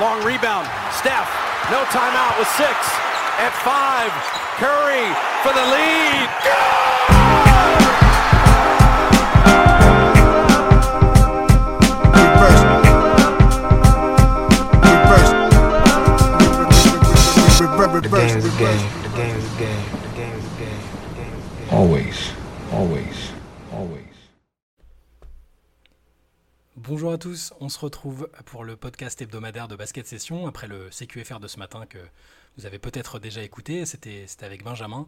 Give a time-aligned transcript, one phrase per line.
[0.00, 0.66] long rebound.
[0.92, 1.28] Steph,
[1.70, 2.70] no timeout with six.
[3.38, 4.10] At five,
[4.58, 5.06] Curry
[5.42, 6.28] for the lead.
[17.98, 18.90] The game a game.
[19.02, 19.84] The game is a game.
[20.02, 20.80] The game is a game.
[21.02, 21.72] The game is a game.
[21.72, 22.07] Always, always,
[26.98, 30.88] Bonjour à tous, on se retrouve pour le podcast hebdomadaire de Basket Session après le
[30.90, 31.98] CQFR de ce matin que
[32.56, 35.06] vous avez peut-être déjà écouté, c'était avec Benjamin.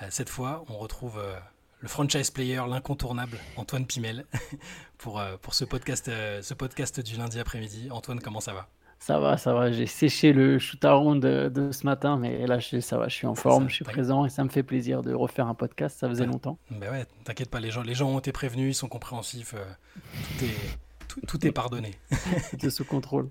[0.00, 1.36] Euh, cette fois, on retrouve euh,
[1.80, 4.24] le franchise player, l'incontournable Antoine Pimel
[4.96, 7.90] pour, euh, pour ce, podcast, ce podcast du lundi après-midi.
[7.90, 8.68] Antoine, comment ça va?
[8.98, 9.70] Ça va, ça va.
[9.70, 13.14] J'ai séché le shoot around de, de ce matin, mais là, je- ça va, je
[13.14, 15.54] suis en forme, Ça, je suis présent et ça me fait plaisir de refaire un
[15.54, 15.98] podcast.
[15.98, 16.56] Ça faisait longtemps.
[16.70, 19.64] Ben ouais, t'inquiète pas, les gens, les gens ont été prévenus, ils sont compréhensifs, euh,
[20.38, 20.78] tout, est,
[21.20, 21.98] tout, tout est pardonné.
[22.50, 23.28] C'était sous contrôle.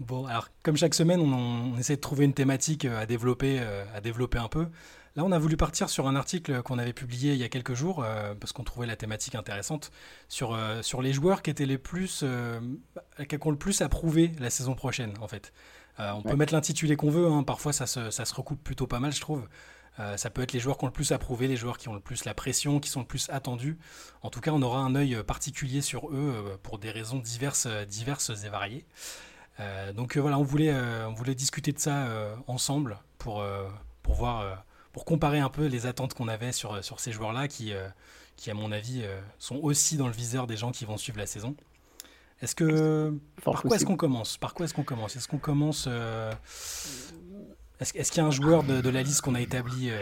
[0.00, 3.58] Bon, alors comme chaque semaine, on, on essaie de trouver une thématique euh, à développer,
[3.60, 4.66] euh, à développer un peu.
[5.16, 7.74] Là, on a voulu partir sur un article qu'on avait publié il y a quelques
[7.74, 9.90] jours, euh, parce qu'on trouvait la thématique intéressante,
[10.28, 12.24] sur, euh, sur les joueurs qui étaient les plus,
[13.28, 15.52] qui ont le plus approuvé la saison prochaine, en fait.
[15.98, 19.00] On peut mettre l'intitulé qu'on veut, hein, parfois ça se, ça se recoupe plutôt pas
[19.00, 19.46] mal, je trouve.
[19.98, 21.94] Euh, ça peut être les joueurs qui ont le plus approuvé, les joueurs qui ont
[21.94, 23.76] le plus la pression, qui sont le plus attendus.
[24.22, 27.18] En tout cas, on aura un œil euh, particulier sur eux euh, pour des raisons
[27.18, 28.86] diverses, diverses et variées.
[29.58, 32.06] Euh, donc voilà, on voulait, on voulait discuter de ça
[32.46, 33.44] ensemble pour,
[34.02, 37.74] pour voir, pour comparer un peu les attentes qu'on avait sur, sur ces joueurs-là qui,
[38.36, 39.04] qui, à mon avis,
[39.38, 41.56] sont aussi dans le viseur des gens qui vont suivre la saison.
[42.40, 44.38] Est-ce que Fort par quoi est-ce qu'on commence?
[44.38, 45.14] Par quoi est-ce qu'on commence?
[45.14, 46.32] Est-ce qu'on commence euh,
[47.80, 49.98] Est-ce qu'il y a un joueur de, de la liste qu'on a établi euh,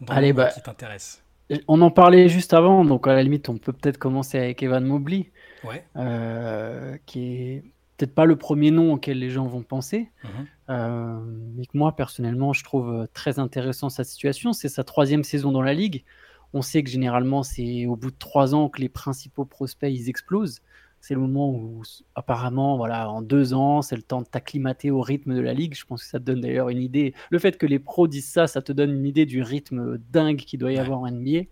[0.00, 1.22] dans Allez, bah, qui t'intéresse?
[1.68, 4.84] On en parlait juste avant, donc à la limite, on peut peut-être commencer avec Evan
[4.84, 5.30] Mobley,
[5.64, 5.84] Ouais.
[5.96, 7.64] euh, qui est
[7.96, 10.30] peut-être pas le premier nom auquel les gens vont penser, mhm.
[10.70, 11.18] euh,
[11.56, 14.52] mais que moi, personnellement, je trouve très intéressant sa situation.
[14.52, 16.04] C'est sa troisième saison dans la ligue.
[16.52, 20.08] On sait que généralement, c'est au bout de trois ans que les principaux prospects ils
[20.08, 20.62] explosent.
[21.06, 21.84] C'est le moment où,
[22.16, 25.76] apparemment, voilà, en deux ans, c'est le temps de t'acclimater au rythme de la ligue.
[25.76, 27.14] Je pense que ça te donne d'ailleurs une idée.
[27.30, 30.38] Le fait que les pros disent ça, ça te donne une idée du rythme dingue
[30.38, 31.42] qu'il doit y avoir en NBA.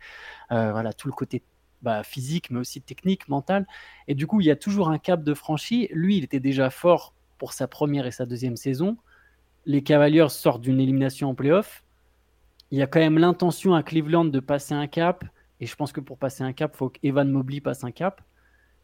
[0.51, 1.45] Euh, voilà, tout le côté
[1.83, 3.65] bah, physique, mais aussi technique, mental.
[4.09, 5.87] Et du coup, il y a toujours un cap de franchi.
[5.93, 8.97] Lui, il était déjà fort pour sa première et sa deuxième saison.
[9.67, 11.85] Les Cavaliers sortent d'une élimination en playoff.
[12.73, 15.25] Il y a quand même l'intention à Cleveland de passer un cap.
[15.61, 18.21] Et je pense que pour passer un cap, il faut qu'Evan Mobley passe un cap.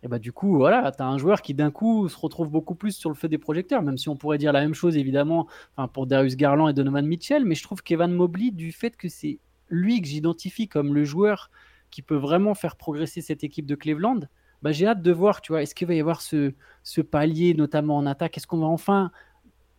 [0.03, 2.75] Et bah du coup, voilà, tu as un joueur qui d'un coup se retrouve beaucoup
[2.75, 5.47] plus sur le feu des projecteurs, même si on pourrait dire la même chose évidemment
[5.93, 7.44] pour Darius Garland et Donovan Mitchell.
[7.44, 9.38] Mais je trouve qu'Evan Mobley, du fait que c'est
[9.69, 11.50] lui que j'identifie comme le joueur
[11.91, 14.21] qui peut vraiment faire progresser cette équipe de Cleveland,
[14.62, 17.53] bah, j'ai hâte de voir, tu vois, est-ce qu'il va y avoir ce, ce palier,
[17.55, 18.37] notamment en attaque?
[18.37, 19.11] Est-ce qu'on va enfin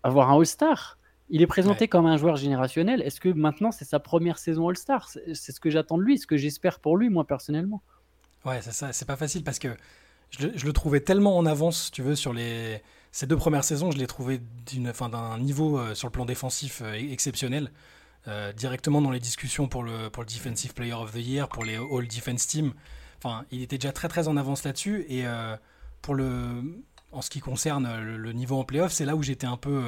[0.03, 0.98] avoir un All-Star?
[1.30, 1.88] Il est présenté Ouais.
[1.88, 3.02] comme un joueur générationnel.
[3.02, 5.08] Est-ce que maintenant c'est sa première saison All-Star?
[5.09, 7.82] C'est c'est ce que j'attends de lui, ce que j'espère pour lui, moi personnellement.
[8.46, 9.70] Ouais, c'est ça, c'est pas facile parce que
[10.31, 12.81] je le, trouvais tellement en avance, tu veux, sur les
[13.12, 16.24] ces deux premières saisons, je l'ai trouvé d'une, enfin, d'un niveau euh, sur le plan
[16.25, 17.72] défensif euh, exceptionnel,
[18.30, 21.66] euh, directement dans les discussions pour le pour le Defensive Player of the Year, pour
[21.66, 22.74] les All Defense Team.
[23.18, 25.25] Enfin, il était déjà très très en avance là-dessus et
[26.02, 26.81] pour le
[27.12, 29.84] en ce qui concerne le, le niveau en playoff, c'est là où j'étais un peu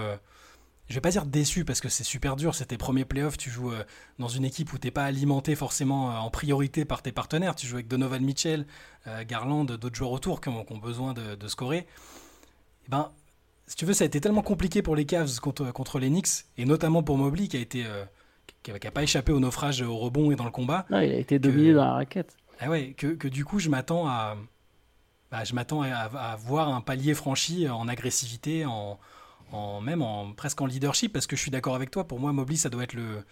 [0.89, 3.49] je vais pas dire déçu parce que c'est super dur, c'est tes premiers playoffs, tu
[3.49, 3.83] joues euh,
[4.19, 7.67] dans une équipe où t'es pas alimenté forcément euh, en priorité par tes partenaires, tu
[7.67, 8.65] joues avec Donovan Mitchell,
[9.07, 11.87] euh, Garland, d'autres joueurs autour qui ont, qui ont besoin de, de scorer.
[12.85, 13.11] Eh ben,
[13.65, 16.45] si tu veux, ça a été tellement compliqué pour les Cavs contre, contre les Knicks,
[16.57, 17.85] et notamment pour Mobley qui a été
[18.61, 20.85] qui a, qui a pas échappé au naufrage au rebond et dans le combat.
[20.89, 22.35] Là, il a été dominé dans la raquette.
[22.59, 24.35] Ah ouais, que, que du coup, je m'attends à,
[25.31, 28.99] bah, je m'attends à, à voir un palier franchi en agressivité, en,
[29.53, 32.05] en même en presque en leadership, parce que je suis d'accord avec toi.
[32.07, 33.23] Pour moi, Mobley, ça doit être le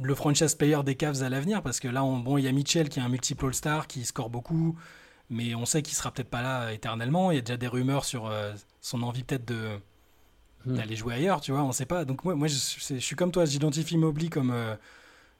[0.00, 2.52] le franchise player des Cavs à l'avenir, parce que là, on, bon, il y a
[2.52, 4.78] Mitchell qui est un multiple All-Star, qui score beaucoup,
[5.30, 7.32] mais on sait qu'il sera peut-être pas là éternellement.
[7.32, 9.78] Il y a déjà des rumeurs sur euh, son envie peut-être de
[10.66, 10.76] Hmm.
[10.76, 12.06] d'aller jouer ailleurs, tu vois, on sait pas.
[12.06, 14.76] Donc moi, moi je, suis comme toi, j'identifie Mobley comme, euh,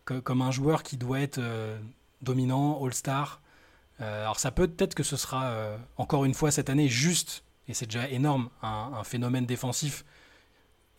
[0.05, 1.79] co- comme un joueur qui doit être euh,
[2.21, 3.41] dominant, all-star.
[4.01, 7.87] Alors ça peut peut-être que ce sera encore une fois cette année juste, et c'est
[7.87, 10.05] déjà énorme, un, phénomène défensif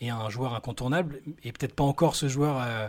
[0.02, 2.88] et un joueur incontournable, et peut-être pas encore ce joueur euh,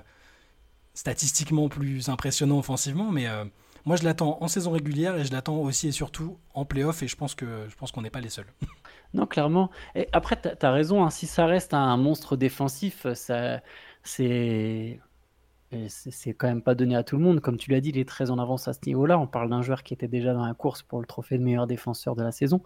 [0.94, 3.44] statistiquement plus impressionnant offensivement, mais euh,
[3.84, 7.08] moi je l'attends en saison régulière et je l'attends aussi et surtout en playoff, et
[7.08, 8.52] je pense que je qu'on n'est pas les seuls.
[9.14, 9.70] Non, clairement.
[9.94, 13.06] Et après, tu as, raison, hein, si ça reste un monstre défensif,
[14.02, 15.00] c'est
[15.88, 17.40] c'est quand même pas donné à tout le monde.
[17.40, 19.18] Comme tu l'as dit, il est très en avance à ce niveau-là.
[19.18, 21.66] On parle d'un joueur qui était déjà dans la course pour le trophée de meilleur
[21.66, 22.62] défenseur de la saison.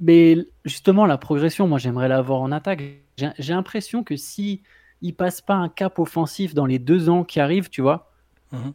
[0.00, 2.82] Mais justement, la progression, moi, j'aimerais la voir en attaque.
[3.16, 4.62] J'ai l'impression que si
[5.02, 8.10] il passe pas un cap offensif dans les deux ans qui arrivent, tu vois,
[8.52, 8.72] Mhm.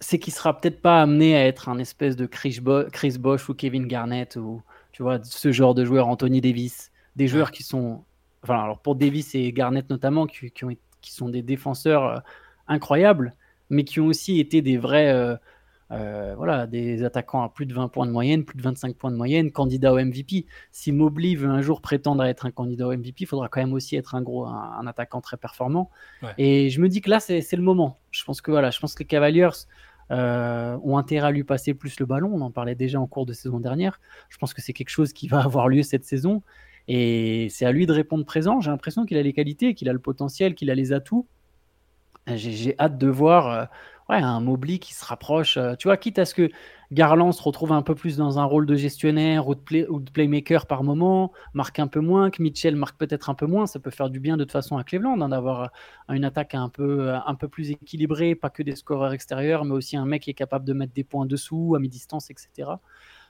[0.00, 3.48] c'est qu'il sera peut-être pas amené à être un espèce de Chris, Bo- Chris Bosh
[3.48, 4.62] ou Kevin Garnett ou
[4.92, 8.04] tu vois ce genre de joueur, Anthony Davis, des joueurs qui sont,
[8.42, 12.18] enfin alors pour Davis et Garnett notamment, qui, qui ont, qui sont des défenseurs euh,
[12.68, 13.34] incroyables,
[13.70, 15.36] mais qui ont aussi été des vrais, euh,
[15.90, 19.10] euh, voilà, des attaquants à plus de 20 points de moyenne, plus de 25 points
[19.10, 20.46] de moyenne, candidats au MVP.
[20.72, 23.60] Si Mobley veut un jour prétendre à être un candidat au MVP, il faudra quand
[23.60, 25.90] même aussi être un gros, un, un attaquant très performant.
[26.22, 26.30] Ouais.
[26.38, 27.98] Et je me dis que là, c'est le moment.
[28.10, 29.50] Je pense que voilà, je pense que les Cavaliers
[30.10, 32.30] euh, ont intérêt à lui passer plus le ballon.
[32.32, 34.00] On en parlait déjà en cours de saison dernière.
[34.28, 36.42] Je pense que c'est quelque chose qui va avoir lieu cette saison.
[36.88, 38.60] Et c'est à lui de répondre présent.
[38.60, 41.26] J'ai l'impression qu'il a les qualités, qu'il a le potentiel, qu'il a les atouts.
[42.26, 43.64] J'ai j'ai hâte de voir euh,
[44.08, 45.56] ouais, un Mobley qui se rapproche.
[45.56, 46.50] euh, tu vois, quitte à ce que
[46.92, 50.00] Garland se retrouve un peu plus dans un rôle de gestionnaire ou de, play- ou
[50.00, 53.66] de playmaker par moment, marque un peu moins, que Mitchell marque peut-être un peu moins.
[53.66, 55.62] Ça peut faire du bien de toute façon à Cleveland hein, d'avoir
[56.10, 59.64] euh, une attaque un peu, euh, un peu plus équilibrée, pas que des scoreurs extérieurs,
[59.64, 62.80] mais aussi un mec qui est capable de mettre des points dessous, à mi-distance, etc.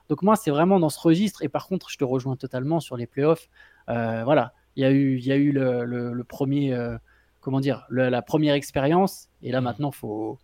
[0.08, 1.42] Donc moi, c'est vraiment dans ce registre.
[1.42, 3.48] Et par contre, je te rejoins totalement sur les playoffs.
[3.88, 6.96] Euh, voilà, il y a eu, il y a eu le, le- le premier, euh,
[7.40, 9.28] comment dire, le- la première expérience.
[9.42, 10.43] Et là, maintenant, faut, il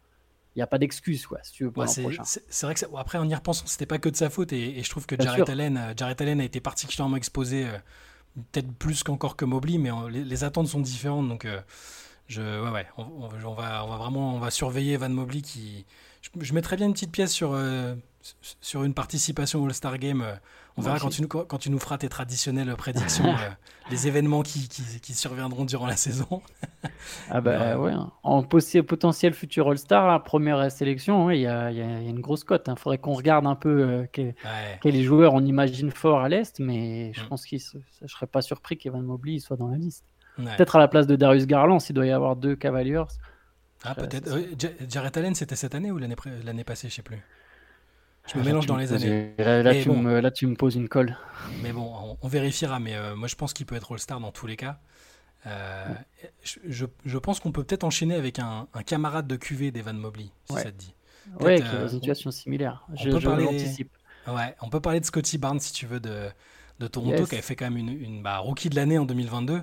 [0.61, 1.93] n'y a pas d'excuse, quoi, si tu veux pour Ouais, l'an
[2.25, 4.79] c'est vrai que ça- après en y repensant c'était pas que de sa faute et,
[4.79, 5.49] et je trouve que sûr.
[5.51, 7.79] Allen, euh, Jarrett Allen a été particulièrement exposé euh,
[8.53, 11.61] peut-être plus qu'encore que Mobley mais les, les attentes sont différentes donc euh,
[12.29, 15.85] je ouais ouais on, va on va vraiment on va surveiller Van Mobley qui
[16.23, 17.95] je, je mettrais bien une petite pièce sur euh,
[18.61, 20.25] sur une participation au All-Star Game
[20.77, 23.51] on verra quand tu, nous, quand tu nous feras tes traditionnelles prédictions, euh,
[23.91, 26.43] les événements qui, qui, qui surviendront durant la saison.
[27.31, 27.93] Ah bah Ouais.
[27.93, 28.11] hein.
[28.23, 32.07] en potentiel futur All-Star, première sélection, ouais, il y, a, il y a- il y
[32.07, 32.67] a une grosse cote.
[32.69, 34.35] Il faudrait qu'on regarde un peu euh, Ouais.
[34.83, 37.29] quels joueurs on imagine fort à l'Est, mais je Mm.
[37.29, 40.05] pense que je ne serais pas surpris qu'Evan Mobley soit dans la liste.
[40.39, 40.57] Ouais.
[40.57, 43.03] Peut-être à la place de Darius Garland, s'il doit y avoir deux Cavaliers.
[43.85, 44.29] Ah, peut-être.
[44.29, 47.19] Euh, Ja- Jarrett Allen, c'était cette année ou l'année passée, je sais plus.
[48.33, 49.33] Je me Là, mélange dans me les années.
[49.39, 49.97] Là, tu bon.
[50.03, 51.17] me, là, tu me poses une colle.
[51.63, 52.79] Mais bon, on, on vérifiera.
[52.81, 54.79] Mais euh, moi, je pense qu'il peut être All-Star dans tous les cas.
[55.47, 55.87] Euh,
[56.43, 59.97] je, je- je pense qu'on peut peut-être enchaîner avec un, un camarade de QV d'Evan
[59.97, 60.63] Mobley, si Ouais.
[60.63, 60.95] ça te dit.
[61.41, 62.85] Ouais, Peut-être, qui dans euh, une situation similaire.
[62.93, 63.91] on Je, peut je parler- l'anticipe.
[64.29, 66.29] Ouais, on peut parler de Scotty Barnes, si tu veux, de,
[66.79, 67.29] de Toronto, Yes.
[67.29, 69.63] qui avait fait quand même une, une bah, rookie de l'année en 2022.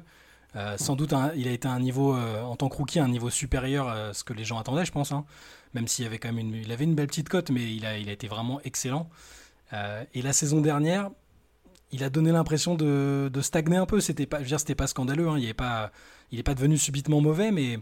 [0.56, 3.30] Euh, sans doute, il a été un niveau, euh, en tant que rookie, un niveau
[3.30, 5.12] supérieur à ce que les gens attendaient, je pense.
[5.12, 5.26] hein.
[5.74, 7.98] Même s'il avait quand même une, il avait une belle petite cote, mais il a,
[7.98, 9.10] été vraiment excellent.
[9.74, 11.10] Euh, et la saison dernière,
[11.92, 14.00] il a donné l'impression de, stagner un peu.
[14.00, 15.28] C'était pas, je veux dire, c'était pas scandaleux.
[15.28, 15.38] hein.
[15.38, 15.92] Il n'est pas,
[16.32, 17.80] il pas devenu subitement mauvais, mais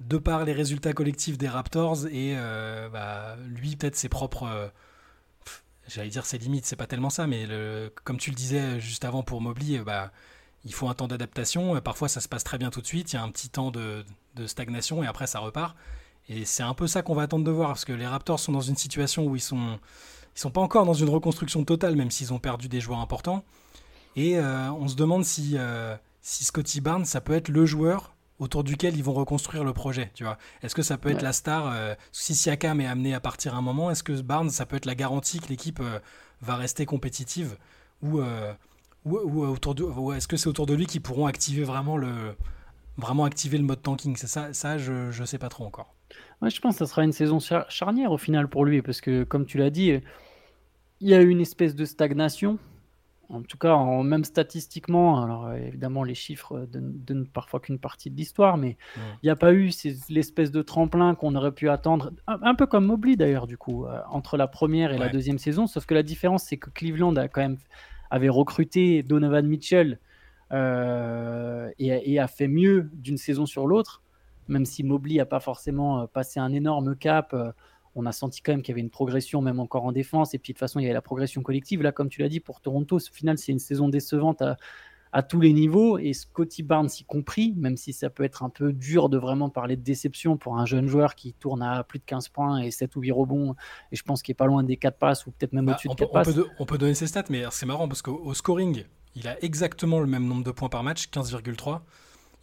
[0.00, 4.68] de par les résultats collectifs des Raptors et euh, bah, lui peut-être ses propres, euh,
[5.88, 7.46] j'allais dire ses limites, c'est pas tellement ça, mais
[8.04, 10.10] comme tu le disais juste avant pour Mobley, euh, bah,
[10.64, 11.80] il faut un temps d'adaptation.
[11.80, 13.70] Parfois ça se passe très bien tout de suite, il y a un petit temps
[13.70, 14.04] de,
[14.36, 15.76] de stagnation et après ça repart.
[16.28, 18.52] Et c'est un peu ça qu'on va attendre de voir parce que les Raptors sont
[18.52, 19.78] dans une situation où ils sont
[20.36, 23.44] ils sont pas encore dans une reconstruction totale, même s'ils ont perdu des joueurs importants.
[24.16, 28.14] Et euh, on se demande si, euh, si Scotty Barnes, ça peut être le joueur
[28.38, 30.10] autour duquel ils vont reconstruire le projet.
[30.14, 33.20] Tu vois, est-ce que ça peut être la star euh, Si Siakam est amené à
[33.20, 35.82] partir un moment, est-ce que Barnes, ça peut être la garantie que l'équipe
[36.40, 37.56] va rester compétitive
[38.02, 38.22] ou,
[39.04, 39.84] ou, ou autour de,
[40.16, 42.36] est-ce que c'est autour de lui qu'ils pourront activer vraiment le
[42.96, 44.16] vraiment activer le mode tanking?
[44.16, 45.94] C'est ça, ça je je sais pas trop encore.
[46.42, 49.00] Ouais, je pense que ça sera une saison char- charnière au final pour lui, parce
[49.00, 49.92] que comme tu l'as dit,
[51.00, 52.58] il y a eu une espèce de stagnation.
[53.32, 58.10] En tout cas, en, même statistiquement, alors évidemment les chiffres donnent, donnent parfois qu'une partie
[58.10, 59.70] de l'histoire, mais il n'y a pas eu
[60.08, 63.86] l'espèce de tremplin qu'on aurait pu attendre, un, un peu comme Mobley d'ailleurs du coup,
[63.86, 67.14] euh, entre la première et la deuxième saison, sauf que la différence c'est que Cleveland
[67.14, 67.58] a quand même
[68.10, 69.98] avait recruté Donovan Mitchell
[70.52, 74.02] euh, et, a fait mieux d'une saison sur l'autre,
[74.48, 77.32] même si Mobley n'a pas forcément euh, passé un énorme cap.
[77.34, 77.52] euh,
[77.96, 80.32] on a senti quand même qu'il y avait une progression, même encore en défense.
[80.34, 81.82] Et puis de toute façon, il y avait la progression collective.
[81.82, 84.42] Là, comme tu l'as dit, pour Toronto, au final, c'est une saison décevante
[85.12, 85.98] à tous les niveaux.
[85.98, 89.48] Et Scotty Barnes y compris, même si ça peut être un peu dur de vraiment
[89.48, 92.70] parler de déception pour un jeune joueur qui tourne à plus de 15 points et
[92.70, 93.54] 7 ou 8 rebonds.
[93.92, 95.88] Et je pense qu'il est pas loin des 4 passes ou peut-être même Bah, au-dessus
[95.88, 96.34] de on, peut, 4 on passes.
[96.34, 98.84] peut on peut donner ses stats, mais c'est marrant parce qu'au au scoring,
[99.16, 101.80] il a exactement le même nombre de points par match, 15,3.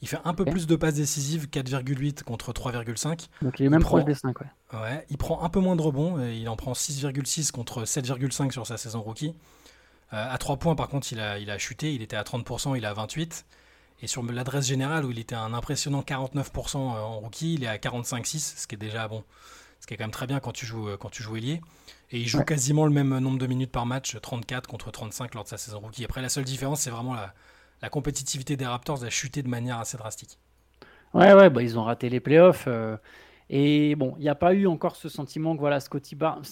[0.03, 3.29] Il fait un peu plus de passes décisives, 4,8 contre 3,5.
[3.41, 4.39] Donc il est même il proche prend- des 5.
[4.41, 4.47] Ouais.
[4.73, 8.51] Ouais, il prend un peu moins de rebonds, et il en prend 6,6 contre 7,5
[8.51, 9.33] sur sa saison rookie.
[10.13, 12.77] Euh, à 3 points, par contre, il a, il a chuté, il était à 30%,
[12.77, 13.45] il est à 28.
[14.01, 17.67] Et sur l'adresse générale, où il était à un impressionnant 49% en rookie, il est
[17.67, 19.23] à 45,6, ce qui est déjà bon.
[19.79, 21.61] ce qui est quand même très bien quand tu joues, quand tu joues ailier.
[22.11, 25.43] Et il joue quasiment le même nombre de minutes par match, 34 contre 35 lors
[25.43, 26.05] de sa saison rookie.
[26.05, 27.33] Après, la seule différence, c'est vraiment la,
[27.81, 30.37] la, compétitivité des Raptors a chuté de manière assez drastique.
[31.13, 32.65] Ouais, ouais, bah, ils ont raté les playoffs.
[32.67, 32.95] Euh,
[33.49, 36.45] et bon, il n'y a pas eu encore ce sentiment que voilà, Scotty Barnes.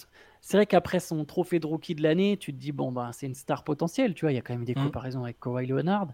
[0.46, 3.26] C'est vrai qu'après son trophée de rookie de l'année, tu te dis, bon, bah, c'est
[3.26, 4.14] une star potentielle.
[4.14, 4.84] Tu vois, il y a quand même des mm.
[4.84, 6.06] comparaisons avec Kawhi Leonard.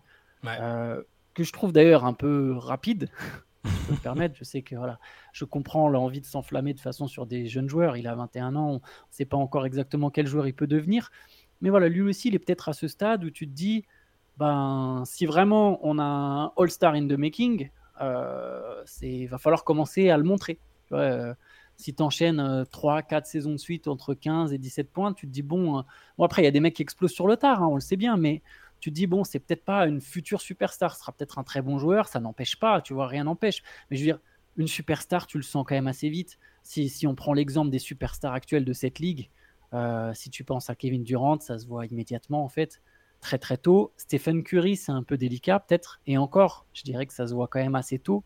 [0.47, 1.03] Euh,
[1.35, 3.11] que je trouve d'ailleurs un peu rapide.
[3.67, 4.35] je peux me permettre.
[4.39, 4.99] Je sais que voilà,
[5.35, 7.99] je comprends l'envie de s'enflammer de façon sur des jeunes joueurs.
[7.99, 11.11] Il a 21 ans, on ne sait pas encore exactement quel joueur il peut devenir.
[11.61, 13.85] Mais voilà, lui aussi, il est peut-être à ce stade où tu te dis,
[14.39, 17.69] ben, si vraiment on a un All-Star in the making,
[18.01, 20.59] euh, il va falloir commencer à le montrer.
[20.93, 21.35] Euh,
[21.77, 25.33] si tu enchaînes 3, 4 saisons de suite entre 15 et 17 points, tu te
[25.33, 25.83] dis, bon, euh,
[26.19, 27.81] bon après, il y a des mecs qui explosent sur le tard, hein, on le
[27.81, 28.43] sait bien, mais
[28.81, 31.63] tu te dis, bon, c'est peut-être pas une future superstar, ce sera peut-être un très
[31.63, 33.63] bon joueur, ça n'empêche pas, tu vois, rien n'empêche.
[33.91, 34.21] Mais je veux dire,
[34.57, 36.39] une superstar, tu le sens quand même assez vite.
[36.63, 39.31] Si, on prend l'exemple des superstars actuelles de cette ligue,
[39.73, 42.83] euh, si tu penses à Kevin Durant, ça se voit immédiatement en fait,
[43.21, 43.93] très très tôt.
[43.97, 47.49] Stephen Curry, c'est un peu délicat peut-être, et encore, je dirais que ça se voit
[47.49, 48.25] quand même assez tôt.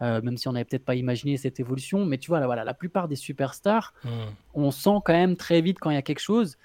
[0.00, 2.64] Euh, même si on n'avait peut-être pas imaginé cette évolution, mais tu vois, là, voilà,
[2.64, 4.08] la plupart des superstars, hmm.
[4.54, 6.56] on sent quand même très vite quand il y a quelque chose.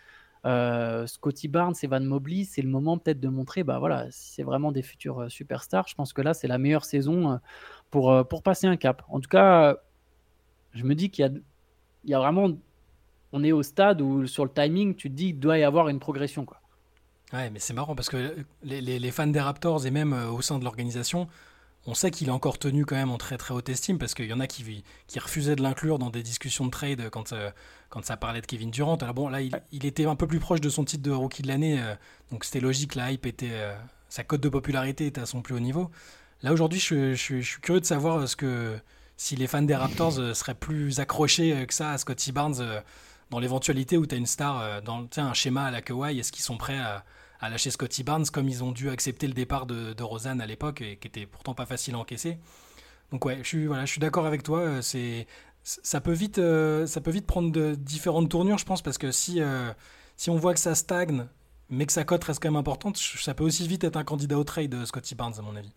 [0.46, 4.34] Euh, Scotty Barnes et Van Mobley, c'est le moment peut-être de montrer, bah voilà, si
[4.34, 5.88] c'est vraiment des futurs euh, superstars.
[5.88, 7.40] Je pense que là, c'est la meilleure saison
[7.92, 9.04] pour, pour passer un cap.
[9.10, 9.76] En tout cas,
[10.74, 11.32] je me dis qu'il y a,
[12.06, 12.50] il y a vraiment,
[13.34, 15.90] on est au stade où sur le timing, tu te dis qu'il doit y avoir
[15.90, 16.60] une progression, quoi.
[17.34, 20.42] Ouais, mais c'est marrant parce que les, les, les, fans des Raptors et même au
[20.42, 21.28] sein de l'organisation
[21.88, 24.26] on sait qu'il est encore tenu quand même en très très haute estime parce qu'il
[24.26, 24.84] y en a qui,
[25.18, 27.50] refusaient de l'inclure dans des discussions de trade quand, euh,
[28.04, 28.98] ça parlait de Kevin Durant.
[28.98, 31.48] Alors bon, là, il, était un peu plus proche de son titre de rookie de
[31.48, 31.96] l'année, euh,
[32.30, 33.74] donc c'était logique, la hype était, euh,
[34.10, 35.90] sa cote de popularité était à son plus haut niveau.
[36.44, 38.28] Là aujourd'hui, je, suis curieux de savoir
[39.16, 42.84] si les fans des Raptors seraient plus accrochés que ça à Scotty Barnes
[43.32, 46.44] dans l'éventualité où tu as une star dans un schéma à la Kawhi, est-ce qu'ils
[46.44, 47.04] sont prêts à
[47.40, 50.46] à lâcher Scotty Barnes comme ils ont dû accepter le départ de, de Rosanne à
[50.46, 52.38] l'époque et qui était pourtant pas facile à encaisser.
[53.12, 54.60] Donc ouais, je suis voilà, je suis d'accord avec toi.
[54.60, 55.28] Euh, c'est
[55.64, 59.12] ça peut vite euh, ça peut vite prendre de différentes tournures, je pense, parce que
[59.12, 59.72] si euh,
[60.16, 61.26] si on voit que ça stagne,
[61.70, 64.38] mais que sa cote reste quand même importante, ça peut aussi vite être un candidat
[64.38, 65.74] au trade de Scotty Barnes à mon avis.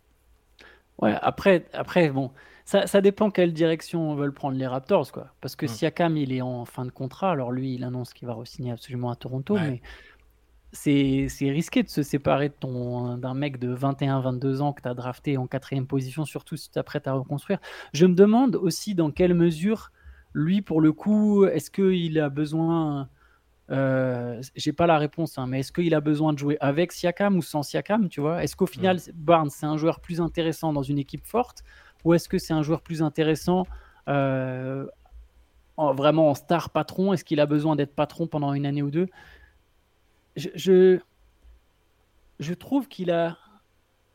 [0.99, 2.31] Ouais, après, après bon,
[2.67, 5.29] ça, ça, dépend quelle direction veulent prendre les Raptors, quoi.
[5.41, 5.69] Parce que mm.
[5.69, 9.11] Siakam, il est en fin de contrat, alors lui, il annonce qu'il va re-signer absolument
[9.11, 9.81] à Toronto, mais
[10.73, 15.47] c'est risqué de se séparer d'un mec de 21-22 ans que tu as drafté en
[15.47, 17.59] quatrième position, surtout si tu t'apprêtes à reconstruire.
[17.93, 19.91] Je me demande aussi dans quelle mesure,
[20.33, 23.09] lui, pour le coup, est-ce qu'il a besoin.
[23.71, 27.37] Euh, J'ai pas la réponse, hein, mais est-ce qu'il a besoin de jouer avec Siakam
[27.37, 28.43] ou sans Siakam, tu vois?
[28.43, 31.63] Est-ce qu'au final, Barnes, c'est un joueur plus intéressant dans une équipe forte
[32.05, 33.67] ou est-ce que c'est un joueur plus intéressant
[34.09, 34.87] euh,
[35.77, 37.13] en, vraiment en star patron?
[37.13, 39.09] Est-ce qu'il a besoin d'être patron pendant une année ou deux?
[40.55, 40.99] Je,
[42.39, 43.39] je, trouve qu'il a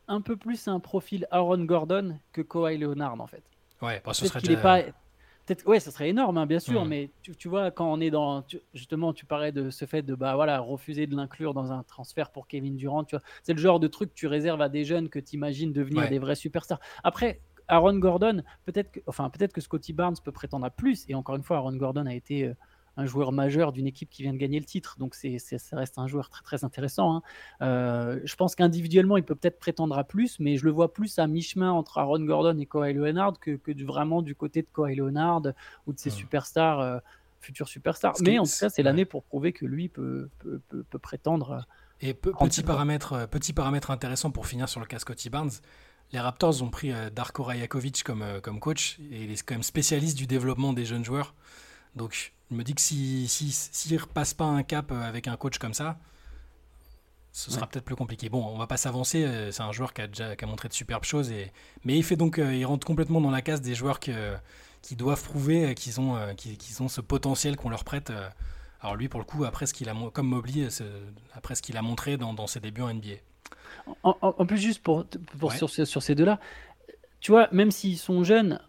[0.08, 3.42] un peu plus un profil Aaron Gordon que Kawhi Leonard en fait.
[3.82, 4.82] Ouais, bah, ce serait pas
[5.46, 6.88] peut-être ouais, ça serait énorme hein, bien sûr, hmm.
[6.88, 10.14] mais tu, tu, vois quand on est dans justement tu parlais de ce fait de
[10.14, 13.60] bah voilà, refuser de l'inclure dans un transfert pour Kevin Durant, tu vois, c'est le
[13.60, 16.34] genre de truc que tu réserves à des jeunes que tu imagines devenir des vrais
[16.34, 16.80] superstars.
[17.04, 21.14] Après Aaron Gordon, peut-être que enfin peut-être que Scotty Barnes peut prétendre à plus et
[21.14, 22.54] encore une fois Aaron Gordon a été euh,
[22.96, 24.96] un joueur majeur d'une équipe qui vient de gagner le titre.
[24.98, 27.16] Donc c'est, ça reste un joueur très très intéressant.
[27.16, 27.22] Hein.
[27.62, 31.18] Euh, je pense qu'individuellement, il peut peut-être prétendre à plus, mais je le vois plus
[31.18, 34.96] à mi-chemin entre Aaron Gordon et Kawhi Leonard que, que vraiment du côté de Kawhi
[34.96, 35.42] Leonard
[35.86, 36.98] ou de ses superstars, euh,
[37.40, 38.14] futurs superstars.
[38.22, 41.50] mais en tout cas, c'est l'année pour prouver que lui peut, peut, peut, prétendre.
[41.50, 41.60] Euh,
[42.00, 45.50] et petit, paramètre, petit paramètre intéressant pour finir sur le cas Scotty Barnes.
[46.12, 50.16] Les Raptors ont pris Darko Rajakovic comme, comme coach et il est quand même spécialiste
[50.16, 51.34] du développement des jeunes joueurs.
[51.96, 55.26] Donc je me dis que s'il si, si, ne repasse pas un cap euh, avec
[55.26, 55.98] un coach comme ça,
[57.32, 58.28] ce sera peut-être plus compliqué.
[58.28, 59.24] Bon, on va pas s'avancer.
[59.24, 61.52] Euh, c'est un joueur qui a déjà qui a montré de superbes choses, et,
[61.84, 64.12] mais il fait donc, euh, il rentre complètement dans la case des joueurs qui,
[64.82, 68.12] qui doivent prouver qu'ils ont, qu'ils ont ce potentiel qu'on leur prête.
[68.80, 70.68] Alors lui, pour le coup, après ce qu'il a, comme Mobley,
[71.34, 73.16] après ce qu'il a montré dans, dans, ses débuts en NBA.
[74.02, 75.06] En, plus, juste pour,
[75.38, 76.38] pour sur, sur, ces deux-là,
[77.20, 78.60] tu vois, même s'ils sont jeunes,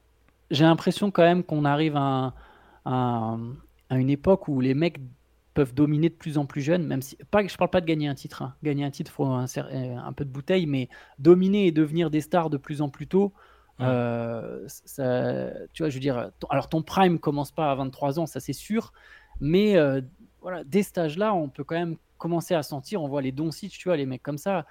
[0.51, 2.33] j'ai l'impression quand même qu'on arrive à
[2.87, 3.37] à,
[3.91, 4.99] une époque où les mecs
[5.53, 8.07] peuvent dominer de plus en plus jeunes, même si pas, je parle pas de gagner
[8.07, 8.41] un titre.
[8.43, 8.55] Hein.
[8.63, 10.87] Gagner un titre, faut un, un, peu de bouteille, mais
[11.19, 13.33] dominer et devenir des stars de plus en plus tôt.
[13.79, 18.25] Euh, ça, tu vois, je veux dire, alors ton prime commence pas à 23 ans,
[18.25, 18.91] ça c'est sûr,
[19.39, 20.01] mais euh,
[20.41, 23.01] voilà, dès cet âge-là, on peut quand même commencer à sentir.
[23.01, 24.65] On voit les Doncic, tu vois, les mecs comme ça.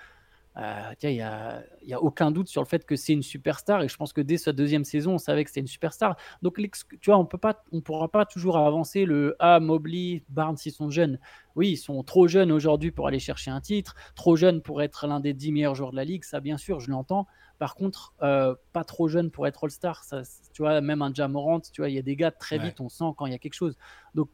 [0.56, 3.82] Euh, il n'y a, y a aucun doute sur le fait que c'est une superstar.
[3.82, 6.16] Et je pense que dès sa deuxième saison, on savait que c'était une superstar.
[6.42, 6.56] Donc,
[7.00, 7.28] tu vois, on
[7.72, 11.18] on pourra pas toujours avancer le Ah, Mobley, Barnes, ils sont jeunes.
[11.56, 15.06] Oui, ils sont trop jeunes aujourd'hui pour aller chercher un titre, trop jeunes pour être
[15.06, 16.24] l'un des dix meilleurs joueurs de la ligue.
[16.24, 17.26] Ça, bien sûr, je l'entends.
[17.58, 20.04] Par contre, euh, pas trop jeunes pour être All-Star.
[20.52, 22.88] Tu vois, même un Jamorant, tu vois, il y a des gars très vite, on
[22.88, 23.76] sent quand il y a quelque chose.
[24.14, 24.28] Donc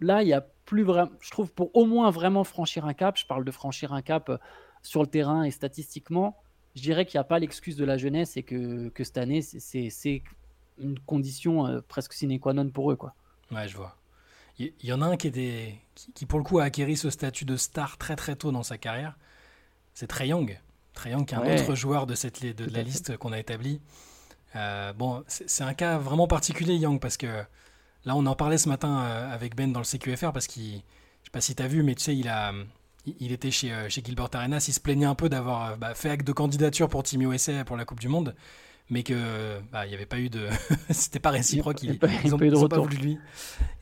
[0.00, 3.18] là, il y a plus vraiment, je trouve, pour au moins vraiment franchir un cap,
[3.18, 4.38] je parle de franchir un cap euh,
[4.84, 6.36] sur le terrain et statistiquement,
[6.76, 9.42] je dirais qu'il n'y a pas l'excuse de la jeunesse et que, que cette année,
[9.42, 10.22] c'est
[10.78, 12.96] une condition euh, presque sine qua non pour eux.
[12.96, 13.14] Quoi.
[13.50, 13.96] Ouais, je vois.
[14.58, 15.74] Il y, en a un qui, était,
[16.14, 18.78] qui, pour le coup, a acquéri ce statut de star très très tôt dans sa
[18.78, 19.18] carrière.
[19.94, 20.60] C'est Trey Young.
[20.92, 23.80] Trey Young, qui est un autre joueur de, cette, de, la liste qu'on a établie.
[24.54, 27.42] Euh, bon, c'est un cas vraiment particulier, Young, parce que
[28.04, 31.24] là, on en parlait ce matin euh, avec Ben dans le CQFR, parce qu'il, je
[31.24, 32.52] sais pas si tu as vu, mais tu sais, il a,
[33.06, 35.94] il était chez, euh, chez Gilbert Arenas, il se plaignait un peu d'avoir euh, bah,
[35.94, 38.34] fait acte de candidature pour Team USA pour la Coupe du Monde,
[38.88, 40.48] mais que bah, il n'y avait pas eu de,
[40.90, 41.82] c'était pas réciproque.
[41.82, 42.06] Ils, n'ont pas,
[42.78, 43.18] voulu de lui.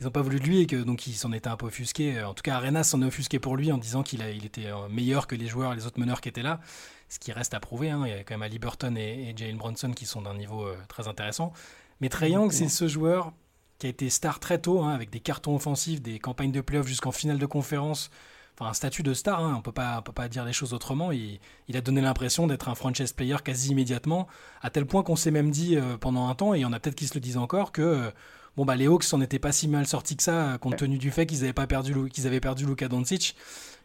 [0.00, 2.22] Ils ont pas voulu de lui et que donc il s'en était un peu offusqué.
[2.22, 4.88] En tout cas, Arenas s'en est offusqué pour lui en disant qu'il il était euh,
[4.88, 6.60] meilleur que les joueurs, les autres meneurs qui étaient là.
[7.08, 7.90] Ce qui reste à prouver.
[7.90, 8.02] Hein.
[8.06, 10.66] Il y a quand même Ali Burton et, et Jalen Bronson qui sont d'un niveau
[10.88, 11.52] très intéressant.
[12.00, 13.32] Mais Trey Young, c'est ce joueur
[13.78, 16.86] qui a été star très tôt, hein, avec des cartons offensifs, des campagnes de playoffs
[16.86, 18.10] jusqu'en finale de conférence
[18.58, 21.12] enfin un statut de star, hein, on peut pas, peut pas dire les choses autrement.
[21.12, 24.28] Il, il a donné l'impression d'être un franchise player quasi immédiatement,
[24.60, 26.72] à tel point qu'on s'est même dit euh, pendant un temps, et il y en
[26.72, 28.10] a peut-être qui se le disent encore, que euh,
[28.56, 31.10] bon bah les Hawks s'en étaient pas si mal sortis que ça, compte tenu du
[31.10, 33.36] fait qu'ils avaient pas perdu, qu'ils avaient perdu Luka Doncic.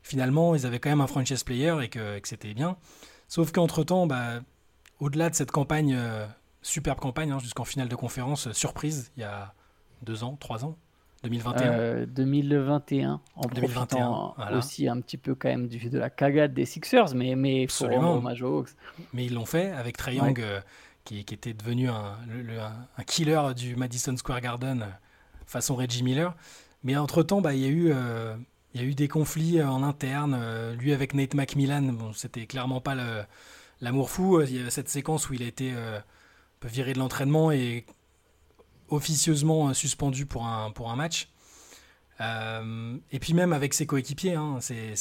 [0.03, 2.77] Finalement, ils avaient quand même un franchise player et que, c'était bien.
[3.27, 4.41] Sauf qu'entre temps, bah,
[4.99, 6.25] au-delà de cette campagne, euh,
[6.61, 9.53] superbe campagne, hein, jusqu'en finale de conférence, surprise, il y a
[10.03, 10.77] deux ans, trois ans,
[11.23, 16.53] 2021 2021, euh, en 2021, aussi un petit peu quand même du, de la cagade
[16.53, 18.15] des Sixers, mais, mais Absolument.
[18.15, 18.69] hommage aux Hawks.
[19.13, 20.59] Mais ils l'ont fait avec Trae Young, euh,
[21.03, 22.17] qui, qui, était devenu un,
[22.97, 24.85] un, killer du Madison Square Garden euh,
[25.45, 26.35] façon Reggie Miller.
[26.83, 27.93] Mais entre-temps, bah, il y, a eu,
[28.73, 30.39] il y a eu des conflits en interne.
[30.73, 32.95] lui avec Nate McMillan, bon, c'était clairement pas
[33.81, 34.41] l'amour fou.
[34.41, 35.73] Il y a cette séquence où il a été
[36.63, 37.85] viré de l'entraînement et
[38.89, 41.29] officieusement euh, suspendu pour un, pour un match.
[42.19, 44.95] Euh, et puis même avec ses coéquipiers, hein, c'est,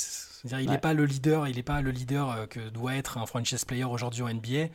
[0.45, 3.27] il n'est pas le leader, il n'est pas le leader euh, que doit être un
[3.27, 4.69] franchise player aujourd'hui en NBA.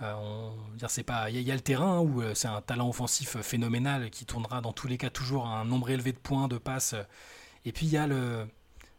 [0.00, 3.36] on, dire c'est pas, il y, a le terrain hein, où c'est un talent offensif
[3.40, 6.58] phénoménal qui tournera dans tous les cas toujours à un nombre élevé de points, de
[6.58, 6.94] passes.
[7.66, 8.46] Et puis il y a le,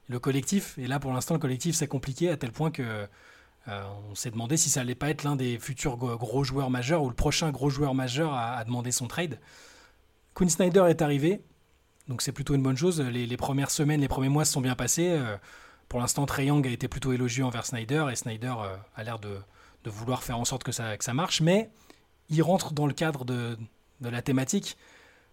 [0.07, 0.77] le collectif.
[0.77, 3.07] Et là pour l'instant le collectif c'est compliqué à tel point que
[3.67, 7.09] on s'est demandé si ça allait pas être l'un des futurs gros joueurs majeurs ou
[7.09, 9.39] le prochain gros joueur majeur à, demander son trade.
[10.33, 11.41] Quinn Snyder est arrivé,
[12.07, 13.01] donc c'est plutôt une bonne chose.
[13.01, 15.09] Les, premières semaines, les premiers mois se sont bien passés.
[15.09, 15.37] Euh,
[15.89, 19.19] pour l'instant, Trey Young a été plutôt élogieux envers Snyder et Snyder euh, a l'air
[19.19, 19.39] de,
[19.85, 21.69] vouloir faire en sorte que ça, marche, mais
[22.29, 23.57] il rentre dans le cadre de,
[24.01, 24.77] la thématique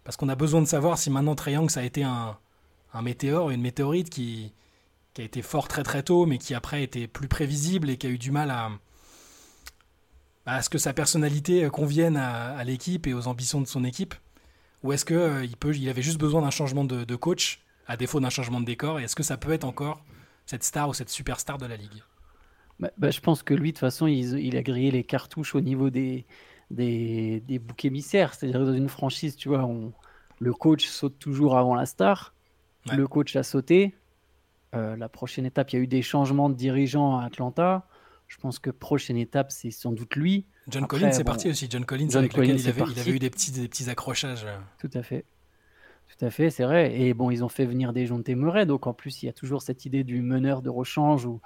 [0.03, 2.37] parce qu'on a besoin de savoir si maintenant Trey Young ça a été un,
[2.93, 4.53] un météore, une météorite qui,
[5.13, 8.07] qui a été fort très très tôt, mais qui après était plus prévisible et qui
[8.07, 8.71] a eu du mal à,
[10.45, 14.15] à ce que sa personnalité convienne à, l'équipe et aux ambitions de son équipe
[14.83, 18.19] Ou est-ce qu'il euh, peut, il avait juste besoin d'un changement de, coach, à défaut
[18.19, 20.03] d'un changement de décor Et est-ce que ça peut être encore
[20.45, 22.03] cette star ou cette superstar de la ligue?
[22.79, 25.61] Bah, bah, Je pense que lui, de toute façon, il, a grillé les cartouches au
[25.61, 26.25] niveau des,
[26.71, 28.33] des, des boucs émissaires.
[28.33, 29.93] C'est-à-dire dans une franchise, tu vois, on,
[30.39, 32.33] le coach saute toujours avant la star.
[32.91, 33.95] Le coach a sauté,
[34.73, 37.87] euh, la prochaine étape, il y a eu des changements de dirigeants à Atlanta.
[38.27, 40.45] Je pense que prochaine étape, c'est sans doute lui.
[40.67, 41.67] John Collins est parti aussi.
[41.69, 44.45] John Collins, avec lequel il avait, eu des petits, des petits accrochages.
[44.79, 45.25] Tout à fait.
[46.17, 46.99] Tout à fait, c'est vrai.
[46.99, 49.29] Et bon, ils ont fait venir des gens de Murray, donc en plus, il y
[49.29, 51.25] a toujours cette idée du meneur de rechange.
[51.25, 51.39] Hum.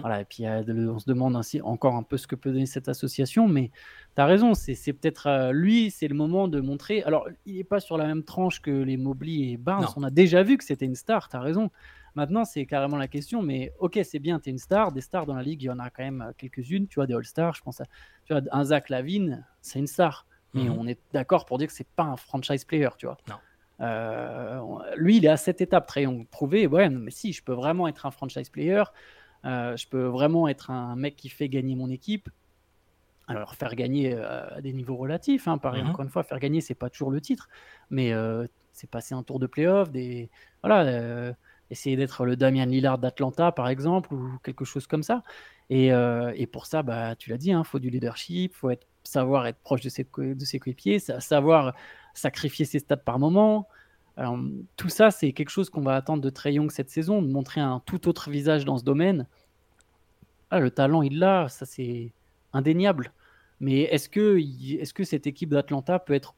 [0.00, 2.88] voilà, et puis on se demande ainsi encore un peu ce que peut donner cette
[2.88, 3.48] association.
[3.48, 3.70] Mais
[4.14, 7.02] tu as raison, c'est peut-être euh, lui, c'est le moment de montrer.
[7.02, 9.86] Alors, il n'est pas sur la même tranche que les Mobley et Barnes.
[9.96, 11.70] On a déjà vu que c'était une star, tu as raison.
[12.14, 14.92] Maintenant, c'est carrément la question, mais ok, c'est bien, tu es une star.
[14.92, 16.86] Des stars dans la ligue, il y en a quand même euh, quelques-unes.
[16.86, 17.84] Tu vois, des All-Stars, je pense à
[18.24, 20.26] tu vois, un Zach Lavine, c'est une star.
[20.54, 20.78] Mais mhm.
[20.78, 23.16] on est d'accord pour dire que c'est pas un franchise player, tu vois.
[23.28, 23.36] Non.
[23.80, 24.60] Euh,
[24.96, 28.04] lui, il est à cette étape, très prouvé, ouais, mais si, je peux vraiment être
[28.04, 28.84] un franchise player.
[29.44, 32.28] Euh, je peux vraiment être un mec qui fait gagner mon équipe.
[33.26, 35.90] Alors, faire gagner à des niveaux relatifs, hein, pareil, mhm.
[35.90, 37.48] encore une fois, faire gagner, c'est pas toujours le titre,
[37.88, 38.12] mais
[38.72, 40.28] c'est passer un tour de playoff, des.
[40.62, 41.34] Voilà
[41.72, 45.22] essayer d'être le Damien Lillard d'Atlanta, par exemple, ou quelque chose comme ça.
[45.70, 48.70] Et, euh, pour ça, bah, tu l'as dit, il hein, faut du leadership, faut
[49.02, 51.74] savoir être proche de ses, de ses coéquipiers, savoir
[52.14, 53.68] sacrifier ses stats par moment.
[54.76, 57.60] tout ça, c'est quelque chose qu'on va attendre de Trey Young cette saison, de montrer
[57.60, 59.26] un tout autre visage dans ce domaine.
[60.50, 62.12] ah, le talent, il l'a, ça c'est
[62.52, 63.12] indéniable.
[63.60, 66.34] Mais est-ce que, est que cette équipe d'Atlanta peut être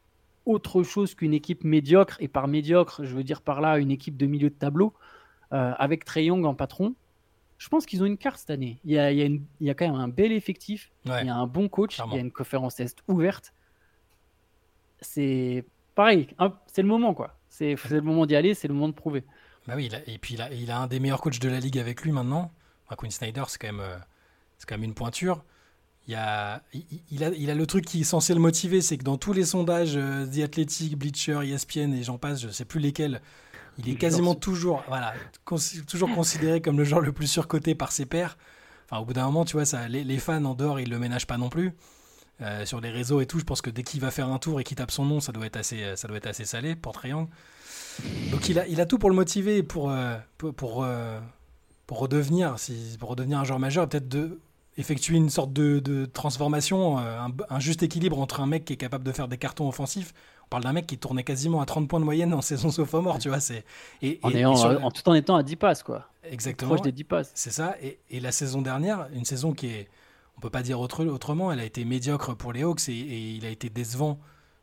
[0.47, 2.17] autre chose qu'une équipe médiocre?
[2.21, 4.95] Et par médiocre, je veux dire par là une équipe de milieu de tableau,
[5.55, 6.95] avec Trey Young en patron.
[7.59, 8.81] Je pense qu'ils ont une carte cette année.
[8.85, 11.47] Il y a, il y a, quand même un bel effectif, il y a un
[11.47, 13.53] bon coach, il y a une conférence Est ouverte.
[15.01, 15.65] C'est
[15.95, 16.29] pareil,
[16.67, 17.37] c'est le moment quoi.
[17.49, 19.23] C'est le moment d'y aller, c'est le moment de prouver.
[19.67, 21.79] Bah oui, et puis il a, il a, un des meilleurs coachs de la ligue
[21.79, 22.51] avec lui maintenant.
[22.97, 23.97] Quinn Snyder, c'est quand, même, euh,
[24.67, 25.43] quand même une pointure.
[26.07, 26.63] Il, a,
[27.11, 29.33] il, a, il a le truc qui est censé le motiver, c'est que dans tous
[29.33, 33.23] les sondages, euh, The Athletic, Bleacher, ESPN et j'en passe, je ne sais plus lesquels,
[33.79, 35.15] il est quasiment toujours, voilà,
[35.89, 38.37] toujours considéré comme le joueur le plus surcoté par ses pairs.
[38.85, 41.27] Enfin, au bout d'un moment, tu vois, ça, les, fans en dehors, ils le ménagent
[41.27, 41.73] pas non plus.
[42.41, 44.61] Euh, sur les réseaux et tout, je pense que dès qu'il va faire un tour
[44.61, 46.93] et qu'il tape son nom, ça doit être assez, ça doit être assez salé pour
[46.93, 47.31] Triangle.
[48.31, 51.21] Donc il a, il a tout pour le motiver, pour, euh, pour, pour, euh,
[51.87, 54.41] pour, redevenir, si, pour redevenir un joueur majeur, peut-être de
[54.77, 58.77] effectuer une sorte de, de transformation, un, un, juste équilibre entre un mec qui est
[58.77, 60.13] capable de faire des cartons offensifs
[60.45, 63.19] on parle d'un mec qui tournait quasiment à 30 points de moyenne en saison sophomore,
[63.19, 63.41] tu vois.
[63.41, 63.65] C'est,
[64.03, 66.09] et, en, tout en étant à 10 passes, quoi.
[66.23, 66.75] Exactement.
[66.75, 67.33] Proche des 10 passes.
[67.35, 67.77] C'est ça.
[67.83, 69.89] Et, la saison dernière, une saison qui est,
[70.37, 73.47] on peut pas dire autre, autrement, elle a été médiocre pour les Hawks et, il
[73.47, 74.19] a été décevant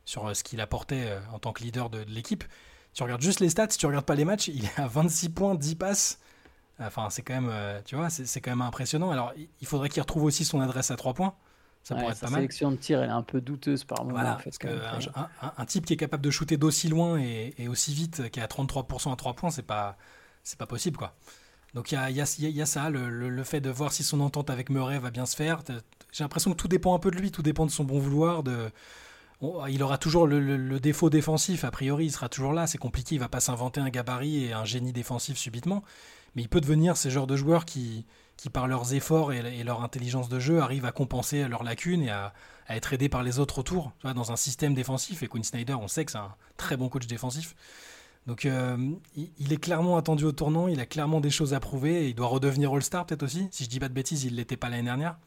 [0.06, 2.44] sur euh, ce qu'il apportait euh, en tant que leader de, l'équipe.
[2.94, 5.30] Tu regardes juste les stats, si tu regardes pas les matchs, il est à 26
[5.30, 6.20] points, 10 passes.
[6.80, 9.12] Enfin, c'est quand même, euh, tu vois, c'est, quand même impressionnant.
[9.12, 11.36] Alors, il faudrait qu'il retrouve aussi son adresse à 3 points.
[11.84, 12.42] Ça pourrait être pas mal.
[12.42, 14.14] sélection de tir, elle est un peu douteuse par moment.
[14.14, 14.60] Voilà, parce
[15.58, 18.48] un, type qui est capable de shooter d'aussi loin et, aussi vite, qui est à
[18.48, 19.98] 33% à 3 points, c'est pas,
[20.44, 21.16] c'est pas possible, quoi.
[21.74, 24.04] Donc il y a, y, a, y a, ça, le, le, fait de voir si
[24.04, 25.62] son entente avec Murray va bien se faire.
[26.12, 28.44] J'ai l'impression que tout dépend un peu de lui, tout dépend de son bon vouloir.
[28.44, 28.70] De...
[29.70, 32.68] il aura toujours le, défaut défensif, a priori, il sera toujours là.
[32.68, 35.84] C'est compliqué, il va pas s'inventer un gabarit et un génie défensif subitement.
[36.36, 38.06] Mais il peut devenir ce genre de joueur qui,
[38.42, 42.10] qui par leurs efforts et, leur intelligence de jeu arrivent à compenser leurs lacunes et
[42.10, 42.34] à,
[42.70, 45.22] être aidés par les autres autour, tu vois, dans un système défensif.
[45.22, 47.54] Et Quinn Snyder, on sait que c'est un très bon coach défensif.
[48.26, 48.78] Donc euh,
[49.16, 52.16] il, est clairement attendu au tournant, il a clairement des choses à prouver et il
[52.16, 53.48] doit redevenir All-Star peut-être aussi.
[53.52, 55.18] Si je dis pas de bêtises, il l'était pas l'année dernière.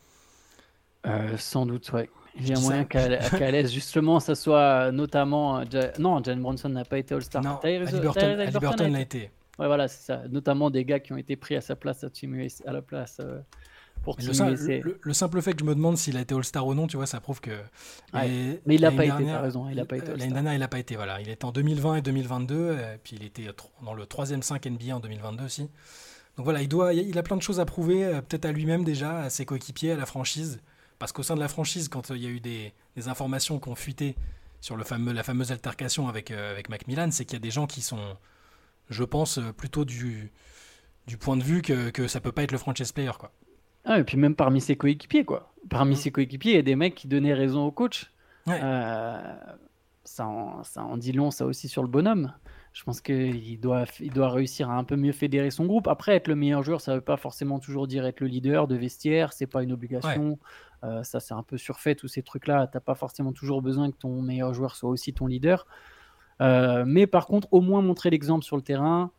[1.07, 2.11] Euh, sans doute, ouais.
[2.37, 5.61] Il y a moyen qu'à l'aise, justement, ça soit notamment.
[5.61, 7.43] Euh, non, Jan Bronson n'a pas été All-Star.
[7.45, 9.31] Non, Liberton l'a été.
[9.59, 10.23] Ouais, voilà, c'est ça.
[10.29, 12.37] Notamment des gars qui ont été pris à sa place à, Team
[12.67, 13.39] à la place euh,
[14.03, 16.75] pour Team le, le, simple fait que je me demande s'il a été All-Star ou
[16.75, 17.53] non, tu vois, ça prouve que.
[18.13, 20.69] mais il n'a pas été, t'as raison, il n'a pas été L'année dernière, il n'a
[20.69, 21.21] pas été, voilà.
[21.21, 23.47] Il était en 2020 et 2022, et euh, puis il était
[23.83, 25.71] dans le troisième 5 NBA en 2022 aussi.
[26.37, 28.83] Donc voilà, il, doit, il a plein de choses à prouver, euh, peut-être à lui-même
[28.83, 30.61] déjà, à ses coéquipiers, à la franchise.
[30.99, 33.69] Parce qu'au sein de la franchise, quand il y a eu des, des informations qui
[33.69, 34.17] ont fuité
[34.61, 37.67] sur le fameux, la fameuse altercation avec, avec Macmillan, c'est qu'il y a des gens
[37.67, 38.17] qui sont
[38.91, 40.33] je pense, euh, plutôt du,
[41.07, 43.13] du point de vue que, que ça peut pas être le franchise player.
[43.19, 43.33] Quoi.
[43.85, 45.53] Ah, et puis même parmi ses coéquipiers, quoi.
[45.69, 45.97] Parmi mm.
[45.97, 48.11] ses coéquipiers, il y a des mecs qui donnaient raison au coach.
[48.49, 49.35] Euh,
[50.05, 52.33] ça, en, ça en dit long, ça aussi, sur le bonhomme.
[52.73, 55.87] Je pense qu'il doit, il doit réussir à un peu mieux fédérer son groupe.
[55.87, 58.67] Après, être le meilleur joueur, ça ne veut pas forcément toujours dire être le leader
[58.67, 59.33] de vestiaire.
[59.33, 60.39] C'est pas une obligation.
[60.83, 62.67] Euh, ça, c'est un peu surfait, tous ces trucs-là.
[62.67, 65.67] Tu n'as pas forcément toujours besoin que ton meilleur joueur soit aussi ton leader.
[66.41, 69.11] Euh, mais par contre, au moins montrer l'exemple sur le terrain,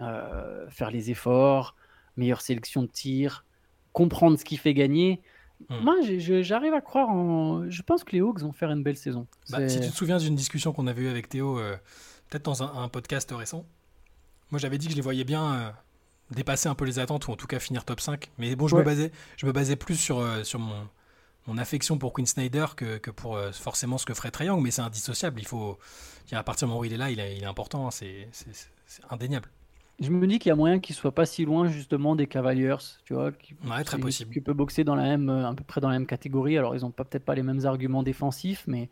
[0.00, 1.74] euh, faire les efforts,
[2.16, 3.44] meilleure sélection de tir,
[3.92, 5.20] comprendre ce qui fait gagner.
[5.68, 5.76] Hmm.
[5.82, 5.94] Moi,
[6.42, 7.68] j'arrive à croire en.
[7.70, 9.26] Je pense que les Hawks vont faire une belle saison.
[9.50, 11.76] Bah, si tu te souviens d'une discussion qu'on avait eue avec Théo, euh,
[12.28, 13.64] peut-être dans un, podcast récent,
[14.50, 15.72] moi j'avais dit que je les voyais bien
[16.30, 18.30] dépasser un peu les attentes ou en tout cas finir top 5.
[18.38, 20.88] Mais bon, je, me, basais, je me basais plus sur, sur mon,
[21.46, 24.70] mon affection pour Quinn Snyder que, que pour forcément ce que ferait Trae Young, mais
[24.70, 25.40] c'est indissociable.
[25.40, 25.78] Il faut,
[26.30, 28.28] à partir du moment où il est là, il, est, important, hein, c'est
[29.10, 29.48] indéniable.
[30.00, 32.76] Je me dis qu'il y a moyen qu'il soit pas si loin justement des Cavaliers,
[33.04, 34.32] tu vois, qui, ouais, très possible.
[34.32, 36.58] qui peut boxer dans la même, euh, à peu près dans la même catégorie.
[36.58, 38.88] Alors ils ont peut-être pas les mêmes arguments défensifs, mais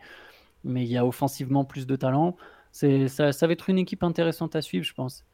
[0.63, 2.37] mais il y a offensivement plus de talent.
[2.71, 5.25] C'est ça, ça va être une équipe intéressante à suivre, je pense.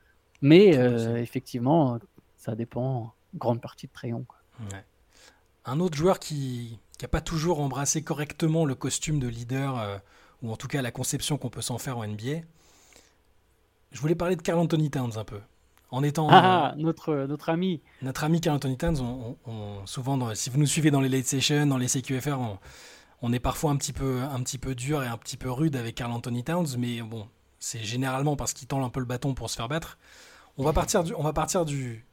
[0.41, 1.99] Mais euh, effectivement,
[2.37, 4.25] ça dépend grande partie de Trayon.
[4.73, 4.85] Ouais.
[5.65, 9.79] Un autre joueur qui n'a pas toujours embrassé correctement le costume de leader.
[9.79, 9.99] Euh,
[10.43, 12.41] ou en tout cas la conception qu'on peut s'en faire en NBA.
[13.93, 15.41] Je voulais parler de Carl Anthony Towns un peu.
[15.91, 17.81] En étant ah, euh, notre, notre ami.
[18.03, 21.67] Notre ami Carl Anthony Towns, on, souvent, si vous nous suivez dans les late sessions,
[21.67, 22.37] dans les CQFR,
[23.23, 25.77] on, est parfois un petit, peu, un petit peu dur et un petit peu rude
[25.77, 27.29] avec Carl Anthony Towns, mais bon,
[27.61, 29.97] c'est généralement parce qu'il tend un peu le bâton pour se faire battre.
[30.59, 32.05] On va partir du, on va partir du,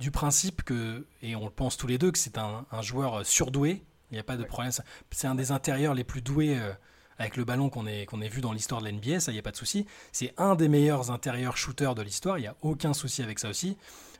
[0.00, 3.84] du principe que, et on le pense tous les deux, que c'est un, joueur surdoué.
[4.10, 4.72] Il n'y a pas de problème.
[5.10, 6.58] C'est un des intérieurs les plus doués.
[6.58, 6.72] Euh,
[7.18, 9.42] avec le ballon qu'on ait, qu'on ait vu dans l'histoire de l'NBA, ça y a
[9.42, 9.86] pas de souci.
[10.12, 13.48] C'est un des meilleurs intérieurs shooters de l'histoire, il n'y a aucun souci avec ça
[13.48, 13.78] aussi.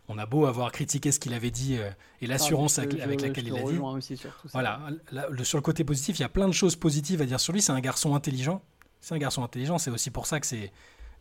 [0.09, 1.91] on a beau avoir critiqué ce qu'il avait dit euh,
[2.23, 3.77] et l'assurance Ah, avec, je- avec je- laquelle je il l'a dit.
[3.79, 4.53] aussi sur tout ça.
[4.53, 4.81] Voilà,
[5.13, 7.39] là, le- sur le côté positif, il y a plein de choses positives à dire
[7.39, 7.61] sur lui.
[7.61, 8.63] C'est un garçon intelligent.
[9.03, 9.77] C'est un garçon intelligent.
[9.77, 10.73] C'est aussi pour ça que c'est,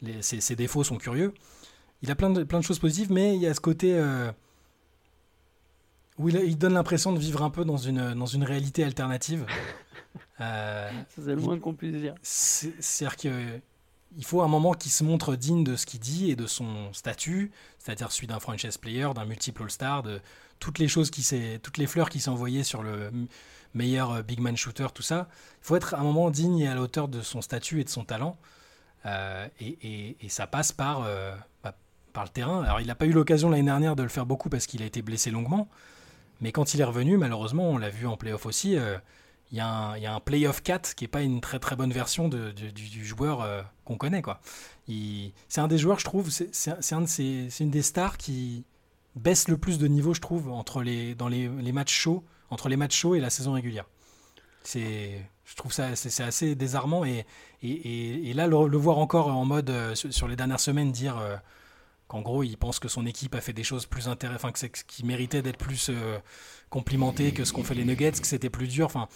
[0.01, 1.33] les- ses, ses défauts sont curieux.
[2.03, 4.31] Il a plein de, plein de choses positives, mais il y a ce côté euh,
[6.17, 9.45] où il, donne l'impression de vivre un peu dans une, dans une réalité alternative.
[10.41, 12.13] Euh, c'est le moins qu'on puisse dire.
[12.21, 13.59] c'est- C'est-à-dire que
[14.17, 16.91] il faut un moment qui se montre digne de ce qu'il dit et de son
[16.91, 20.19] statut, c'est-à-dire celui d'un franchise player, d'un multiple All-Star, de
[20.59, 23.11] toutes les choses qui s'est, toutes les fleurs qui sont envoyées sur le
[23.73, 25.29] meilleur euh, big man shooter, tout ça.
[25.61, 27.85] Il faut être à un moment digne et à la hauteur de son statut et
[27.85, 28.37] de son talent.
[29.05, 31.77] Euh, et, et- et ça passe par, euh, bah,
[32.11, 32.61] par le terrain.
[32.63, 34.85] Alors il n'a pas eu l'occasion l'année dernière de le faire beaucoup parce qu'il a
[34.85, 35.69] été blessé longuement.
[36.45, 38.99] Mais quand il est revenu, malheureusement, on l'a vu en playoff aussi, euh,
[39.51, 41.57] il y, a un- il y a un playoff 4 qui n'est pas une très
[41.57, 44.21] très bonne version du, joueur euh, qu'on connaît.
[44.21, 44.39] quoi.
[44.87, 48.63] C'est un des joueurs, je trouve, c'est une des stars qui
[49.15, 52.69] baisse le plus de niveau, je trouve, entre les, dans les, les matchs chauds, entre
[52.69, 53.85] les matchs chauds et la saison régulière.
[54.61, 57.25] C'est, je trouve ça c'est assez désarmant et,
[57.63, 61.37] et, et- là le, voir encore en mode euh, sur, les dernières semaines dire euh,
[62.07, 64.59] qu'en gros il pense que son équipe a fait des choses plus intéressantes, enfin que
[64.59, 66.17] c'est qui méritait d'être plus euh,
[66.69, 68.85] complimenté que ce qu'ont fait les Nuggets, que c'était plus dur.
[68.85, 69.07] Enfin,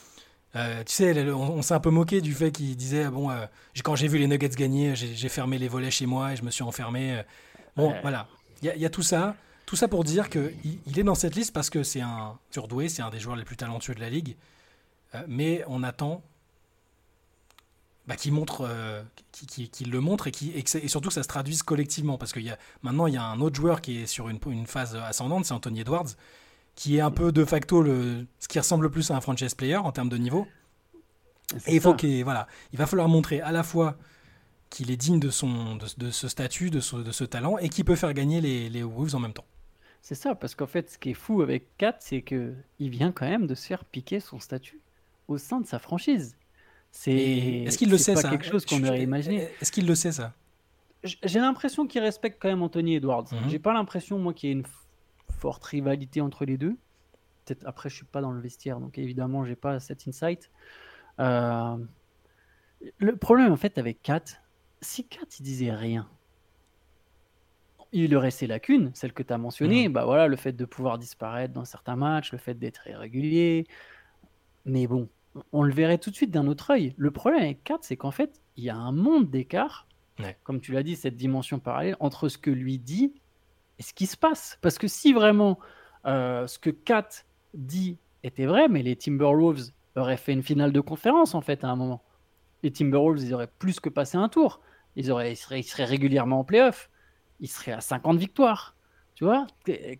[0.56, 3.46] euh, tu sais, on, on s'est un peu moqué du fait qu'il disait bon, euh,
[3.84, 6.50] quand j'ai vu les Nuggets gagner, j'ai fermé les volets chez moi et je me
[6.52, 7.18] suis enfermé.
[7.18, 7.24] euh.
[7.76, 8.02] Bon, Ouais.
[8.02, 8.28] voilà,
[8.62, 9.36] il y, a- il y a tout ça.
[9.68, 10.52] Tout ça pour dire qu'il
[10.88, 13.46] il est dans cette liste parce que c'est un surdoué, c'est un des joueurs les
[13.46, 14.36] plus talentueux de la ligue.
[15.28, 16.24] Mais on attend
[18.10, 21.14] bah, qu'il montre, euh, qu'il le montre et, qu'il- et, que c'est- et surtout que
[21.14, 22.18] ça se traduise collectivement.
[22.18, 24.40] Parce que y a, maintenant, il y a un autre joueur qui est sur une,
[24.48, 26.10] une phase ascendante, c'est Anthony Edwards,
[26.76, 29.54] qui est un peu de facto le, ce qui ressemble le plus à un franchise
[29.56, 30.48] player en termes de niveau.
[31.68, 31.98] Et il faut ça.
[31.98, 33.98] qu'il voilà, il va falloir montrer à la fois
[34.70, 37.70] qu'il est digne de, son, de, de ce statut, de ce, de ce talent, et
[37.70, 39.46] qu'il peut faire gagner les, les Wolves en même temps.
[40.02, 43.12] C'est ça, parce qu'en fait, ce qui est fou avec Kat, c'est que il vient
[43.12, 44.80] quand même de se faire piquer son statut
[45.28, 46.36] au sein de sa franchise.
[46.92, 49.48] C'est Et Est-ce qu'il le sait pas ça quelque chose qu'on aurait imaginé.
[49.62, 50.34] Est-ce qu'il le sait ça?
[51.04, 53.28] J'ai l'impression qu'il respecte quand même Anthony Edwards.
[53.32, 53.50] Mhm.
[53.50, 54.66] J'ai pas l'impression, moi, qu'il y ait une
[55.40, 56.76] forte rivalité entre les deux.
[57.46, 60.50] Peut-être après, je suis pas dans le vestiaire, donc évidemment, j'ai pas cet insight.
[61.20, 61.78] Euh,
[62.98, 64.24] Le problème, en fait, avec Kat,
[64.82, 66.08] si Kat il disait rien,
[67.92, 69.90] il aurait ses lacunes, celles que tu as mentionnées.
[69.90, 73.66] Bah voilà, le fait de pouvoir disparaître dans certains matchs, le fait d'être irrégulier.
[74.66, 75.10] Mais bon,
[75.52, 76.94] on le verrait tout de suite d'un autre œil.
[76.98, 79.88] Le problème avec Kat, c'est qu'en fait, il y a un monde d'écart,
[80.20, 80.38] Ouais.
[80.44, 83.14] comme tu l'as dit, cette dimension parallèle entre ce que lui dit
[83.78, 84.58] et ce qui se passe.
[84.62, 85.60] Parce que si vraiment
[86.06, 87.08] euh, ce que Kat
[87.54, 91.70] dit était vrai, mais les Timberwolves auraient fait une finale de conférence en fait à
[91.70, 92.04] un moment.
[92.64, 94.60] Les Timberwolves, ils auraient plus que passé un tour.
[94.98, 96.90] Ils, auraient, ils, seraient, ils seraient régulièrement en playoff.
[97.40, 98.76] Ils seraient à 50 victoires.
[99.16, 99.48] Tu vois?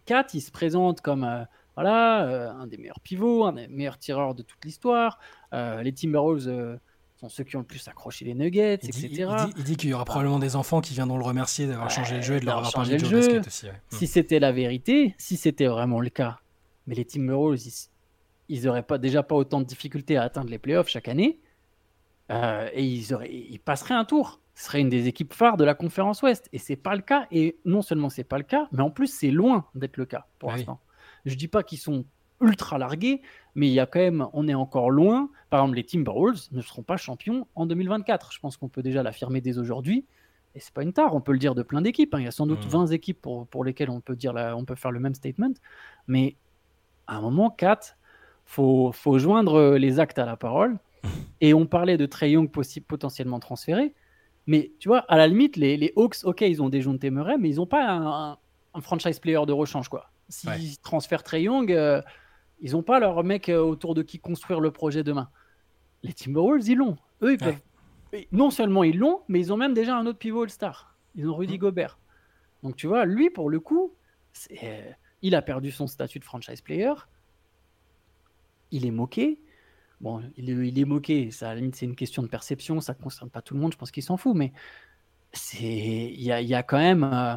[0.06, 1.44] Kat, il se présente comme euh,
[1.82, 5.18] voilà, euh, un des meilleurs pivots, un des meilleurs tireurs de toute l'histoire.
[5.54, 6.76] Euh, les Timberwolves euh,
[7.22, 9.30] sont ceux qui ont le plus accroché les Nuggets, il dit, etc.
[9.40, 11.90] il dit- il dit qu'il y aura probablement des enfants qui viendront le remercier d'avoir
[11.90, 13.18] changé le jeu et de leur avoir parlé le jeu.
[13.20, 13.66] basket aussi.
[13.68, 13.74] ouais.
[13.92, 16.40] Si c'était la vérité, si c'était vraiment le cas,
[16.88, 17.74] mais les Timberwolves, ils,
[18.50, 21.40] ils auraient pas, déjà pas autant de difficultés à atteindre les playoffs chaque année,
[22.32, 24.40] euh, et ils, auraient, ils passeraient un tour.
[24.56, 27.28] Ce serait une des équipes phares de la conférence Ouest, et c'est pas le cas.
[27.32, 30.26] Et non seulement c'est pas le cas, mais en plus c'est loin d'être le cas
[30.38, 30.66] pour Ah oui.
[31.30, 32.04] Je dis pas qu'ils sont
[32.42, 33.22] ultra largués,
[33.56, 35.30] mais il y a quand même, on est encore loin.
[35.50, 38.32] Par exemple, les Timberwolves ne seront pas champions en 2024.
[38.32, 40.06] Je pense qu'on peut déjà l'affirmer dès aujourd'hui.
[40.56, 42.14] Et c'est pas une tare, on peut le dire de plein d'équipes.
[42.16, 42.20] hein.
[42.20, 42.72] Il y a sans doute Mhm.
[42.72, 45.54] 20 équipes pour, pour lesquelles on peut, dire la- on peut faire le même statement.
[46.08, 46.36] Mais
[47.08, 47.98] à un moment, 4,
[48.46, 50.80] faut, faut joindre euh, les actes à la parole.
[51.42, 53.94] Et on parlait de Trey Young possible, potentiellement transféré.
[54.48, 57.38] Mais tu vois, à la limite, les, les Hawks, ok, ils ont des John Temeray,
[57.38, 58.38] mais ils n'ont pas un, un-
[58.74, 59.88] un franchise player de rechange.
[59.90, 60.10] quoi.
[60.30, 60.60] S'ils Ouais.
[60.84, 62.02] transfèrent Trey Young, euh,
[62.62, 65.30] ils n'ont pas leur mec euh, autour de qui construire le projet demain.
[66.04, 66.98] Les Timberwolves, ils l'ont.
[67.22, 67.60] Eux, ils peuvent.
[68.32, 70.96] Non seulement ils l'ont, mais ils ont même déjà un autre pivot All-Star.
[71.16, 71.60] Ils ont Rudy Mhm.
[71.60, 72.00] Gobert.
[72.64, 73.94] Donc tu vois, lui, pour le coup,
[74.34, 76.94] c'est- euh, il a perdu son statut de franchise player.
[78.72, 79.42] Il est moqué.
[80.02, 81.32] Bon, il est, il est moqué.
[81.32, 82.80] Ça, à la limite, c'est une question de perception.
[82.82, 83.74] Ça ne concerne pas tout le monde.
[83.74, 84.36] Je pense qu'il s'en fout.
[84.36, 84.54] Mais
[85.34, 87.04] c'est, il y a, il y a quand même.
[87.04, 87.36] euh,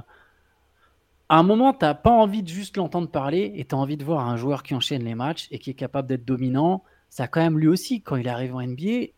[1.33, 3.97] à un moment, tu n'as pas envie de juste l'entendre parler et tu as envie
[3.97, 6.85] de voir un joueur qui enchaîne les matchs et qui est capable d'être dominant.
[7.09, 9.13] Ça, quand même, lui aussi, quand il arrive en NBA,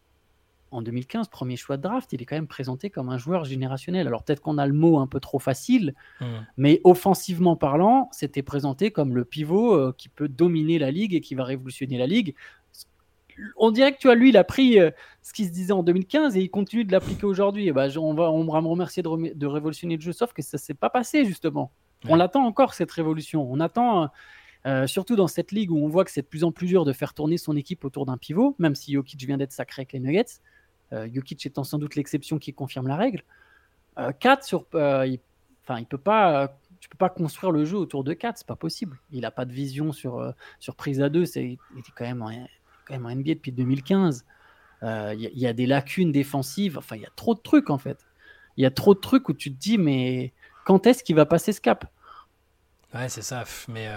[0.71, 4.07] en 2015, premier choix de draft, il est quand même présenté comme un joueur générationnel.
[4.07, 6.47] Alors peut-être qu'on a le mot un peu trop facile, Mhm.
[6.57, 11.21] mais offensivement parlant, c'était présenté comme le pivot euh, qui peut dominer la ligue et
[11.21, 12.37] qui va révolutionner la ligue.
[13.57, 15.83] On dirait que tu vois, lui, il a pris euh, ce qui se disait en
[15.83, 17.67] 2015 et il continue de l'appliquer aujourd'hui.
[17.67, 20.43] Et bah, on, va, on va me remercier de, de révolutionner le jeu, sauf que
[20.43, 21.73] ça s'est pas passé justement.
[22.09, 23.47] On l'attend encore cette révolution.
[23.51, 24.11] On attend.
[24.67, 26.87] Euh, surtout dans cette ligue où on voit que c'est de plus en plus dur
[26.87, 29.93] de faire tourner son équipe autour d'un pivot, même si Jokic vient d'être sacré avec
[29.93, 30.41] les Nuggets.
[30.95, 33.23] Euh, Jokic étant sans doute l'exception qui confirme la règle.
[33.97, 34.67] 4 sur.
[34.73, 35.21] il,
[35.63, 36.59] enfin, il peut pas.
[36.81, 38.99] tu peux pas construire le jeu autour de 4, c'est pas possible.
[39.13, 41.27] Il n'a pas de vision sur, sur prise à 2.
[41.27, 42.31] C'est, il était quand même, en,
[42.87, 44.25] quand même en NBA depuis 2015.
[44.83, 46.77] Il y, a des lacunes défensives.
[46.77, 48.05] Enfin, il y a trop de trucs en fait.
[48.57, 50.33] Il y a trop de trucs où tu te dis, mais
[50.65, 51.85] quand est-ce qu'il va passer ce cap?
[52.95, 53.45] Ouais, c'est ça.
[53.69, 53.89] Mais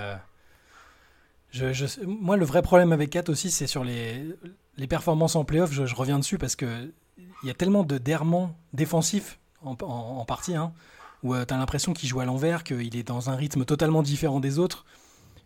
[1.51, 4.25] je, moi, le vrai problème avec Kat aussi, c'est sur les,
[4.77, 5.71] les performances en playoff.
[5.71, 6.91] Je, je reviens dessus parce que
[7.43, 10.71] il y a tellement de d'errements défensifs en, partie, hein,
[11.23, 14.03] où euh, tu as l'impression qu'il joue à l'envers, qu'il est dans un rythme totalement
[14.03, 14.85] différent des autres.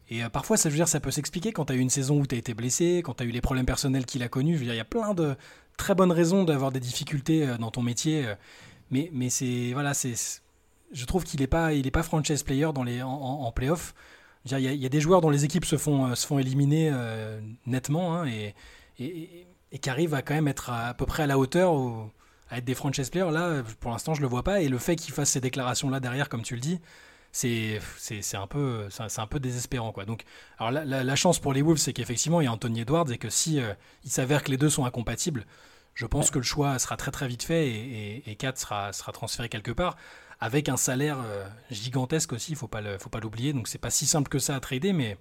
[0.10, 2.19] Et euh, parfois, ça veut dire, ça peut s'expliquer quand tu as eu une saison
[2.19, 4.60] où tu as été blessé, quand tu as eu les problèmes personnels qu'il a connus.
[4.62, 5.36] il y a plein de
[5.77, 8.25] très bonnes raisons d'avoir des difficultés euh, dans ton métier.
[8.91, 10.15] mais mais c'est voilà, c'est
[10.93, 13.93] je trouve qu'il n'est pas il est pas franchise player dans les en, en playoff.
[14.45, 17.39] Il y, a des joueurs dont les équipes se font, euh, se font éliminer euh,
[17.67, 18.56] nettement hein, et,
[18.97, 21.75] et, et, qui arrivent à quand même être à, peu près à la hauteur,
[22.49, 23.30] à être des franchise players.
[23.30, 24.62] Là, pour l'instant, je le vois pas.
[24.62, 26.80] Et le fait qu'il fasse ces déclarations-là derrière, comme tu le dis,
[27.32, 27.80] c'est
[28.34, 29.91] un, peu, un peu désespérant.
[29.91, 30.06] Quoi.
[30.06, 30.23] Donc,
[30.58, 33.30] alors la, chance pour les Wolves, c'est qu'effectivement, il y a Anthony Edwards et que
[33.30, 33.73] si euh,
[34.04, 35.45] il s'avère que les deux sont incompatibles,
[35.93, 39.12] je pense que le choix sera très très vite fait et, et, Kat sera, sera
[39.12, 39.97] transféré quelque part
[40.41, 43.54] avec un salaire euh, gigantesque aussi, il faut pas faut pas l'oublier.
[43.54, 45.17] Donc c'est pas si simple que ça à trader, mais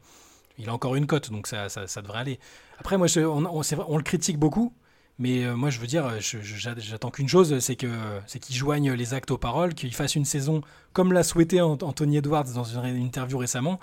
[0.59, 2.41] il a encore une cote, donc ça, ça, devrait aller.
[2.79, 4.75] Après, moi, on, on, le critique beaucoup,
[5.19, 7.89] mais euh, moi, je veux dire, j'attends qu'une chose, c'est que
[8.27, 12.17] c'est qu'il joigne les actes aux paroles, qu'il fasse une saison comme l'a souhaité Anthony
[12.17, 13.79] Edwards dans une interview récemment.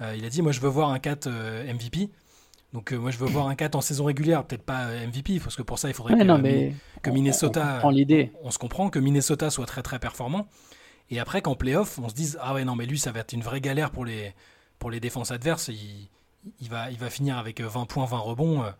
[0.00, 2.10] Euh, il a dit, moi, je veux voir un 4 MVP.
[2.72, 5.62] Donc moi je veux voir un 4 en saison régulière, peut-être pas MVP, parce que
[5.62, 6.70] pour ça il faudrait que,
[7.02, 8.30] que, Minnesota, on, l'idée.
[8.44, 10.46] on, se comprend, que Minnesota soit très très performant.
[11.10, 13.32] Et après, qu'en playoff, on se dise Ah ouais, non, mais lui, ça va être
[13.32, 14.34] une vraie galère pour les,
[14.78, 15.68] pour les défenses adverses.
[15.68, 16.08] Il,
[16.60, 18.62] il, va, il va finir avec 20 points, 20 rebonds.
[18.62, 18.70] Euh,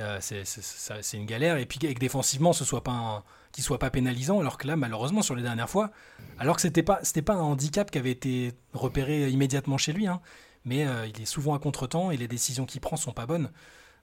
[0.00, 1.56] euh, c'est une galère.
[1.56, 4.40] Et puis, que défensivement, ce soit pas qu'il soit pas pénalisant.
[4.40, 5.90] Alors que là, malheureusement, sur les dernières fois,
[6.38, 10.20] alors que c'était pas, pas un handicap qui avait été repéré immédiatement chez lui, hein,
[10.64, 13.50] mais euh, il est souvent à contre-temps et les décisions qu'il prend sont pas bonnes.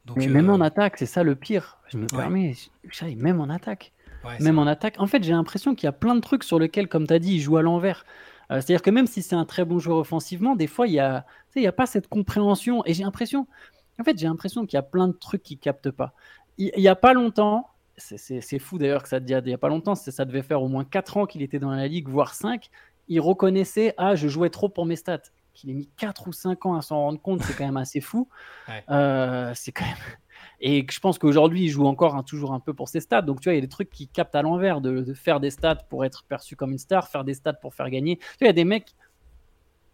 [0.06, 1.78] Donc, mais même en attaque, c'est ça le pire.
[1.90, 2.56] Je me permets,
[3.18, 3.92] même en attaque
[4.40, 4.96] même en attaque.
[5.00, 7.20] En fait, j'ai l'impression qu'il y a plein de trucs sur lesquels, comme tu as
[7.20, 8.06] dit, il joue à l'envers.
[8.52, 11.00] Euh, c'est-à-dire que même si c'est un très bon joueur offensivement, des fois, il n'y
[11.00, 12.84] a, il a pas cette compréhension.
[12.86, 13.48] Et j'ai l'impression,
[14.00, 16.14] en fait, j'ai l'impression qu'il y a plein de trucs qu'il capte pas.
[16.58, 19.96] Il n'y a pas longtemps, c'est fou d'ailleurs que ça il n'y a pas longtemps,
[19.96, 22.70] ça devait faire au moins 4 ans qu'il était dans la ligue, voire 5.
[23.08, 25.22] Il reconnaissait Ah, je jouais trop pour mes stats.
[25.54, 28.02] Qu'il ait mis 4 ou 5 ans à s'en rendre compte, c'est quand même assez
[28.02, 28.28] fou.
[28.90, 29.96] Euh, c'est quand même.
[30.62, 33.22] Et je pense qu'aujourd'hui, il joue encore toujours un peu pour ses stats.
[33.22, 35.52] Donc, tu vois, il y a des trucs qui captent à l'envers, de, faire des
[35.52, 38.18] stats pour être perçu comme une star, faire des stats pour faire gagner.
[38.18, 38.94] Tu vois, il y a des mecs,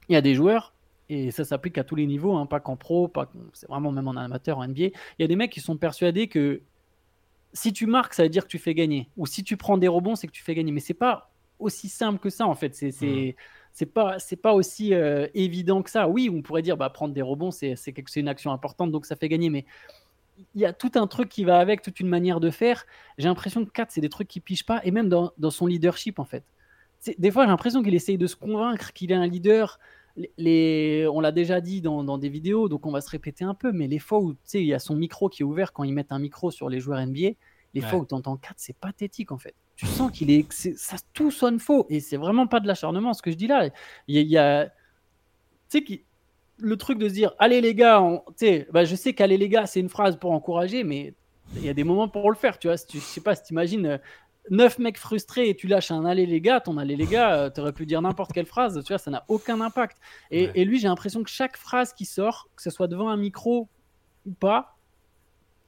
[0.10, 0.74] il y a des joueurs,
[1.10, 4.08] et ça s'applique à tous les niveaux, hein, pas qu'en pro, pas c'est vraiment même
[4.08, 4.86] en amateur, en NBA.
[4.86, 6.62] Il y a des mecs qui sont persuadés que
[7.54, 9.10] si tu marques, ça veut dire que tu fais gagner.
[9.18, 10.72] Ou si tu prends des rebonds, c'est que tu fais gagner.
[10.72, 12.76] Mais c'est pas aussi simple que ça, en fait.
[12.76, 12.90] C'est.
[12.90, 13.34] Mmh.
[13.72, 16.08] c'est pas c'est pas aussi euh, évident que ça.
[16.10, 19.16] Oui, on pourrait dire bah prendre des rebonds c'est c'est une action importante donc ça
[19.16, 19.66] fait gagner mais
[20.54, 22.86] il y a tout un truc qui va avec, toute une manière de faire.
[23.18, 26.20] J'ai l'impression que Kat, c'est des trucs qui pigent pas, et même dans, son leadership,
[26.20, 26.44] en fait.
[27.18, 29.80] Des fois, j'ai l'impression qu'il essaye de se convaincre qu'il est un leader.
[30.38, 33.72] Les, on l'a déjà dit dans, des vidéos, donc on va se répéter un peu,
[33.72, 36.12] mais les fois où il y a son micro qui est ouvert quand ils mettent
[36.12, 37.32] un micro sur les joueurs NBA,
[37.74, 39.54] les fois où tu entends Kat, c'est pathétique en fait.
[39.76, 43.22] Tu sens qu'il est, ça tout sonne faux et c'est vraiment pas de l'acharnement ce
[43.22, 43.70] que je dis là.
[44.08, 44.72] Il y a, y a
[45.70, 46.06] tu sais,
[46.58, 48.02] le truc de se dire allez les gars,
[48.72, 51.14] bah, je sais qu'allez les gars, c'est une phrase pour encourager, mais
[51.56, 52.78] il y a des moments pour le faire, tu vois.
[52.78, 53.98] tu, je sais pas si tu imagines euh,
[54.50, 57.50] neuf mecs frustrés et tu lâches un allez les gars, ton allez les gars, euh,
[57.50, 59.98] tu aurais pu dire n'importe quelle phrase, tu vois, ça n'a aucun impact.
[60.32, 63.70] Et, lui, j'ai l'impression que chaque phrase qui sort, que ce soit devant un micro
[64.26, 64.78] ou pas,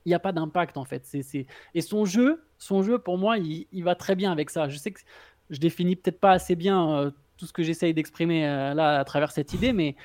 [0.05, 1.05] il n'y a pas d'impact en fait.
[1.05, 4.69] C'est, Et son jeu, son jeu pour moi, il, va très bien avec ça.
[4.69, 5.01] Je sais que
[5.49, 9.31] je définis peut-être pas assez bien euh, tout ce que j'essaye d'exprimer là à travers
[9.31, 9.95] cette idée, mais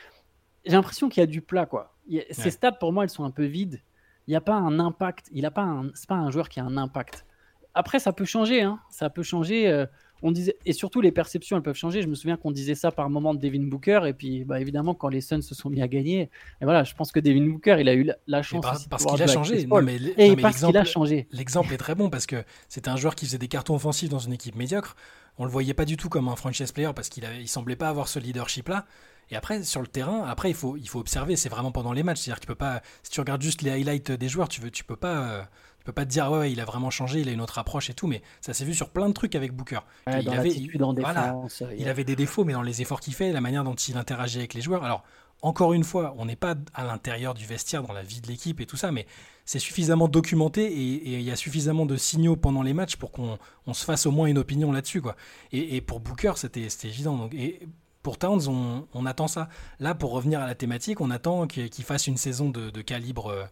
[0.65, 1.95] j'ai l'impression qu'il y a du plat, quoi.
[2.31, 3.81] Ces stats, pour moi, elles sont un peu vides.
[4.27, 5.29] Il n'y a pas un impact.
[5.33, 7.27] Il a pas un, c'est pas un joueur qui a un impact.
[7.75, 8.79] Après, ça peut changer, hein.
[8.91, 9.69] Ça peut changer.
[9.69, 9.87] Euh,
[10.23, 12.01] on disait, et surtout les perceptions, elles peuvent changer.
[12.01, 14.95] Je me souviens qu'on disait ça par moment de Devin Booker, et puis, bah, évidemment,
[14.95, 17.77] quand les Suns se sont mis à gagner, et voilà, je pense que Devin Booker,
[17.81, 18.87] il a eu la, chance.
[18.89, 19.67] parce qu'il a changé.
[19.83, 21.27] mais, et parce qu'il a changé.
[21.33, 24.21] L'exemple est très bon parce que c'était un joueur qui faisait des cartons offensifs dans
[24.21, 24.97] une équipe médiocre.
[25.39, 27.89] On le voyait pas du tout comme un franchise player parce qu'il ne semblait pas
[27.89, 28.85] avoir ce leadership là.
[29.33, 31.35] Et après, sur le terrain, après, il faut, il faut observer.
[31.37, 32.21] C'est vraiment pendant les matchs.
[32.21, 32.83] C'est-à-dire que tu peux pas.
[33.03, 35.17] Si tu regardes juste les highlights des joueurs, tu veux, tu peux pas.
[35.17, 35.43] euh,
[35.79, 37.59] tu peux pas te dire ouais, ouais, il a vraiment changé, il a une autre
[37.59, 39.81] approche et tout, mais ça s'est vu sur plein de trucs avec Booker.
[40.07, 40.51] Ouais, il avait,
[40.85, 41.63] en défense.
[41.63, 43.97] euh, il avait des défauts, mais dans les efforts qu'il fait, la manière dont il
[43.97, 44.85] interagit avec les joueurs.
[44.85, 45.03] Alors,
[45.41, 48.61] encore une fois, on n'est pas à l'intérieur du vestiaire, dans la vie de l'équipe
[48.61, 49.07] et tout ça, mais
[49.45, 53.37] c'est suffisamment documenté et il y a suffisamment de signaux pendant les matchs pour qu'on
[53.67, 55.03] on se fasse au moins une opinion là-dessus.
[55.03, 55.17] quoi.
[55.51, 57.17] Et, et pour Booker, c'était c'était évident.
[57.17, 57.67] Donc, et
[58.03, 59.49] pour Towns, on, on attend ça.
[59.81, 63.29] Là, pour revenir à la thématique, on attend qu'il fasse une saison de, de calibre
[63.29, 63.45] euh,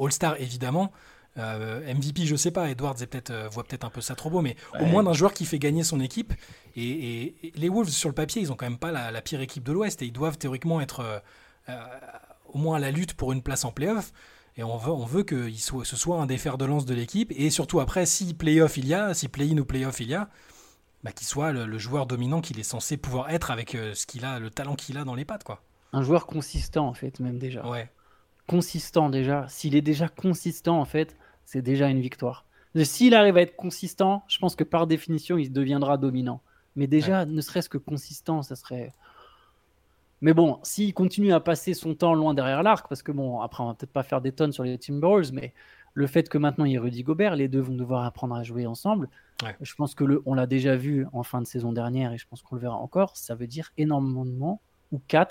[0.00, 0.92] All-Star, évidemment.
[1.38, 2.70] Euh, MVP, je sais pas.
[2.70, 5.34] Edwards est euh, voit peut-être un peu ça trop beau, mais au moins d'un joueur
[5.34, 6.32] qui fait gagner son équipe.
[6.76, 9.20] Et, et- et les Wolves, sur le papier, ils ont quand même pas la, la
[9.20, 11.00] pire équipe de l'Ouest et ils doivent théoriquement être
[11.68, 11.76] euh,
[12.52, 14.12] au moins à la lutte pour une place en playoff.
[14.56, 17.30] Et on veut, on veut que ce soit un des fers de lance de l'équipe.
[17.36, 20.30] Et surtout après, si playoff il y a, si play-in ou playoff il y a,
[21.02, 24.06] bah, qu'il soit le, le joueur dominant qu'il est censé pouvoir être avec euh, ce
[24.06, 25.62] qu'il a, le talent qu'il a dans les pattes, quoi.
[25.92, 27.66] Un joueur consistant, en fait, même déjà.
[27.66, 27.90] Ouais.
[28.46, 29.46] Consistant, déjà.
[29.48, 32.44] S'il est déjà consistant, en fait, c'est déjà une victoire.
[32.84, 36.42] S'il arrive à être consistant, je pense que par définition, il deviendra dominant.
[36.74, 38.92] Mais déjà, ne serait-ce que consistant, ça serait.
[40.20, 43.62] Mais bon, s'il continue à passer son temps loin derrière l'arc, parce que bon, après,
[43.62, 45.54] on va peut-être pas faire des tonnes sur les Timberwolves, mais
[45.96, 48.42] le fait que maintenant il y ait Rudy Gobert, les deux vont devoir apprendre à
[48.42, 49.08] jouer ensemble.
[49.42, 49.56] Ouais.
[49.62, 52.26] Je pense que le, on l'a déjà vu en fin de saison dernière et je
[52.28, 53.16] pense qu'on le verra encore.
[53.16, 54.60] Ça veut dire énormément
[54.92, 55.28] où Kat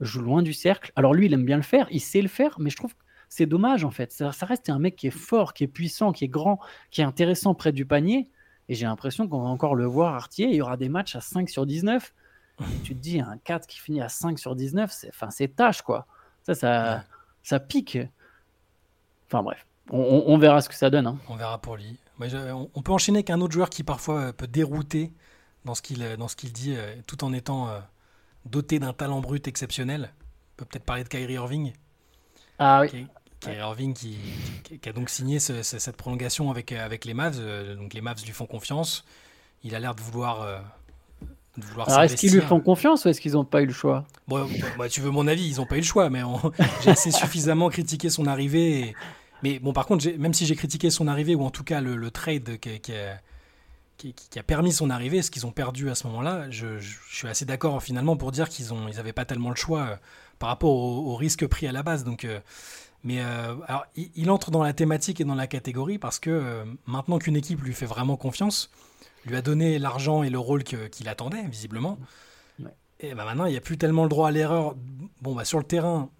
[0.00, 0.90] joue loin du cercle.
[0.96, 3.00] Alors lui, il aime bien le faire, il sait le faire, mais je trouve que
[3.28, 4.10] c'est dommage en fait.
[4.10, 6.58] Ça, ça reste un mec qui est fort, qui est puissant, qui est grand,
[6.90, 8.28] qui est intéressant près du panier.
[8.68, 10.48] Et j'ai l'impression qu'on va encore le voir artier.
[10.48, 12.12] Il y aura des matchs à 5 sur 19.
[12.82, 15.82] tu te dis, un 4 qui finit à 5 sur 19, c'est, enfin, c'est tâche
[15.82, 16.06] quoi.
[16.42, 17.00] Ça, ça, Ouais.
[17.44, 17.98] ça pique.
[19.28, 21.06] Enfin bref, on, verra ce que ça donne.
[21.06, 21.18] hein.
[21.28, 21.98] On verra pour lui.
[22.74, 25.12] On, peut enchaîner avec un autre joueur qui parfois euh, peut dérouter
[25.64, 26.16] dans ce qu'il euh,
[26.52, 27.68] dit, euh, tout en étant
[28.46, 30.10] doté d'un talent brut exceptionnel.
[30.12, 31.72] On peut peut-être parler de Kyrie Irving.
[32.58, 33.06] Ah oui.
[33.40, 34.16] Kyrie Irving qui,
[34.64, 37.40] qui- qui a donc signé ce- ce- cette prolongation avec, avec les Mavs.
[37.76, 39.04] donc les Mavs lui font confiance.
[39.64, 40.46] Il a l'air de vouloir,
[41.56, 44.04] est-ce qu'ils lui font confiance ou est-ce qu'ils n'ont pas eu le choix?
[44.26, 46.40] Bon, bah, tu veux mon avis, ils n'ont pas eu le choix, mais on-
[46.82, 48.80] j'ai assez suffisamment critiqué son arrivée.
[48.80, 48.96] et-
[49.42, 51.96] Mais bon, par contre, même si j'ai critiqué son arrivée, ou en tout cas le,
[51.96, 53.20] le trade qui, qui a,
[53.96, 56.98] qui- qui a permis son arrivée, ce qu'ils ont perdu à ce moment-là, je, je-
[57.10, 59.80] je suis assez d'accord finalement pour dire qu'ils n'avaient ils avaient pas tellement le choix
[59.82, 59.96] euh,
[60.38, 62.04] par rapport au, au risque pris à la base.
[62.04, 62.40] Donc, euh,
[63.04, 66.64] mais euh, alors, il, il entre dans la thématique et dans la catégorie parce que
[66.86, 68.70] maintenant qu'une équipe lui fait vraiment confiance,
[69.26, 71.98] lui a donné l'argent et le rôle qu'il attendait, visiblement.
[72.60, 72.70] Ouais.
[73.00, 74.76] Et bah maintenant, il n'y a plus tellement le droit à l'erreur.
[75.20, 76.10] Bon, bah, sur le terrain,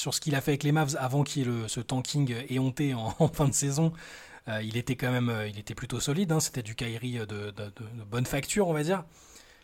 [0.00, 2.34] sur ce qu'il a fait avec les Mavs avant qu'il y ait le- ce tanking
[2.48, 3.92] éhonté en, en fin de saison,
[4.48, 6.32] euh, il était quand même euh, il était plutôt solide.
[6.32, 6.40] hein.
[6.40, 7.72] C'était du Kyrie de, de-
[8.10, 9.04] bonne facture, on va dire.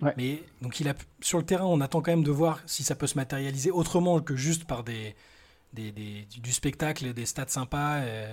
[0.02, 0.12] Ouais.
[0.18, 2.94] Mais donc il a, sur le terrain, on attend quand même de voir si ça
[2.94, 5.16] peut se matérialiser autrement que juste par des,
[5.72, 7.96] des, des- du spectacle, des stats sympas.
[8.00, 8.32] euh,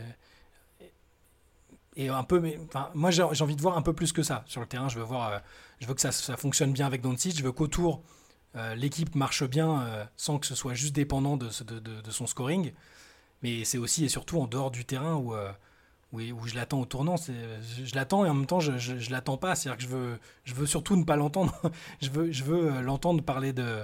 [1.96, 4.44] et un peu, mais enfin, moi j'ai envie de voir un peu plus que ça
[4.48, 4.90] sur le terrain.
[4.90, 5.40] Je veux voir, euh,
[5.80, 7.38] je veux que ça, ça fonctionne bien avec Doncic.
[7.38, 8.02] Je veux qu'autour
[8.56, 12.02] euh, l'équipe marche bien euh, sans que ce soit juste dépendant de, ce- de, de-
[12.02, 12.72] de son scoring.
[13.42, 15.52] Mais c'est aussi et surtout en dehors du terrain où, euh,
[16.14, 17.16] où, où je l'attends au tournant.
[17.18, 19.56] Je, je l'attends et en même temps je, je l'attends pas.
[19.56, 21.54] C'est-à-dire que je veux, je veux surtout ne pas l'entendre.
[22.02, 23.80] je veux, je veux l'entendre parler de.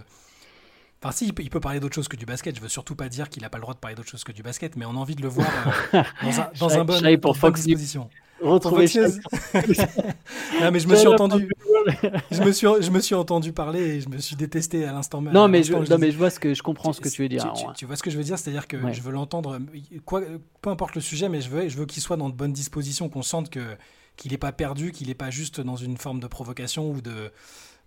[1.02, 2.56] Enfin, si, il peut, il peut parler d'autre chose que du basket.
[2.58, 4.34] Je veux surtout pas dire qu'il a pas le droit de parler d'autre chose que
[4.34, 5.48] du basket, mais on a envie de le voir
[5.94, 8.10] dans un, dans Je un bon, pour une bonne Fox disposition.
[8.42, 8.86] Retrouver.
[10.62, 11.50] Non, mais je me suis entendu,
[12.32, 15.22] je me suis, je me suis entendu parler et je me suis détesté à l'instant
[15.22, 15.34] même.
[15.34, 17.30] Non mais, je, non, mais je vois ce que je comprends ce que tu veux
[17.30, 17.54] dire.
[17.76, 18.94] tu, vois ce que je veux dire, c'est-à-dire que Ouais.
[18.94, 19.60] je veux l'entendre,
[20.06, 20.22] quoi,
[20.62, 23.10] peu importe le sujet, mais je veux, je veux qu'il soit dans de bonnes dispositions,
[23.10, 23.76] qu'on sente que
[24.16, 27.32] qu'il n'est pas perdu, qu'il n'est pas juste dans une forme de provocation ou de,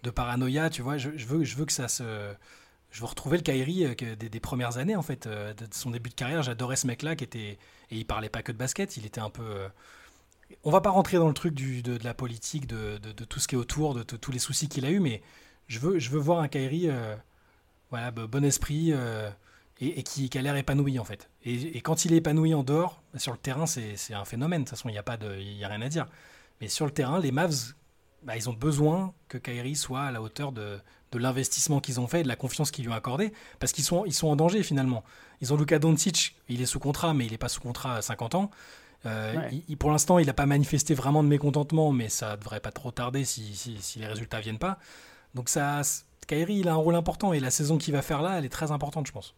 [0.03, 0.97] de paranoïa, tu vois.
[0.97, 2.05] Je, je veux, je veux que ça se,
[2.91, 5.91] je veux retrouver le Kyrie euh, des, des premières années en fait, euh, de son
[5.91, 6.43] début de carrière.
[6.43, 7.59] J'adorais ce mec-là qui était
[7.91, 9.67] et il parlait pas que de basket, il était un peu.
[10.65, 13.59] On va pas rentrer dans le truc de, la politique, de, tout ce qui est
[13.59, 15.23] autour, de, tous les soucis qu'il a eu, mais
[15.67, 17.17] je veux, voir un Kyrie, euh,
[17.91, 19.31] voilà, bon esprit euh,
[19.81, 21.31] et, qui, a l'air épanoui en fait.
[21.45, 24.63] Et, quand il est épanoui en dehors, sur le terrain, c'est un phénomène.
[24.63, 26.07] De toute façon, il n'y a pas rien à dire.
[26.61, 27.75] Mais sur le terrain, les Mavs,
[28.23, 30.81] bah, ils ont besoin que Kyrie soit à la hauteur de,
[31.15, 34.07] l'investissement qu'ils ont fait et de la confiance qu'ils lui ont accordée, parce qu'ils sont,
[34.07, 35.05] ils sont en danger finalement.
[35.43, 38.03] Ils ont Luka Doncic, il est sous contrat, mais il n'est pas sous contrat à
[38.03, 38.51] 50 ans.
[39.07, 39.49] Euh, Ouais.
[39.53, 42.71] il- il- pour l'instant, il n'a pas manifesté vraiment de mécontentement, mais ça devrait pas
[42.71, 44.79] trop tarder si, si, si les résultats viennent pas.
[45.35, 45.81] Donc ça,
[46.29, 48.49] Kyrie, il a un rôle important et la saison qu'il va faire là, elle est
[48.49, 49.35] très importante, je pense.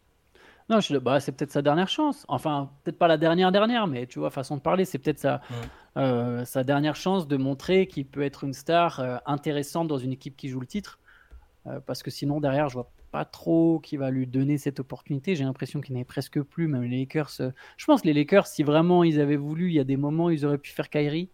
[0.70, 2.24] Non, je, bah, c'est peut-être sa dernière chance.
[2.28, 5.34] Enfin, peut-être pas la dernière dernière, mais tu vois, façon de parler, c'est peut-être sa,
[5.50, 6.02] Ouais.
[6.02, 10.12] euh, sa dernière chance de montrer qu'il peut être une star euh, intéressante dans une
[10.12, 10.98] équipe qui joue le titre.
[11.66, 15.36] Euh, parce que sinon, derrière, je vois pas trop qui va lui donner cette opportunité.
[15.36, 17.30] J'ai l'impression qu'il n'est presque plus, même les Lakers.
[17.38, 19.96] euh, Je pense que les Lakers, si vraiment ils avaient voulu, il y a des
[19.96, 21.30] moments ils auraient pu faire Kyrie,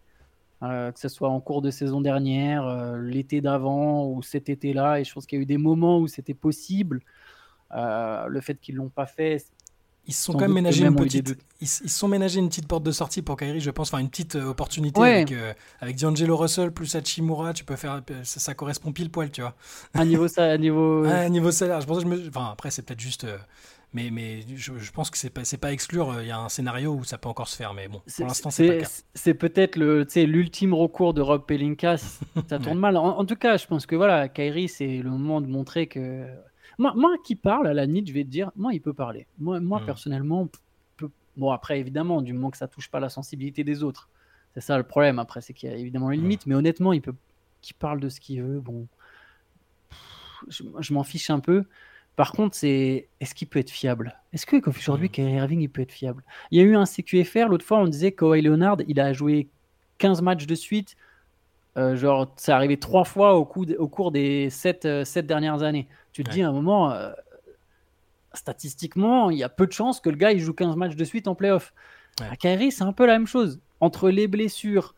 [0.61, 4.99] euh, que ce soit en cours de saison dernière, euh, l'été d'avant ou cet été-là.
[4.99, 7.01] Et je pense qu'il y a eu des moments où c'était possible.
[7.71, 9.43] Le fait qu'ils l'ont pas fait,
[10.11, 12.39] Ils se sont Sans quand même doute que ménagé même une petite, ils, sont ménagé
[12.39, 15.13] une petite porte de sortie pour Kyrie, je pense, enfin une petite euh, opportunité Ouais.
[15.13, 19.31] avec, euh, avec D'Angelo Russell plus Hachimura, tu peux faire, ça, ça correspond pile poil,
[19.31, 19.55] tu vois.
[19.93, 21.51] à niveau ça, à niveau.
[21.51, 23.37] Salaire, je pense que je me, enfin après c'est peut-être juste, euh,
[23.93, 26.11] mais mais je, je pense que c'est pas c'est pas exclure.
[26.11, 28.27] euh, Il y a un scénario où ça peut encore se faire, mais bon, pour
[28.27, 28.89] l'instant c'est pas le cas.
[29.13, 32.97] c'est peut-être l'ultime recours de Rob Pelinka ça tourne mal.
[32.97, 36.25] En, en tout cas, je pense que voilà, Kyrie, c'est le moment de montrer que.
[36.77, 39.27] Moi, moi qui parle, à la limite, je vais te dire, moi, il peut parler.
[39.39, 39.85] Moi, moi Mm.
[39.85, 40.47] personnellement,
[40.97, 44.09] peut- bon, après, évidemment, du moment que ça touche pas la sensibilité des autres.
[44.53, 45.19] C'est ça le problème.
[45.19, 47.15] Après, c'est qu'il y a évidemment une limite, mais honnêtement, il peut.
[47.61, 48.87] Qu'il parle de ce qu'il veut, bon.
[50.47, 51.63] Je, je m'en fiche un peu.
[52.15, 54.19] Par contre, c'est est-ce qu'il peut être fiable?
[54.33, 55.11] Est-ce que qu'aujourd'hui, Mm.
[55.11, 56.23] Kyrie Irving, il peut être fiable?
[56.51, 59.13] Il y a eu un CQFR, l'autre fois, on disait que Kawhi Leonard, il a
[59.13, 59.47] joué
[59.97, 60.95] 15 matchs de suite.
[61.77, 64.85] Euh, genre, c'est arrivé trois fois au, coup de- au cours des 7,
[65.25, 65.87] dernières années.
[66.11, 66.35] Tu te Ouais.
[66.35, 67.11] dis à un moment, euh,
[68.33, 71.03] statistiquement, il y a peu de chances que le gars il joue 15 matchs de
[71.03, 71.73] suite en playoff.
[72.19, 72.27] Ouais.
[72.31, 73.59] À Kyrie, c'est un peu la même chose.
[73.79, 74.95] Entre les blessures,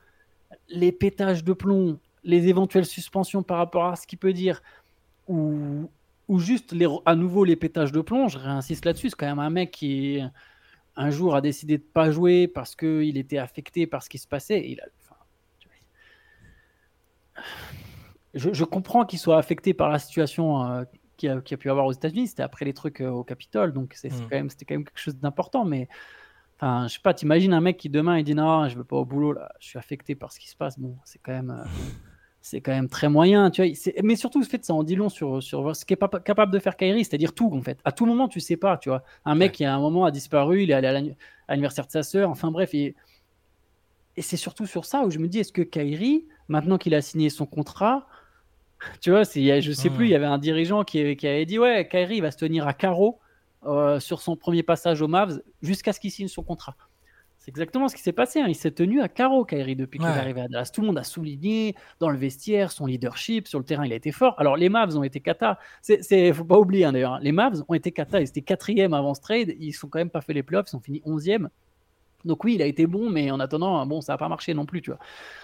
[0.69, 4.61] les pétages de plomb, les éventuelles suspensions par rapport à ce qu'il peut dire,
[5.27, 5.89] ou,
[6.27, 9.39] ou juste les, à nouveau les pétages de plomb, je réinsiste là-dessus, c'est quand même
[9.39, 10.21] un mec qui
[10.95, 14.27] un jour a décidé de pas jouer parce qu'il était affecté par ce qui se
[14.27, 14.59] passait.
[14.59, 14.85] et il a-.
[18.33, 20.83] je, je comprends qu'il soit affecté par la situation euh,
[21.17, 22.27] qu'il a, a pu avoir aux États-Unis.
[22.27, 24.21] C'était après les trucs euh, au Capitole, donc c'est Mm.
[24.21, 25.65] quand même, c'était quand même quelque chose d'important.
[25.65, 25.87] Mais
[26.57, 28.97] enfin, je sais pas, t'imagines un mec qui demain il dit non, je veux pas
[28.97, 30.79] au boulot là, je suis affecté par ce qui se passe.
[30.79, 31.51] Bon, c'est quand même.
[31.51, 31.67] euh,
[32.45, 33.71] c'est quand même très moyen, tu vois.
[34.03, 36.59] Mais surtout, le fait, ça en dit long sur, sur ce qu'est pas capable de
[36.59, 37.79] faire Kyrie, c'est-à-dire tout, en fait.
[37.85, 39.01] À tout moment, tu sais pas, tu vois.
[39.23, 39.55] Un mec Ouais.
[39.55, 41.01] qui, à un moment, a disparu, il est allé à
[41.47, 42.73] l'anniversaire de sa sœur, enfin bref.
[42.73, 42.95] Et,
[44.17, 47.01] et c'est surtout sur ça où je me dis, est-ce que Kyrie, maintenant qu'il a
[47.01, 48.07] signé son contrat,
[49.01, 51.59] tu vois, il je sais plus, il y avait un dirigeant qui, qui avait dit,
[51.59, 53.19] ouais, Kyrie, il va se tenir à carreau
[53.65, 56.75] euh, sur son premier passage au Mavs jusqu'à ce qu'il signe son contrat.
[57.39, 58.39] C'est exactement ce qui s'est passé.
[58.39, 58.45] hein.
[58.47, 60.71] Il s'est tenu à carreau, Kyrie, depuis qu'il est arrivé à Dallas.
[60.73, 63.49] Tout le monde a souligné dans le vestiaire son leadership.
[63.49, 64.35] Sur le terrain, il a été fort.
[64.39, 65.59] Alors, les Mavs ont été cata.
[65.81, 67.13] C'est, c'est, faut pas oublier, hein, d'ailleurs.
[67.15, 67.19] hein.
[67.21, 68.21] Les Mavs ont été cata.
[68.21, 69.55] Ils étaient quatrième avant ce trade.
[69.59, 70.67] Ils sont quand même pas fait les playoffs.
[70.71, 71.49] Ils ont fini onzième.
[72.23, 74.65] Donc, oui, il a été bon, mais en attendant, bon, ça n'a pas marché non
[74.65, 74.99] plus, tu vois.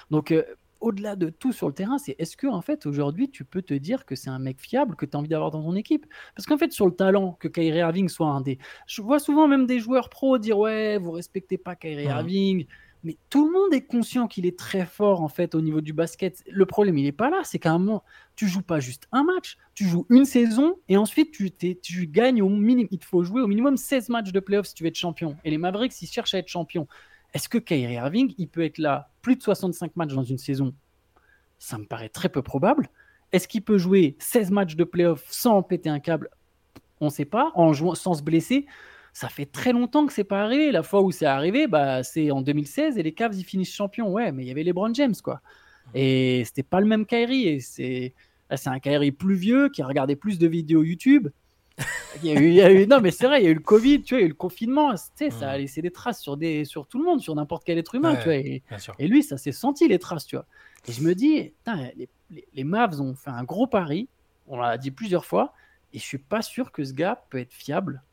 [0.09, 0.43] Donc, euh,
[0.81, 3.73] au-delà de tout sur le terrain, c'est est-ce que, en fait, aujourd'hui, tu peux te
[3.73, 6.05] dire que c'est un mec fiable que tu as envie d'avoir dans ton équipe?
[6.35, 8.57] Parce qu'en fait, sur le talent, que Kyrie Irving soit un des.
[8.87, 12.11] Je vois souvent même des joueurs pros dire Ouais, vous respectez pas Kyrie Mhm.
[12.11, 12.65] Irving.
[13.03, 15.93] Mais tout le monde est conscient qu'il est très fort, en fait, au niveau du
[15.93, 16.43] basket.
[16.49, 17.41] Le problème, il n'est pas là.
[17.45, 18.03] C'est qu'à un moment,
[18.35, 22.49] tu joues pas juste un match, tu joues une saison et ensuite, tu, gagnes au
[22.49, 22.89] minimum.
[22.91, 25.37] Il te faut jouer au minimum 16 matchs de playoffs si tu veux être champion.
[25.45, 26.87] Et les Mavericks, ils cherchent à être champion.
[27.33, 30.73] Est-ce que Kyrie Irving, il peut être là plus de 65 matchs dans une saison?
[31.59, 32.89] Ça me paraît très peu probable.
[33.31, 36.29] Est-ce qu'il peut jouer 16 matchs de playoff sans péter un câble?
[37.01, 37.51] On ne sait pas.
[37.55, 38.65] En jouant sans se blesser,
[39.13, 40.71] ça fait très longtemps que c'est pas arrivé.
[40.71, 44.11] La fois où c'est arrivé, bah, c'est en 2016 et les Cavs ils finissent champions.
[44.11, 45.41] Ouais, mais il y avait LeBron James quoi.
[45.93, 47.47] Et c'était pas le même Kyrie.
[47.47, 48.13] Et c'est
[48.67, 51.27] un Kyrie plus vieux qui a regardé plus de vidéos YouTube.
[52.23, 53.51] Il y a eu, il y a eu- non mais c'est vrai, il y a
[53.51, 54.93] eu le Covid, tu vois, il y a eu le confinement.
[54.93, 55.61] Tu sais, ça a Mhm.
[55.61, 58.17] laissé des traces sur des, sur tout le monde, sur n'importe quel être humain, Ouais.
[58.17, 58.35] tu vois.
[58.35, 58.63] Et,
[58.97, 60.45] et lui, ça s'est senti les traces, tu vois.
[60.87, 64.09] Et je me dis, putain, les, les, les Mavs ont fait un gros pari,
[64.47, 65.53] on l'a dit plusieurs fois,
[65.93, 68.03] et je suis pas sûr que ce gars peut être fiable.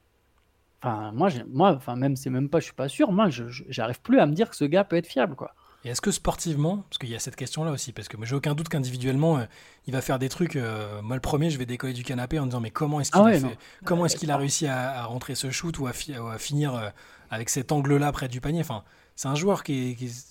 [0.83, 4.01] Enfin, moi, moi enfin, même, c'est même pas, je suis pas sûr, moi, je- j'arrive
[4.03, 5.55] plus à me dire que ce gars peut être fiable, quoi.
[5.87, 8.34] Et est-ce que sportivement, parce qu'il y a cette question-là aussi, parce que moi j'ai
[8.34, 9.45] aucun doute qu'individuellement, euh,
[9.87, 10.57] il va faire des trucs.
[10.57, 13.20] euh, moi le premier, je vais décoller du canapé en disant mais comment est-ce qu'il
[13.20, 15.87] Ah ouais, a, fait- comment est-ce qu'il a réussi à, à rentrer ce shoot ou
[15.87, 16.89] à, fi- ou à finir euh,
[17.30, 18.62] avec cet angle-là près du panier?
[18.62, 18.82] Enfin,
[19.14, 20.26] c'est un joueur qui, est- qui est-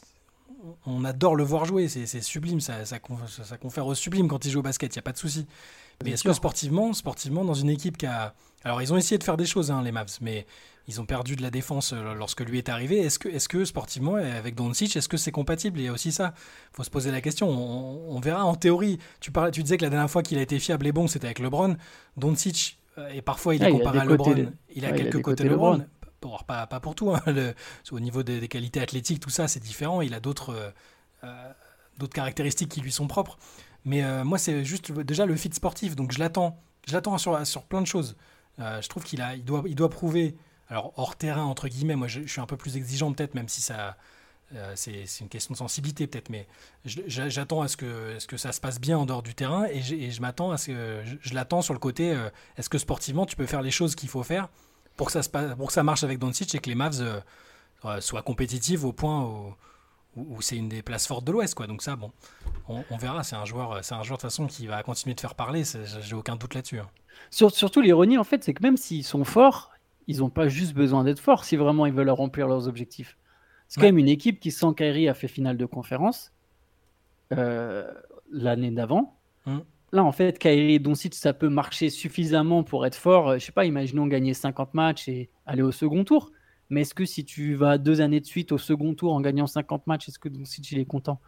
[0.86, 4.28] on adore le voir jouer, c'est sublime, ça, ça, con- ça- ça confère au sublime
[4.28, 5.48] quand il joue au basket, il y a pas de souci.
[6.04, 8.34] Mais est-ce que sportivement, sportivement, dans une équipe qui a,
[8.66, 10.46] alors ils ont essayé de faire des choses, hein, les Mavs, mais
[10.88, 13.00] ils ont perdu de la défense euh, lorsque lui est arrivé.
[13.00, 15.80] Est-ce que, est-ce que sportivement, avec Doncic, est-ce que c'est compatible?
[15.80, 16.34] Il y a aussi ça.
[16.74, 17.50] faut se poser la question.
[17.50, 19.00] On, on verra en théorie.
[19.20, 21.26] Tu, parlais, tu disais que la dernière fois qu'il a été fiable et bon, c'était
[21.26, 21.76] avec LeBron.
[22.18, 24.26] Doncic, euh, et parfois il est Ah, il comparé à LeBron.
[24.26, 25.72] côtés- Il a ouais, il a quelques côtés côtés LeBron.
[25.74, 25.88] LeBron.
[26.22, 27.12] Bon, pas, pas pour tout.
[27.14, 27.54] hein, le-
[27.92, 30.02] au niveau des, des qualités athlétiques, tout ça, c'est différent.
[30.02, 30.70] Il a d'autres euh,
[31.24, 33.38] euh, caractéristiques qui lui sont propres.
[33.86, 35.96] Mais euh, moi, c'est juste déjà le fit sportif.
[35.96, 36.60] Donc je l'attends.
[36.88, 38.16] Je l'attends sur, sur plein de choses.
[38.60, 40.36] Euh, je trouve qu'il il doit, il doit prouver.
[40.70, 43.62] Alors hors terrain entre guillemets, moi je, suis un peu plus exigeant peut-être, même si
[43.62, 43.98] ça,
[44.54, 46.48] Euh, c'est une question de sensibilité peut-être, mais
[46.86, 50.52] j'attends à ce que, ça se passe bien en dehors du terrain et, je m'attends
[50.52, 52.12] à ce que je, l'attends sur le côté.
[52.14, 54.48] euh, Est-ce que sportivement tu peux faire les choses qu'il faut faire
[54.98, 57.02] pour que ça se passe, pour que ça marche avec Doncic et que les Mavs
[57.86, 59.24] euh, soient compétitives au point
[60.16, 61.68] où, c'est une des places fortes de l'Ouest, quoi.
[61.68, 62.12] Donc ça, bon,
[62.70, 63.24] on, on verra.
[63.24, 65.64] C'est un joueur, c'est un joueur de toute façon qui va continuer de faire parler.
[66.02, 66.80] J'ai aucun doute là-dessus.
[66.80, 66.90] hein.
[67.32, 69.72] Sur- surtout, l'ironie, en fait, c'est que même s'ils sont forts,
[70.08, 73.18] ils n'ont pas juste besoin d'être forts si vraiment ils veulent remplir leurs objectifs.
[73.68, 76.32] C'est quand même une équipe qui, sans Kyrie, a fait finale de conférence
[77.34, 77.92] euh,
[78.32, 79.18] l'année d'avant.
[79.46, 79.60] Mm.
[79.92, 83.30] Là, en fait, Kyrie et Doncic, ça peut marcher suffisamment pour être fort.
[83.30, 86.32] Euh, Je sais pas, imaginons gagner 50 matchs et aller au second tour.
[86.70, 89.48] Mais est-ce que si tu vas deux années de suite au second tour en gagnant
[89.48, 91.20] 50 matchs, est-ce que Doncic, il est content?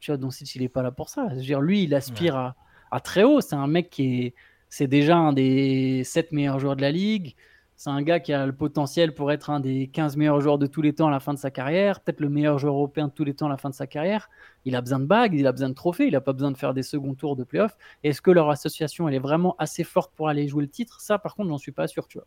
[0.00, 1.28] Tu vois, Doncic, il est pas là pour ça.
[1.30, 2.56] Je veux dire, lui, il aspire à,
[2.90, 3.40] à très haut.
[3.40, 4.34] C'est un mec qui est,
[4.68, 7.36] c'est déjà un des 7 meilleurs joueurs de la ligue.
[7.78, 10.66] C'est un gars qui a le potentiel pour être un des 15 meilleurs joueurs de
[10.66, 13.12] tous les temps à la fin de sa carrière, peut-être le meilleur joueur européen de
[13.12, 14.30] tous les temps à la fin de sa carrière.
[14.64, 16.56] Il a besoin de bagues, il a besoin de trophées, il n'a pas besoin de
[16.56, 17.76] faire des seconds tours de playoff.
[18.02, 21.02] Est-ce que leur association elle est vraiment assez forte pour aller jouer le titre?
[21.02, 22.26] Ça, par contre, j'en suis pas sûr, tu vois.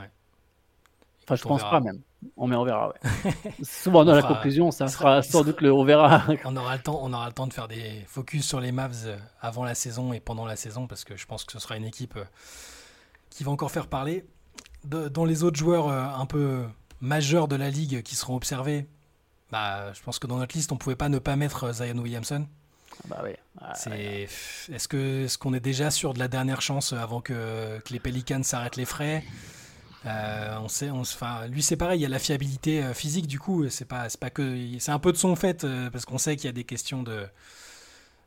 [0.00, 0.10] Ouais.
[1.24, 1.70] Enfin, je On pense verra.
[1.72, 2.00] pas même.
[2.38, 3.32] On, mais on verra, ouais.
[3.62, 5.70] Souvent dans la conclusion, ça sera sans doute le.
[5.70, 6.22] On verra.
[6.46, 9.04] On aura le temps, on aura le temps de faire des focus sur les Mavs
[9.04, 11.76] euh, avant la saison et pendant la saison parce que je pense que ce sera
[11.76, 12.24] une équipe euh,
[13.28, 14.24] qui va encore faire parler.
[14.84, 16.64] De- dans les autres joueurs euh, un peu
[17.00, 18.86] majeurs de la ligue qui seront observés,
[19.50, 21.98] bah, je pense que dans notre liste on pouvait pas ne pas mettre euh, Zion
[21.98, 22.46] Williamson.
[23.08, 23.38] bah ouais.
[23.60, 24.28] Ah, C'est,
[24.72, 27.98] est-ce que est-ce qu'on est déjà sûr de la dernière chance avant que, que les
[28.00, 29.24] Pelicans s'arrêtent les frais?
[30.06, 32.94] Euh, on sait, on, se- enfin, lui c'est pareil, il y a la fiabilité euh,
[32.94, 36.18] physique du coup, c'est pas, que, c'est un peu de son fait euh, parce qu'on
[36.18, 37.26] sait qu'il y a des questions de-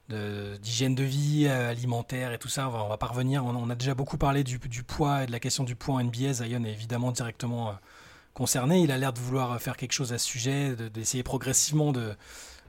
[0.09, 2.67] d'hygiène de vie euh, alimentaire et tout ça.
[2.67, 3.45] On va, on va pas revenir.
[3.45, 6.33] On, a déjà beaucoup parlé du, poids et de la question du poids en NBA.
[6.33, 7.73] Zion est évidemment directement euh,
[8.33, 8.81] concerné.
[8.81, 11.91] Il a l'air de vouloir euh, faire quelque chose à ce sujet, de- d'essayer progressivement
[11.91, 12.13] de,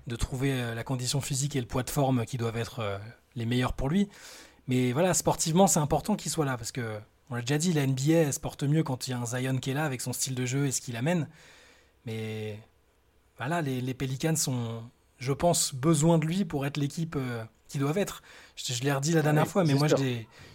[0.06, 3.00] de trouver la condition physique et le poids de forme qui doivent être
[3.36, 4.08] les meilleurs pour lui.
[4.66, 6.98] Mais voilà, sportivement, c'est important qu'il soit là parce que
[7.30, 9.26] on l'a déjà dit, la NBA elle se porte mieux quand il y a un
[9.26, 11.28] Zion qui est là avec son style de jeu et ce qu'il amène.
[12.04, 12.58] Mais
[13.38, 14.82] voilà, les, les sont,
[15.22, 18.22] je pense, besoin de lui pour être l'équipe euh, qu'ils doivent être.
[18.56, 19.86] Je, je l'ai redit la dernière Ouais, fois, mais moi,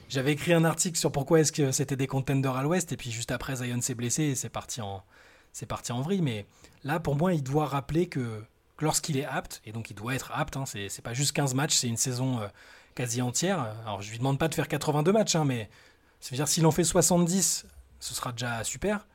[0.10, 3.10] j'avais écrit un article sur pourquoi est-ce que c'était des contenders à l'Ouest, et puis
[3.10, 5.04] juste après, Zion s'est blessé et c'est parti en,
[5.54, 6.22] c'est parti en vrille.
[6.22, 6.46] Mais
[6.84, 8.44] là, pour moi, il doit rappeler que,
[8.76, 11.54] que lorsqu'il est apte, et donc il doit être apte, hein, c'est pas juste 15
[11.54, 12.48] matchs, c'est une saison euh,
[12.94, 13.74] quasi entière.
[13.86, 15.70] Alors, je lui demande pas de faire 82 matchs, hein, mais
[16.20, 17.66] ça veut dire s'il en fait 70,
[18.02, 19.08] ce sera déjà super.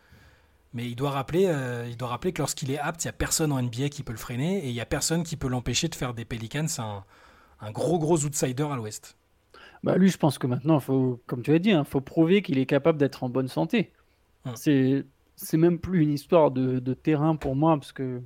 [0.75, 3.14] Mais il doit rappeler, euh, il doit rappeler que lorsqu'il est apte, il n'y a
[3.14, 5.89] personne en NBA qui peut le freiner et il n'y a personne qui peut l'empêcher
[5.89, 7.05] de faire des Pelicans un,
[7.61, 9.16] un gros gros outsider à l'Ouest.
[9.83, 12.59] Bah lui, je pense que maintenant, faut, comme tu as dit, il faut prouver qu'il
[12.59, 13.93] est capable d'être en bonne santé.
[14.47, 14.53] Hum.
[14.57, 15.05] C'est,
[15.37, 18.23] c'est même plus une histoire de, de terrain pour moi, parce que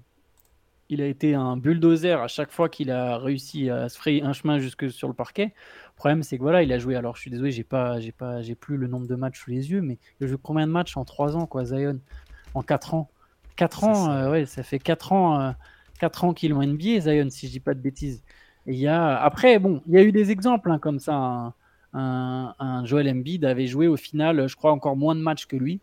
[0.88, 4.32] il a été un bulldozer à chaque fois qu'il a réussi à se frayer un
[4.32, 5.46] chemin jusque sur le parquet.
[5.46, 6.94] Le problème, c'est que voilà, il a joué.
[6.94, 9.50] Alors, je suis désolé, j'ai pas, j'ai pas, j'ai plus le nombre de matchs sous
[9.50, 11.98] les yeux, mais il a joué combien de matchs en 3 ans, quoi, Zion?
[12.56, 13.10] En 4 ans
[13.56, 14.24] 4 C'est ans, ça.
[14.26, 15.50] euh, ouais, ça fait 4 ans, euh,
[16.00, 18.22] 4 ans qu'il est en NBA, Zion, si je dis pas de bêtises.
[18.66, 21.14] Et il y a, après, bon, il y a eu des exemples hein, comme ça.
[21.14, 21.54] Un,
[21.94, 25.56] un, un Joel Embiid avait joué au final, je crois, encore moins de matchs que
[25.56, 25.80] lui.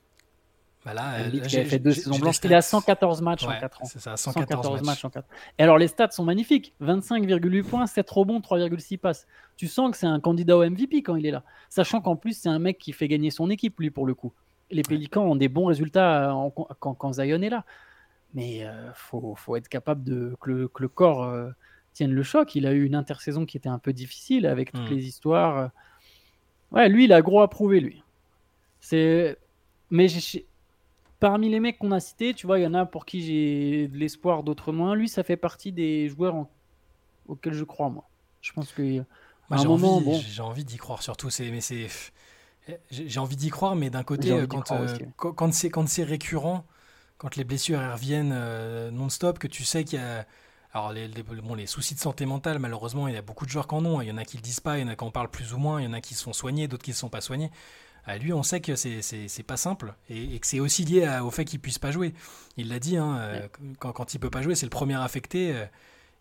[0.86, 2.40] Bah là, euh, Embiid là, qui avait j'ai- fait deux saisons blanches.
[2.44, 2.78] Il a stats.
[2.78, 3.86] 114 matchs en Ouais, 4 ans.
[3.86, 5.06] C'est ça, 114, matchs.
[5.06, 5.26] en 4
[5.58, 9.26] Et alors les stats sont magnifiques 25,8 points, 7 rebonds, 3,6 passes.
[9.56, 11.44] Tu sens que c'est un candidat au MVP quand il est là.
[11.70, 14.34] Sachant qu'en plus, c'est un mec qui fait gagner son équipe, lui, pour le coup.
[14.74, 17.66] Les Pélicans ont des bons résultats en- quand, quand Zion est là.
[18.34, 21.52] Mais il faut, faut être capable de, que, le, que le corps euh,
[21.94, 22.56] tienne le choc.
[22.56, 24.96] Il a eu une intersaison qui était un peu difficile avec toutes Mm.
[24.96, 25.72] les histoires.
[26.72, 28.04] Ouais, lui, il a gros à prouver, lui.
[28.80, 29.38] C'est...
[29.90, 30.46] Mais j'ai-
[31.20, 33.88] parmi les mecs qu'on a cités, tu vois, il y en a pour qui j'ai
[33.88, 34.96] de l'espoir, d'autres moins.
[34.96, 36.50] Lui, ça fait partie des joueurs en-
[37.28, 38.10] auxquels je crois, moi.
[38.42, 39.06] Je pense que Moi,
[39.58, 40.20] j'ai moment, envie, bon.
[40.20, 41.30] j'ai envie d'y croire surtout.
[41.30, 41.88] C'est, mais c'est,
[42.92, 44.88] j'ai j'ai envie d'y croire, mais d'un côté, euh, quand, euh,
[45.18, 46.66] quand, c'est récurrent,
[47.18, 50.26] quand les blessures elles reviennent euh, non-stop, que tu sais qu'il y a
[50.76, 53.52] alors les, les- bon, les soucis de santé mentale, malheureusement, il y a beaucoup de
[53.52, 54.02] joueurs qui en ont.
[54.02, 55.30] Il y en a qui le disent pas, il y en a qui en parlent
[55.30, 57.02] plus ou moins, il y en a qui se sont soignés, d'autres qui ne se
[57.02, 57.52] sont pas soignés.
[58.06, 61.24] À lui, on sait que c'est pas simple et, et que c'est aussi lié à-
[61.24, 62.14] au fait qu'il puisse pas jouer.
[62.58, 63.42] Il l'a dit, hein,
[63.80, 65.54] quand, quand il peut pas jouer, c'est le premier affecté.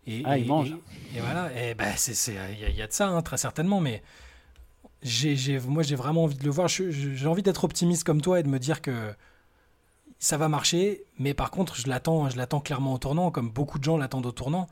[0.05, 0.69] et, Ah, il et- mange.
[1.15, 3.79] et- et voilà, et ben il y, il y a de ça, hein, très certainement,
[3.79, 4.03] mais
[5.03, 6.67] j'ai, moi j'ai vraiment envie de le voir.
[6.67, 9.13] J'ai envie d'être optimiste comme toi et de me dire que
[10.19, 13.79] ça va marcher, mais par contre je l'attends, je l'attends clairement au tournant, comme beaucoup
[13.79, 14.67] de gens l'attendent au tournant.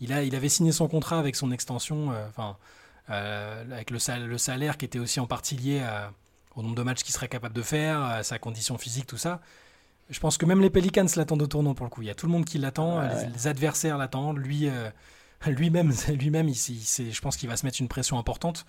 [0.00, 2.56] Il, a, il avait signé son contrat avec son extension, euh, enfin
[3.10, 6.12] euh, avec le, sal- le salaire qui était aussi en partie lié à-
[6.54, 9.40] au nombre de matchs qu'il serait capable de faire, à sa condition physique, tout ça.
[10.10, 12.02] Je pense que même les Pelicans l'attendent au tournant pour le coup.
[12.02, 14.38] Il y a tout le monde qui l'attend, les, les adversaires l'attendent.
[14.38, 14.90] Lui, euh,
[15.46, 18.66] lui-même, lui-même, il, il je pense qu'il va se mettre une pression importante.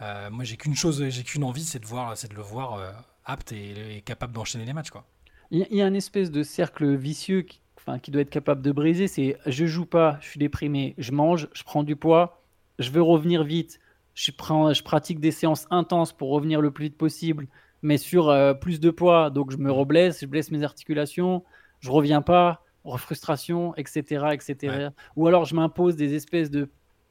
[0.00, 2.74] Euh, moi, j'ai qu'une chose, j'ai qu'une envie, c'est de voir, c'est de le voir
[2.74, 2.90] euh,
[3.24, 5.04] apte et, et capable d'enchaîner les matchs, quoi.
[5.50, 8.72] Il y a- un espèce de cercle vicieux qui, enfin, qui doit être capable de
[8.72, 9.08] briser.
[9.08, 12.42] C'est je joue pas, je suis déprimé, je mange, je prends du poids,
[12.78, 13.80] je veux revenir vite,
[14.14, 17.48] je, prends, je pratique des séances intenses pour revenir le plus vite possible,
[17.82, 21.44] mais sur euh, plus de poids, donc je me reblesse, je blesse mes articulations,
[21.80, 22.64] je reviens pas,
[22.96, 24.56] frustration, etc., etc.
[24.64, 24.88] Ouais.
[25.16, 26.70] Ou alors je m'impose des espèces de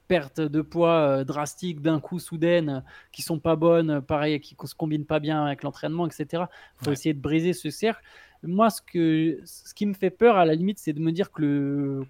[0.09, 2.81] pertes de poids euh, drastiques d'un coup soudaines euh,
[3.13, 6.43] qui sont pas bonnes, euh, pareil, qui se combinent pas bien avec l'entraînement, etc.
[6.81, 6.93] Il faut Ouais.
[6.93, 8.03] essayer de briser ce cercle.
[8.43, 11.31] Moi, ce, que, ce qui me fait peur, à la limite, c'est de me dire
[11.31, 12.07] que le,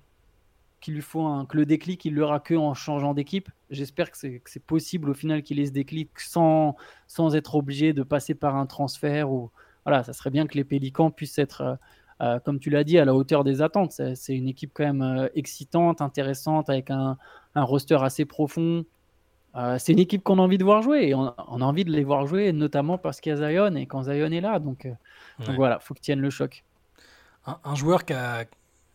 [0.82, 3.50] qu'il lui faut un, que le déclic, il l'aura que en changeant d'équipe.
[3.70, 6.76] J'espère que c'est, que c'est possible au final qu'il ait ce déclic sans,
[7.08, 9.32] sans être obligé de passer par un transfert.
[9.32, 9.52] Ou,
[9.86, 11.78] voilà, ça serait bien que les Pélicans puissent être,
[12.22, 13.92] euh, comme tu l'as dit, à la hauteur des attentes.
[14.16, 17.18] C'est, une équipe quand même euh, excitante, intéressante, avec un,
[17.56, 18.86] un roster assez profond.
[19.56, 21.84] Euh, c'est une équipe qu'on a envie de voir jouer et on, on a envie
[21.84, 24.60] de les voir jouer, notamment parce qu'il y a Zion et quand Zion est là.
[24.60, 24.90] Donc, euh,
[25.40, 25.56] donc Ouais.
[25.56, 26.64] voilà, faut qu'ils tiennent le choc.
[27.48, 28.46] Un, un joueur qui a,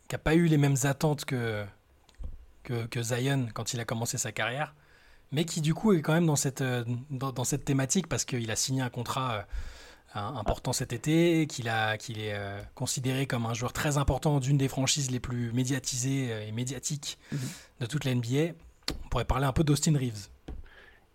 [0.09, 1.65] qui a pas eu les mêmes attentes que,
[2.63, 4.75] que, que Zion quand il a commencé sa carrière,
[5.33, 6.63] mais qui du coup est quand même dans cette,
[7.11, 9.43] dans, dans cette thématique parce qu'il a signé un contrat euh,
[10.15, 15.11] important cet été, qu'il est euh, considéré comme un joueur très important d'une des franchises
[15.11, 17.39] les plus médiatisées euh, et médiatiques Mhm.
[17.81, 18.55] de toute la NBA.
[19.05, 20.29] On pourrait parler un peu d'Austin Reeves.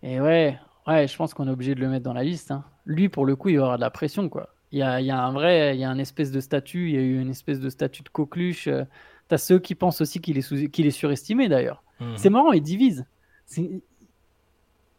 [0.02, 2.50] Et ouais, ouais, je pense qu'on est obligé de le mettre dans la liste.
[2.50, 2.64] hein.
[2.86, 4.54] Lui, pour le coup, il avoir de la pression, quoi.
[4.72, 6.88] Il y a, il y a un vrai, il y a un espèce de statut,
[6.90, 8.68] il y a eu une espèce de statut de coqueluche.
[8.68, 8.84] euh,
[9.28, 11.82] T'as ceux qui pensent aussi qu'il est, sous- est surestimé, d'ailleurs.
[12.00, 12.16] Mhm.
[12.16, 13.04] C'est marrant, il divise.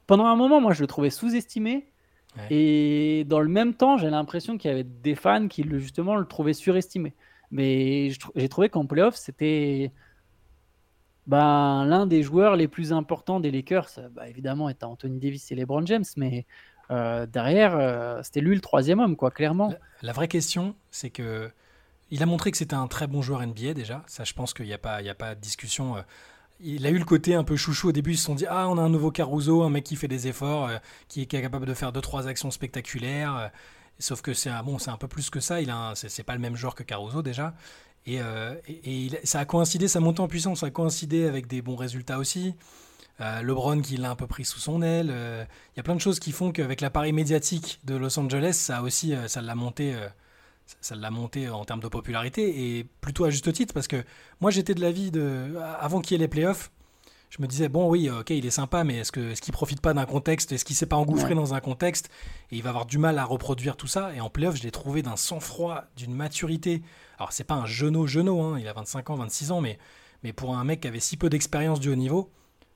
[0.07, 1.90] Pendant un moment, moi, je le trouvais sous-estimé.
[2.37, 2.47] Ouais.
[2.49, 6.25] Et dans le même temps, j'ai l'impression qu'il y avait des fans qui, justement, le
[6.25, 7.13] trouvaient surestimé.
[7.51, 9.91] Mais j'ai trouvé qu'en playoff, c'était
[11.27, 13.89] ben, l'un des joueurs les plus importants des Lakers.
[14.11, 16.05] Bah, évidemment, étant Anthony Davis et LeBron James.
[16.17, 16.45] Mais
[16.89, 19.69] euh, derrière, euh, c'était lui le troisième homme, quoi, clairement.
[19.69, 21.49] La, la vraie question, c'est que
[22.09, 24.03] il a montré que c'était un très bon joueur NBA déjà.
[24.07, 25.95] Ça, je pense qu'il n'y a, pas- il y a pas de discussion.
[26.63, 28.11] Il a eu le côté un peu chouchou au début.
[28.11, 30.27] Ils se sont dit Ah, on a un nouveau Caruso, un mec qui fait des
[30.27, 33.35] efforts, euh, qui, est, capable de faire deux trois actions spectaculaires.
[33.35, 33.47] euh.
[33.99, 35.61] Sauf que c'est un, bon, un peu plus que ça.
[35.61, 37.53] Il a c'est, pas le même joueur que Caruso déjà.
[38.05, 41.75] Et, euh, et- ça a coïncidé, sa montée en puissance, a coïncidé avec des bons
[41.75, 42.55] résultats aussi.
[43.19, 45.13] LeBron qui l'a un peu pris sous son aile.
[45.75, 48.81] Il y a plein de choses qui font qu'avec l'appareil médiatique de Los Angeles, ça
[48.81, 49.93] aussi, ça l'a monté,
[50.81, 54.03] ça- l'a monté en termes de popularité et plutôt à juste titre parce que
[54.39, 56.71] moi j'étais de l'avis de, avant qu'il y ait les playoffs,
[57.29, 59.81] je me disais bon oui ok il est sympa mais est-ce que est-ce qu'il profite
[59.81, 61.35] pas d'un contexte, est-ce qu'il s'est pas engouffré Ouais.
[61.35, 62.09] dans un contexte?
[62.51, 64.71] Et il va avoir du mal à reproduire tout ça et en playoff je l'ai
[64.71, 66.81] trouvé d'un sang-froid, d'une maturité.
[67.17, 69.77] Alors c'est pas un genou genou, hein, il a 25 ans, 26 ans mais
[70.23, 72.29] mais pour un mec qui avait si peu d'expérience du haut niveau,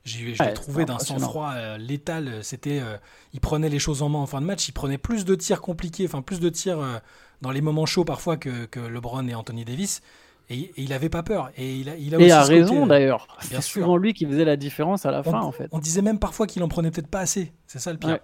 [0.04, 2.42] j'ai- je l'ai Ouais, trouvé d'un sang-froid euh, létal.
[2.42, 2.96] C'était, euh,
[3.32, 4.68] il prenait les choses en main en fin de match.
[4.68, 6.98] Il prenait plus de tirs compliqués, enfin plus de tirs euh,
[7.42, 10.02] dans les moments chauds parfois que, que LeBron et Anthony Davis.
[10.48, 11.50] Et, et il avait pas peur.
[11.56, 13.26] Et il a, il a Et aussi côté, raison, euh, d'ailleurs.
[13.50, 15.68] bien C'est souvent lui qui faisait la différence à la on, fin, en fait.
[15.72, 17.52] on disait même parfois qu'il en prenait peut-être pas assez.
[17.66, 18.10] C'est ça le pire.
[18.10, 18.20] Ouais.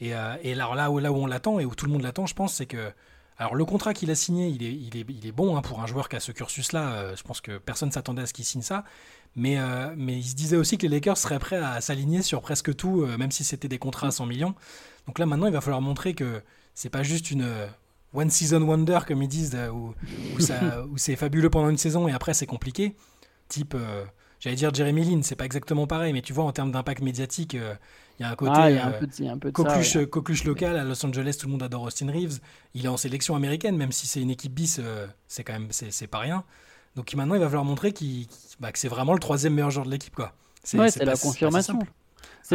[0.00, 2.02] Et, euh, et alors là où, là où on l'attend et où tout le monde
[2.02, 2.90] l'attend, je pense, c'est que.
[3.36, 5.80] Alors le contrat qu'il a signé, il est, il est, il est bon hein, pour
[5.80, 6.92] un joueur qui a ce cursus-là.
[6.92, 8.84] euh, je pense que personne s'attendait à ce qu'il signe ça.
[9.34, 12.42] Mais, euh, mais il se disait aussi que les Lakers seraient prêts à s'aligner sur
[12.42, 14.54] presque tout, euh, même si c'était des contrats à 100 millions.
[15.06, 16.42] Donc là maintenant, il va falloir montrer que
[16.74, 17.46] c'est pas juste une
[18.12, 19.94] one season wonder comme ils disent, euh, où,
[20.36, 22.96] où ça- où c'est fabuleux pendant une saison et après c'est compliqué.
[23.48, 24.04] Type, euh,
[24.38, 27.54] j'allais dire Jeremy Lin, c'est pas exactement pareil, mais tu vois en termes d'impact médiatique,
[27.54, 27.74] euh,
[28.18, 28.52] il y a un côté.
[28.54, 29.52] Ah, y a un euh, peu ça.
[29.52, 30.06] Coqueluche, ouais.
[30.06, 32.38] coqueluche local à Los Angeles, tout le monde adore Austin Reeves.
[32.74, 34.80] Il est en sélection américaine, même si c'est une équipe bis,
[35.26, 36.44] c'est quand même c'est pas rien.
[36.96, 37.94] Donc maintenant, il va falloir montrer
[38.58, 40.32] bah, que c'est vraiment le troisième meilleur joueur de l'équipe, quoi.
[40.62, 41.78] C'est la confirmation.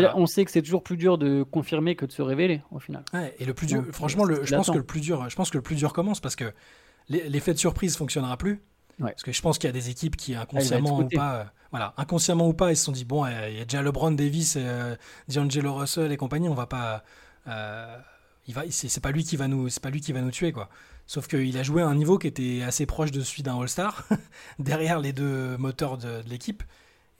[0.02, 2.80] Là- on sait que c'est toujours plus dur de confirmer que de se révéler, au
[2.80, 3.04] final.
[3.14, 5.36] Ouais, et le plus dur, Donc, franchement, le, je pense que le plus dur, je
[5.36, 6.46] pense que le plus dur commence parce que
[7.10, 8.62] l'e- l'effet de surprise fonctionnera plus.
[9.00, 9.12] Ouais.
[9.12, 11.44] Parce que je pense qu'il y a des équipes qui être inconsciemment ou pas, euh,
[11.72, 14.12] voilà, inconsciemment ou pas, ils se sont dit bon, euh, il y a déjà LeBron
[14.12, 14.96] Davis, euh,
[15.28, 17.04] D'Angelo Russell et compagnie, on va pas,
[17.48, 17.98] euh,
[18.48, 20.32] il va, c'est c'est pas lui qui va nous, c'est pas lui qui va nous
[20.32, 20.70] tuer quoi.
[21.08, 24.08] Sauf qu'il a joué à un niveau qui était assez proche de celui d'un All-Star,
[24.60, 26.64] derrière les deux moteurs de, de l'équipe.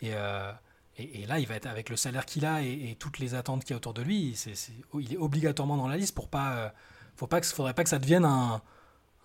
[0.02, 0.52] Et, euh,
[0.98, 3.36] et, et là, il va être avec le salaire qu'il a et, et toutes les
[3.36, 6.30] attentes qu'il y a autour de lui, c'est- il est obligatoirement dans la liste pour
[6.30, 6.70] pas, euh,
[7.16, 8.62] faut pas que, faudrait pas que ça devienne un,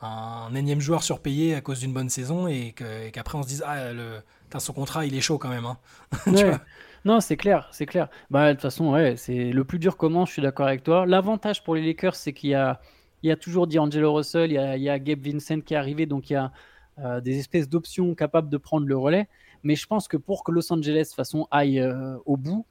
[0.02, 2.74] un énième joueur surpayé à cause d'une bonne saison et
[3.12, 4.22] qu'après on se dise ah le,
[4.58, 5.66] son contrat il est chaud quand même.
[5.66, 5.78] hein.
[6.26, 6.60] Ouais.
[7.04, 8.08] Non, c'est clair, c'est clair.
[8.30, 11.06] Bah, de toute façon, ouais, c'est le plus dur comment, je suis d'accord avec toi.
[11.06, 12.80] L'avantage pour les Lakers, c'est qu'il y a
[13.22, 15.74] il y a toujours D'Angelo Russell, il y, a, il y a Gabe Vincent qui
[15.74, 16.52] est arrivé, donc il y a
[16.98, 19.28] euh, des espèces d'options capables de prendre le relais.
[19.62, 22.66] Mais je pense que pour que Los Angeles, de façon, aille euh, au bout,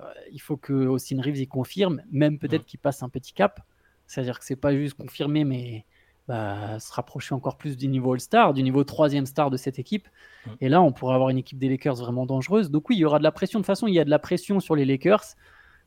[0.00, 3.60] euh, il faut que Austin Reeves y confirme, même peut-être qu'il passe un petit cap.
[4.06, 5.84] C'est-à-dire que c'est pas juste confirmer, mais
[6.26, 10.08] bah, se rapprocher encore plus du niveau All-Star, du niveau troisième star de cette équipe.
[10.46, 10.50] Mm.
[10.60, 12.70] Et là, on pourrait avoir une équipe des Lakers vraiment dangereuse.
[12.70, 13.58] Donc oui, il y aura de la pression.
[13.58, 15.24] De toute façon, il y a de la pression sur les Lakers.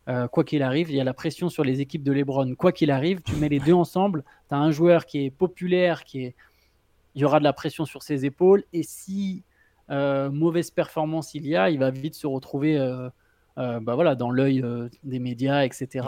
[0.09, 2.55] Euh, quoi qu'il arrive, il y a la pression sur les équipes de LeBron.
[2.55, 4.25] Quoi qu'il arrive, tu mets les deux ensemble.
[4.49, 6.35] Tu as un joueur qui est populaire, qui est...
[7.15, 8.65] il y aura de la pression sur ses épaules.
[8.73, 9.43] Et si
[9.89, 13.09] euh, mauvaise performance il y a, il va vite se retrouver euh,
[13.57, 14.63] euh, bah voilà, dans l'œil
[15.03, 16.07] des médias, etc.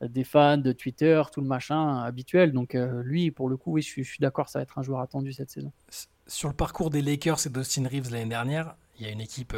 [0.00, 2.52] des fans, de Twitter, tout le machin habituel.
[2.52, 4.82] Donc lui, pour le coup, oui, je suis, je suis d'accord, ça va être un
[4.82, 5.72] joueur attendu cette saison.
[6.26, 9.56] Sur le parcours des Lakers et d'Austin Reeves l'année dernière, il y a une équipe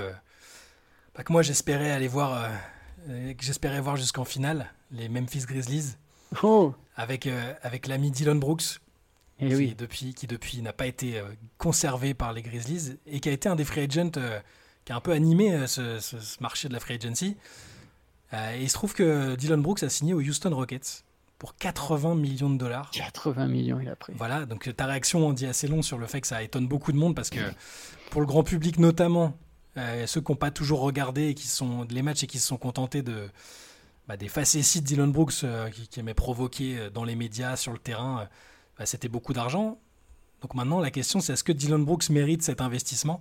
[1.14, 2.48] bah, que moi j'espérais aller voir,
[3.06, 5.96] que j'espérais voir jusqu'en finale, les Memphis Grizzlies,
[6.42, 7.28] Oh avec,
[7.62, 8.80] avec l'ami Dylan Brooks,
[9.40, 9.74] Et qui, Eh oui.
[9.76, 11.24] depuis, qui depuis n'a pas été euh,
[11.58, 14.40] conservé par les Grizzlies et qui a été un des free agents euh,
[14.84, 17.36] qui a un peu animé euh, ce, ce- ce marché de la free agency.
[18.32, 21.04] Euh, et il se trouve que Dylan Brooks a signé aux Houston Rockets
[21.38, 22.90] pour 80 millions de dollars.
[22.90, 24.12] 80 millions il a pris.
[24.16, 26.90] Voilà, donc ta réaction en dit assez long sur le fait que ça étonne beaucoup
[26.92, 27.38] de monde parce que
[28.10, 29.36] pour le grand public notamment,
[29.76, 32.46] euh, ceux qui n'ont pas toujours regardé et qui sont les matchs et qui se
[32.48, 33.28] sont contentés de
[34.08, 37.72] bah, des facéties de Dylan Brooks euh, qui, qui aimait provoquer dans les médias, sur
[37.72, 38.28] le terrain,
[38.78, 39.78] bah, c'était beaucoup d'argent.
[40.42, 43.20] Donc maintenant la question c'est est-ce que Dylan Brooks mérite cet investissement?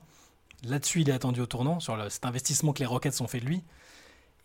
[0.63, 3.39] Là-dessus il est attendu au tournant sur le- cet investissement que les Rockets ont fait
[3.39, 3.63] de lui.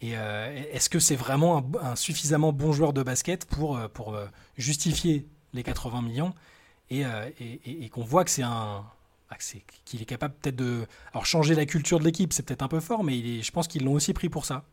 [0.00, 3.88] Et euh, est-ce que c'est vraiment un, un suffisamment bon joueur de basket pour, euh,
[3.88, 6.34] pour euh, justifier les 80 millions?
[6.90, 8.84] Et, et- et- et qu'on voit que c'est un
[9.30, 12.60] ah, c'est- qu'il est capable peut-être de alors changer la culture de l'équipe c'est peut-être
[12.62, 14.64] un peu fort mais il est- je pense qu'ils l'ont aussi pris pour ça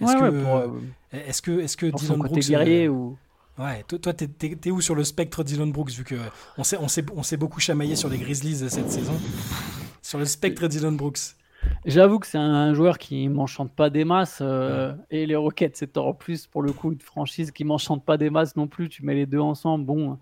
[0.00, 0.78] est-ce Ouais, que ouais, pour,
[1.12, 3.18] est-ce que est-ce que Dylan Brooks guerrier ou
[3.58, 6.14] ouais toi, toi t'es, t'es- t'es où sur le spectre Dylan Brooks vu que
[6.56, 9.14] on s'est on s'est on s'est beaucoup chamaillé sur les Grizzlies cette saison
[10.02, 11.34] sur le spectre Dylan Brooks
[11.84, 14.38] J'avoue que c'est un joueur qui m'enchante pas des masses.
[14.40, 18.16] euh, Et les Rockets, c'est en plus pour le coup une franchise qui m'enchante pas
[18.16, 18.88] des masses non plus.
[18.88, 19.84] Tu mets les deux ensemble.
[19.84, 20.18] Bon.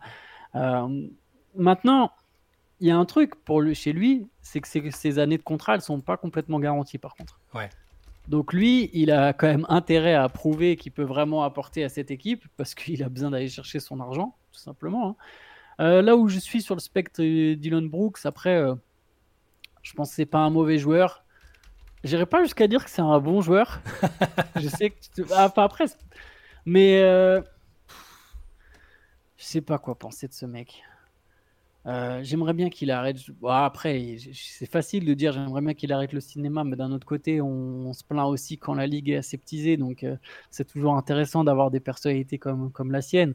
[0.55, 1.07] euh,
[1.55, 2.11] maintenant,
[2.80, 5.43] il y a un truc pour lui, chez lui, c'est que ses, ses années de
[5.43, 7.39] contrat, elles sont pas complètement garanties par contre.
[7.55, 7.68] Ouais.
[8.28, 12.10] Donc lui, il a quand même intérêt à prouver qu'il peut vraiment apporter à cette
[12.10, 15.10] équipe parce qu'il a besoin d'aller chercher son argent, tout simplement.
[15.10, 15.16] hein.
[15.78, 18.74] Euh, là où je suis sur le spectre Dylan Brooks, après, euh,
[19.82, 21.24] je pense que c'est pas un mauvais joueur.
[22.02, 23.80] J'irai pas jusqu'à dire que c'est un bon joueur.
[24.56, 25.32] je sais que tu te...
[25.34, 25.86] ah, pas après,
[26.64, 27.40] mais euh,
[29.36, 30.82] je sais pas quoi penser de ce mec.
[31.87, 33.18] Euh, j'aimerais bien qu'il arrête.
[33.49, 37.41] Après, c'est facile de dire j'aimerais bien qu'il arrête le cinéma, mais d'un autre côté,
[37.41, 40.16] on, se plaint aussi quand la ligue est aseptisée, donc euh,
[40.51, 43.34] c'est toujours intéressant d'avoir des personnalités comme, comme la sienne.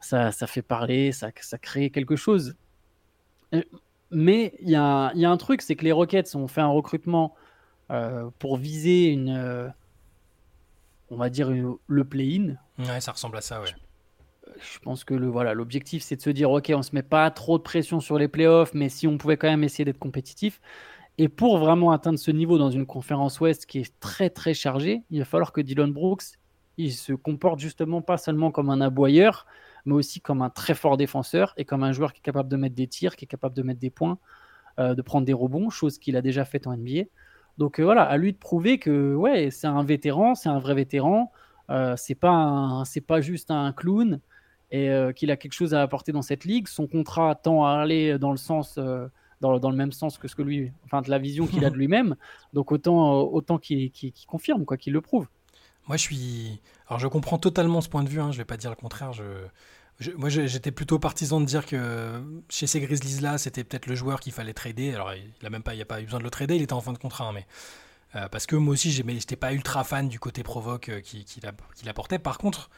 [0.00, 2.56] Ça, ça fait parler, ça, ça crée quelque chose.
[3.52, 3.62] Euh,
[4.10, 7.34] Mais il y, y a un truc, c'est que les Rockets ont fait un recrutement
[8.38, 9.72] pour viser une,
[11.10, 12.54] on va dire le play-in.
[12.78, 13.74] ouais ça ressemble à ça ouais
[14.60, 17.30] Je pense que le voilà, l'objectif c'est de se dire ok, on se met pas
[17.30, 20.60] trop de pression sur les playoffs, mais si on pouvait quand même essayer d'être compétitif.
[21.18, 25.02] Et pour vraiment atteindre ce niveau dans une conférence Ouest qui est très très chargée,
[25.10, 26.38] il va falloir que Dylan Brooks
[26.76, 29.46] il se comporte justement pas seulement comme un aboyeur,
[29.84, 32.56] mais aussi comme un très fort défenseur et comme un joueur qui est capable de
[32.56, 34.18] mettre des tirs, qui est capable de mettre des points,
[34.78, 37.04] euh, de prendre des rebonds, chose qu'il a déjà fait en NBA.
[37.58, 40.74] Donc euh, voilà, à lui de prouver que ouais, c'est un vétéran, c'est un vrai
[40.74, 41.32] vétéran.
[41.70, 44.20] Euh, c'est pas c'est pas juste un clown
[44.70, 46.68] et euh, qu'il a quelque chose à apporter dans cette ligue.
[46.68, 49.06] Son contrat tend à aller dans le sens euh,
[49.40, 51.70] dans, dans le même sens que ce que lui, enfin de la vision qu'il a
[51.70, 52.16] de lui-même.
[52.52, 53.90] Donc autant euh, autant qu'il
[54.26, 55.26] confirme quoi, qu'il le prouve.
[55.88, 56.60] Moi, je suis.
[56.86, 58.20] Alors, je comprends totalement ce point de vue.
[58.20, 59.12] Hein, je vais pas dire le contraire.
[59.12, 59.24] Je...
[59.98, 64.20] je- Moi, j'étais plutôt partisan de dire que chez ces Grizzlies-là, c'était peut-être le joueur
[64.20, 64.94] qu'il fallait trader.
[64.94, 66.54] Alors, il a même pas, il y a pas eu besoin de le trader.
[66.54, 67.46] Il était en fin de contrat, hein, mais
[68.14, 72.18] euh, parce que moi aussi, j'étais pas ultra fan du côté provoque qu'il qu'il apportait.
[72.20, 72.70] Par contre,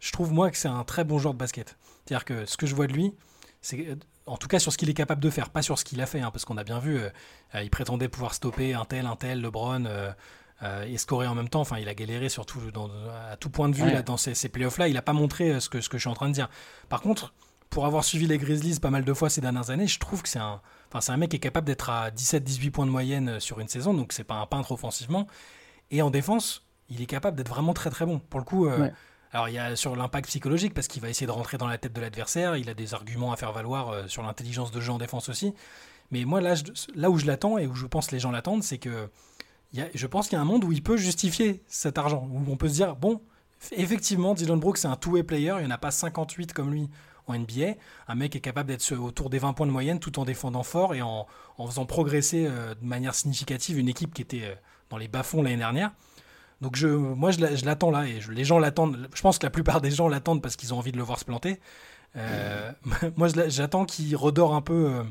[0.00, 1.76] je trouve moi que c'est un très bon joueur de basket.
[2.04, 3.12] C'est-à-dire que ce que je vois de lui,
[3.62, 5.84] c'est euh, en tout cas sur ce qu'il est capable de faire, pas sur ce
[5.84, 7.08] qu'il a fait, hein, parce qu'on a bien vu, euh,
[7.54, 9.84] euh, il prétendait pouvoir stopper un tel, un tel, LeBron.
[9.86, 10.12] euh,
[10.62, 11.60] euh, et scorer en même temps.
[11.60, 12.88] Enfin, il a galéré surtout dans,
[13.30, 13.92] à tout point de vue Ouais.
[13.92, 14.88] là, dans ces, ces playoffs-là.
[14.88, 16.48] Il n'a pas montré ce que, ce que je suis en train de dire.
[16.88, 17.34] Par contre,
[17.68, 20.30] pour avoir suivi les Grizzlies pas mal de fois ces dernières années, je trouve que
[20.30, 23.38] c'est un, enfin, c'est un mec qui est capable d'être à 17-18 points de moyenne
[23.38, 25.26] sur une saison, donc c'est pas un peintre offensivement.
[25.90, 28.18] Et en défense, il est capable d'être vraiment très très bon.
[28.18, 28.92] Pour le coup, euh, Ouais.
[29.36, 31.76] Alors il y a sur l'impact psychologique parce qu'il va essayer de rentrer dans la
[31.76, 32.56] tête de l'adversaire.
[32.56, 35.52] Il a des arguments à faire valoir euh, sur l'intelligence de jeu en défense aussi.
[36.10, 36.54] Mais moi, là,
[36.94, 39.10] là où je l'attends et où je pense que les gens l'attendent, c'est que
[39.72, 42.56] je pense qu'il y a un monde où il peut justifier cet argent, où on
[42.56, 43.20] peut se dire, bon,
[43.72, 45.54] Effectivement, Dylan Brooks, c'est un two-way player.
[45.58, 46.88] Il n'y en a pas 58 comme lui
[47.26, 47.74] en NBA.
[48.08, 50.94] Un mec est capable d'être autour des 20 points de moyenne tout en défendant fort
[50.94, 51.26] et en,
[51.58, 54.54] en faisant progresser euh, de manière significative une équipe qui était euh,
[54.90, 55.92] dans les bas-fonds l'année dernière.
[56.60, 59.08] Donc je, moi, je, l'a- je l'attends là et je- les gens l'attendent.
[59.14, 61.18] Je pense que la plupart des gens l'attendent parce qu'ils ont envie de le voir
[61.18, 61.60] se planter.
[62.16, 62.72] Euh,
[63.16, 65.02] moi, j'attends qu'il redore un peu euh,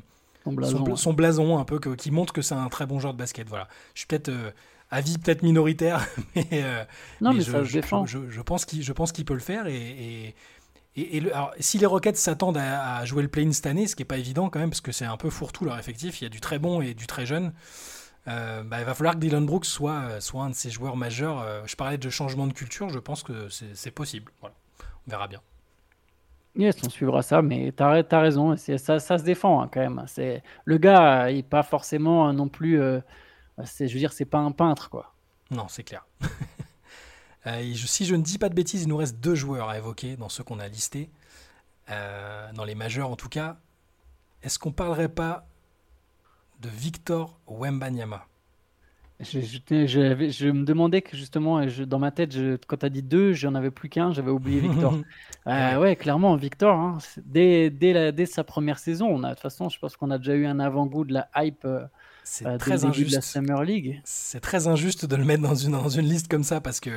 [0.44, 0.96] Son son, blason, ouais.
[0.96, 3.48] son blason, un peu, qu'il montre que c'est un très bon joueur de basket.
[3.48, 3.68] Voilà.
[3.94, 4.52] Je suis peut-être euh,
[4.90, 6.84] avis peut-être minoritaire, mais, euh,
[7.22, 8.06] Non, mais, je, ça se défend.
[8.08, 10.36] Je, je pense qu'il je pense qu'il peut le faire et, et,
[10.96, 13.86] et- et le- alors, si les Rockets s'attendent à, à jouer le play-in cette année,
[13.86, 16.22] ce qui est pas évident quand même parce que c'est un peu fourre-tout leur effectif,
[16.22, 17.52] il y a du très bon et du très jeune.
[18.28, 20.96] Euh, bah, il va falloir que Dylan Brooks soit, euh, soit un de ces joueurs
[20.98, 21.40] majeurs.
[21.42, 24.32] Euh, je parlais de changement de culture, je pense que c'est possible.
[24.42, 24.56] Voilà.
[25.08, 25.42] On verra bien.
[26.58, 30.06] Yes, on suivra ça, mais ra- t'as raison, ça, ça se défend hein, quand même.
[30.64, 32.82] Le gars, il est pas forcément non plus.
[32.82, 33.02] euh,
[33.58, 35.14] je veux dire, c'est pas un peintre quoi.
[35.52, 36.06] Non, c'est clair.
[37.48, 40.18] Euh, si je ne dis pas de bêtises, il nous reste deux joueurs à évoquer
[40.18, 41.12] dans ceux qu'on a listés,
[41.92, 43.58] Euh, dans les majeurs en tout cas.
[44.42, 45.46] Est-ce qu'on parlerait pas
[46.66, 48.26] de Victor Wembanyama
[49.22, 52.90] Je, je, je- je me demandais que justement, dans ma tête, je- quand tu as
[52.90, 54.94] dit deux, j'en avais plus qu'un, j'avais oublié Victor.
[55.48, 59.34] Euh, ouais, clairement, Victor, hein, dès, dès, la- dès sa première saison, on a, de
[59.36, 61.86] toute façon, je pense qu'on a déjà eu un avant-goût de la hype euh,
[62.24, 63.22] C'est euh, très début de la injuste.
[63.22, 64.02] Summer League.
[64.06, 66.90] C'est très injuste de le mettre dans une, dans une liste comme ça parce que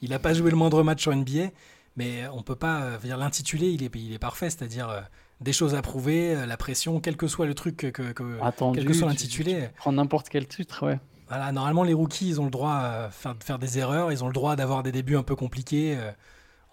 [0.00, 1.50] il n'a pas joué le moindre match en NBA,
[1.96, 4.88] mais on peut pas euh, dire l'intitulé, il est, il est parfait, c'est-à-dire
[5.40, 8.78] des choses à prouver, euh, la pression, quel que soit le truc que, que- Attendu,
[8.78, 9.68] quel que soit tu- l'intitulé.
[9.76, 10.98] Prendre n'importe quel titre, ouais.
[11.28, 14.22] Voilà, normalement, les rookies, ils ont le droit à faire, de faire des erreurs, ils
[14.24, 15.96] ont le droit d'avoir des débuts un peu compliqués.
[15.98, 16.10] euh,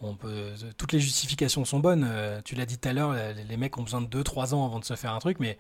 [0.02, 2.06] On peut, toutes les justifications sont bonnes.
[2.10, 3.14] euh, Tu l'as dit tout à l'heure,
[3.48, 5.58] les, mecs ont besoin de 2-3 ans avant de se faire un truc, mais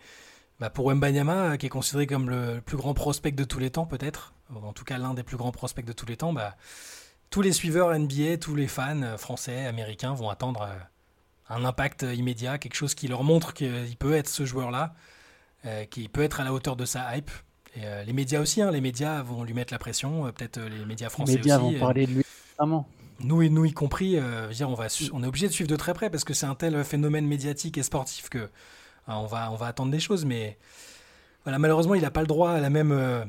[0.60, 3.70] bah, pour Wembanyama, euh, qui est considéré comme le plus grand prospect de tous les
[3.72, 6.55] temps, peut-être, en tout cas l'un des plus grands prospects de tous les temps, bah,
[7.30, 10.76] tous les suiveurs NBA, tous les fans euh, français, américains vont attendre euh,
[11.50, 14.93] un impact immédiat, quelque chose qui leur montre qu'il peut être ce joueur-là,
[15.66, 17.32] euh, qui peut être à la hauteur de sa hype.
[17.76, 20.58] Et euh, les médias aussi, hein, les médias vont lui mettre la pression, euh, peut-être
[20.58, 21.74] euh, les médias Les français médias aussi.
[21.76, 22.24] vont parler de lui
[22.58, 22.88] vraiment.
[23.20, 25.70] nous, et- nous y compris, je veux dire, on, va on est obligé de suivre
[25.70, 28.50] de très près parce que c'est un tel phénomène médiatique et sportif que
[29.08, 30.26] on, va, on va attendre des choses.
[30.26, 30.58] Mais
[31.43, 33.26] voilà, malheureusement, il n'a pas le droit à la même,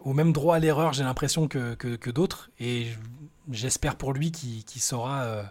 [0.00, 2.50] au même droit à l'erreur, j'ai l'impression, que, que, que d'autres.
[2.60, 2.88] Et
[3.50, 5.42] j'espère pour lui qu'il qu'il saura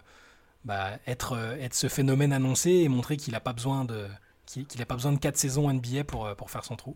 [0.64, 4.06] bah, être, euh, être ce phénomène annoncé et montrer qu'il n'a pas besoin de
[4.46, 6.94] qu'il pas besoin de 4 saisons NBA pour, euh, pour faire son trou.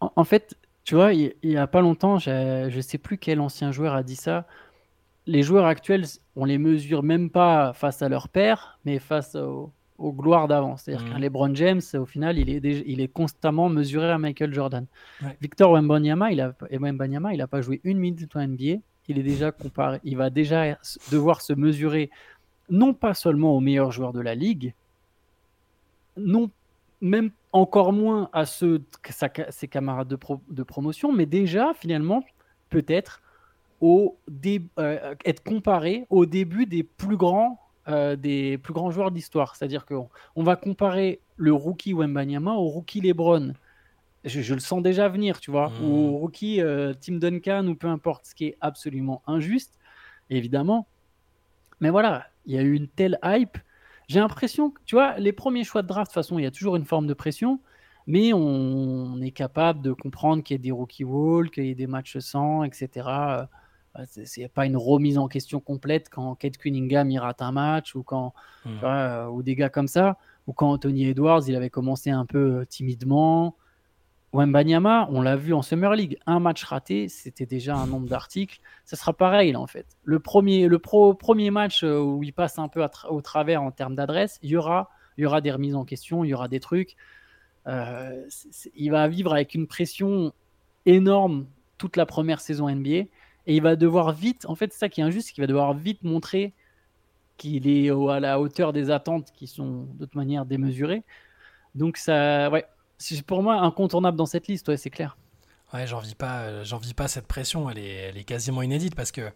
[0.00, 3.40] En, en fait, tu vois, il, il y a pas longtemps, je sais plus quel
[3.40, 4.46] ancien joueur a dit ça.
[5.26, 6.04] Les joueurs actuels,
[6.36, 10.76] on les mesure même pas face à leur père, mais face au- aux gloires d'avant.
[10.76, 11.12] C'est-à-dire Mhm.
[11.12, 14.86] qu'un LeBron James, au final, il est, il est constamment mesuré à Michael Jordan.
[15.22, 15.36] Ouais.
[15.40, 18.80] Victor Wembanyama, il a, Wembanyama, il a pas joué une minute en NBA.
[19.08, 20.78] Il est déjà comparé, il va déjà
[21.12, 22.10] devoir se mesurer
[22.70, 24.74] non pas seulement aux meilleurs joueurs de la ligue,
[26.16, 26.50] non
[27.00, 32.24] même encore moins à ceux sa- ses camarades de, pro- de promotion, mais déjà finalement
[32.70, 33.20] peut-être
[33.80, 39.10] au dé- euh, être comparé au début des plus grands euh, des plus grands joueurs
[39.10, 39.54] de l'histoire.
[39.56, 43.52] C'est-à-dire qu'on on va comparer le rookie Wembanyama au rookie LeBron.
[44.24, 47.74] Je, je le sens déjà venir, tu vois, ou au rookie euh, Tim Duncan ou
[47.74, 49.78] peu importe, ce qui est absolument injuste,
[50.30, 50.86] évidemment.
[51.80, 53.58] Mais voilà, il y a eu une telle hype.
[54.08, 56.46] J'ai l'impression que, tu vois, les premiers choix de draft, de toute façon, il y
[56.46, 57.60] a toujours une forme de pression,
[58.06, 61.74] mais on, est capable de comprendre qu'il y ait des rookie walls, qu'il y ait
[61.74, 62.88] des matchs sans, etc.
[63.96, 67.94] Euh, C'est pas une remise en question complète quand Kate Cunningham il rate un match
[67.94, 68.34] ou quand
[68.64, 72.10] tu vois, euh, ou des gars comme ça, ou quand Anthony Edwards il avait commencé
[72.10, 73.56] un peu euh, timidement.
[74.34, 78.58] Wembanyama, on l'a vu en Summer League, un match raté, c'était déjà un nombre d'articles.
[78.84, 79.86] Ça sera pareil là en fait.
[80.02, 83.70] Le premier, le pro, premier match euh, où il passe un peu au travers en
[83.70, 86.58] termes d'adresse, il y aura, y aura des remises en question, il y aura des
[86.58, 86.96] trucs.
[87.68, 88.26] Euh,
[88.74, 90.32] il va vivre avec une pression
[90.84, 91.46] énorme
[91.78, 93.08] toute la première saison NBA et
[93.46, 96.02] il va devoir vite, en fait, c'est ça qui est injuste, qu'il va devoir vite
[96.02, 96.54] montrer
[97.36, 101.04] qu'il est à la hauteur des attentes qui sont toute manière démesurées.
[101.76, 102.64] Donc ça, ouais,
[102.98, 105.16] c'est pour moi incontournable dans cette liste, ouais, c'est clair.
[105.72, 107.68] Ouais, j'en vis pas, euh, j'en vis pas cette pression.
[107.70, 109.30] Elle est, elle est quasiment inédite parce que,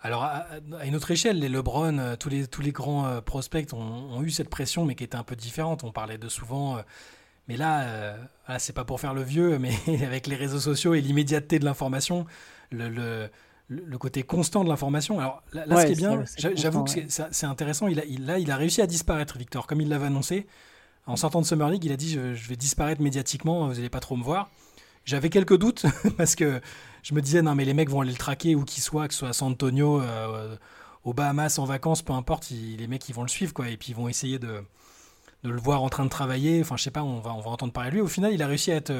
[0.00, 0.46] alors à,
[0.78, 3.78] à une autre échelle, les LeBron, euh, tous les tous les grands euh, prospects ont,
[3.78, 5.84] ont eu cette pression, mais qui était un peu différente.
[5.84, 6.78] On parlait de souvent,
[7.48, 8.16] mais là, euh,
[8.46, 9.72] voilà, c'est pas pour faire le vieux, mais
[10.04, 12.26] avec les réseaux sociaux et l'immédiateté de l'information,
[12.70, 13.30] le, le
[13.70, 15.20] le côté constant de l'information.
[15.20, 16.24] Alors là, là, ce qui est bien,
[16.54, 17.86] j'avoue que c'est intéressant.
[17.86, 20.46] Il a, il, là, il a réussi à disparaître, Victor, comme il l'avait annoncé.
[21.08, 24.00] En sortant de Summer League, il a dit je, vais disparaître médiatiquement, vous n'allez pas
[24.00, 24.50] trop me voir.
[25.06, 25.86] J'avais quelques doutes
[26.18, 26.60] parce que
[27.02, 29.14] je me disais non mais les mecs vont aller le traquer où qu'il soit, que
[29.14, 30.54] ce soit à San Antonio, euh,
[31.04, 33.88] aux Bahamas en vacances, peu importe, les mecs ils vont le suivre quoi, et puis
[33.90, 34.62] ils vont essayer de,
[35.44, 36.60] le voir en train de travailler.
[36.60, 38.02] Enfin, je sais pas, on va, entendre parler de lui.
[38.02, 38.92] Au final, il a réussi à être,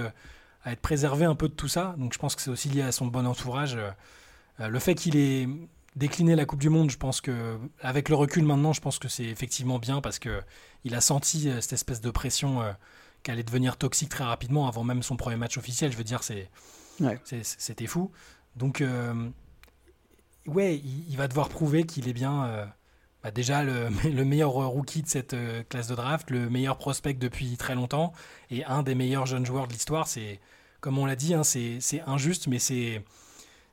[0.64, 1.94] à être préservé un peu de tout ça.
[1.98, 3.76] Donc je pense que c'est aussi lié à son bon entourage.
[4.58, 5.46] le fait qu'il ait
[5.98, 9.08] décliné la Coupe du Monde, je pense que, avec le recul maintenant, je pense que
[9.08, 10.40] c'est effectivement bien parce que
[10.84, 12.62] il a senti cette espèce de pression
[13.22, 15.92] qui allait devenir toxique très rapidement avant même son premier match officiel.
[15.92, 16.48] Je veux dire, c'est,
[17.42, 18.10] c'était fou.
[18.56, 19.28] Donc, euh,
[20.46, 22.66] ouais, il, va devoir prouver qu'il est bien euh,
[23.22, 27.14] bah, déjà le, le, meilleur rookie de cette euh, classe de draft, le meilleur prospect
[27.14, 28.12] depuis très longtemps
[28.50, 30.08] et un des meilleurs jeunes joueurs de l'histoire.
[30.08, 30.40] C'est,
[30.80, 33.02] comme on l'a dit, hein, c'est, injuste, mais c'est.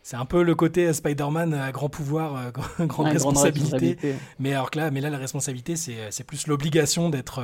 [0.06, 3.97] C'est un peu le côté Spider-Man à grand pouvoir, grande, responsabilité.
[4.38, 7.41] Mais alors que là, mais là, la responsabilité, c'est, plus l'obligation d'être,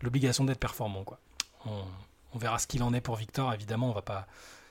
[0.00, 1.02] l'obligation d'être performant.
[1.02, 1.18] Quoi.
[1.66, 3.52] On, verra ce qu'il en est pour Victor.
[3.52, 4.28] Évidemment, on va pas.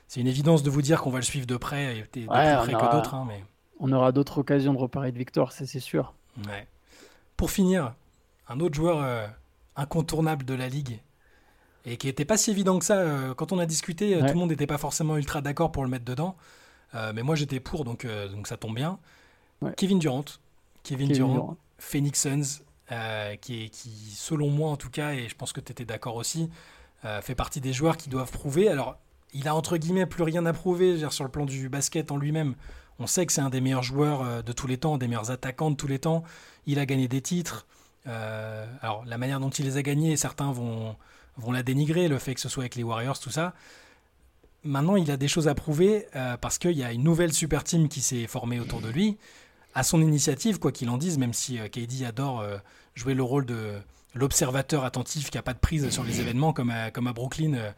[0.08, 2.24] C'est une évidence de vous dire qu'on va le suivre de près et de plus
[2.24, 3.12] près que d'autres.
[3.12, 3.44] Hein, mais...
[3.80, 6.14] On aura d'autres occasions de reparler de Victor, ça c'est sûr.
[7.36, 7.92] Pour finir,
[8.48, 9.26] un autre joueur euh,
[9.76, 11.00] incontournable de la ligue
[11.84, 12.96] et qui n'était pas si évident que ça.
[12.96, 15.84] Euh, quand on a discuté, euh, tout le monde n'était pas forcément ultra d'accord pour
[15.84, 16.36] le mettre dedans.
[16.94, 18.98] Mais moi j'étais pour, donc, donc ça tombe bien.
[19.76, 20.24] Kevin Durant.
[20.84, 25.52] Kevin, Durant, Phoenix Suns, euh, qui, qui, selon moi en tout cas, et je pense
[25.52, 26.50] que tu étais d'accord aussi,
[27.04, 28.68] euh, fait partie des joueurs qui doivent prouver.
[28.68, 28.98] Alors,
[29.32, 32.54] il a entre guillemets plus rien à prouver sur le plan du basket en lui-même.
[32.98, 35.30] On sait que c'est un des meilleurs joueurs euh, de tous les temps, des meilleurs
[35.30, 36.22] attaquants de tous les temps.
[36.66, 37.66] Il a gagné des titres.
[38.04, 40.96] alors, la manière dont il les a gagnés, certains vont,
[41.38, 43.54] vont la dénigrer, le fait que ce soit avec les Warriors, tout ça.
[44.64, 46.06] Maintenant, il a des choses à prouver
[46.40, 49.18] parce qu'il y a une nouvelle super team qui s'est formée autour de lui
[49.74, 52.56] à son initiative, quoi qu'il en dise, même si euh, KD adore euh,
[52.94, 53.74] jouer le rôle de
[54.14, 57.54] l'observateur attentif qui n'a pas de prise sur les événements, comme à, comme à Brooklyn.
[57.54, 57.72] Euh,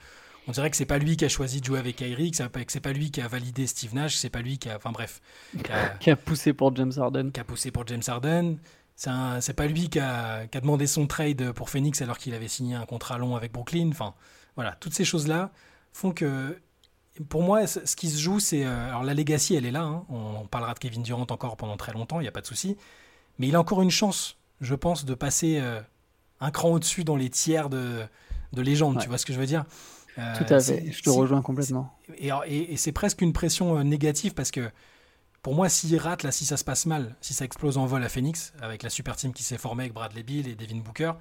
[0.47, 2.81] on dirait que c'est pas lui qui a choisi de jouer avec Kyrie, que c'est
[2.81, 5.21] pas lui qui a validé Steve Nash, c'est pas lui qui a, enfin bref,
[5.99, 7.31] qui a, poussé pour James Harden.
[7.33, 8.57] Qui a poussé pour James Harden.
[8.95, 12.47] C'est pas lui qui a, qui a, demandé son trade pour Phoenix alors qu'il avait
[12.47, 13.89] signé un contrat long avec Brooklyn.
[13.91, 14.15] Enfin,
[14.55, 15.51] voilà, toutes ces choses là
[15.93, 16.57] font que
[17.29, 18.65] pour moi, ce qui se joue, c'est.
[18.65, 19.83] Euh, alors, la legacy, elle est là.
[19.83, 20.05] Hein.
[20.09, 22.77] On, parlera de Kevin Durant encore pendant très longtemps, il n'y a pas de souci.
[23.39, 25.81] Mais il a encore une chance, je pense, de passer euh,
[26.41, 28.03] un cran au-dessus dans les tiers de,
[28.53, 28.99] de légende.
[29.01, 29.65] Tu vois ce que je veux dire?
[30.19, 31.95] Euh, Tout à fait, je te rejoins complètement.
[32.17, 32.31] Et,
[32.73, 34.71] et, c'est presque une pression négative parce que
[35.43, 38.03] pour moi, s'il rate, là, si ça se passe mal, si ça explose en vol
[38.03, 41.13] à Phoenix, avec la super team qui s'est formée avec Bradley Bill et Devin Booker,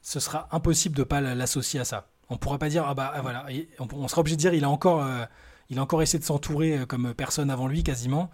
[0.00, 2.08] ce sera impossible de ne pas l'associer à ça.
[2.30, 3.46] On pourra pas dire ah bah ah, voilà,
[3.78, 5.24] on, sera obligé de dire il a encore euh,
[5.70, 8.30] il a encore essayé de s'entourer euh, comme personne avant lui quasiment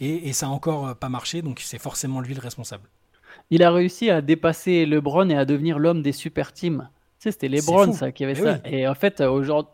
[0.00, 2.88] et, ça a encore euh, pas marché donc c'est forcément lui le responsable.
[3.50, 6.88] Il a réussi à dépasser LeBron et à devenir l'homme des super teams.
[7.18, 8.58] Tu sais, c'était LeBron ça qui avait eh ça.
[8.64, 9.72] Et en fait aujourd'hui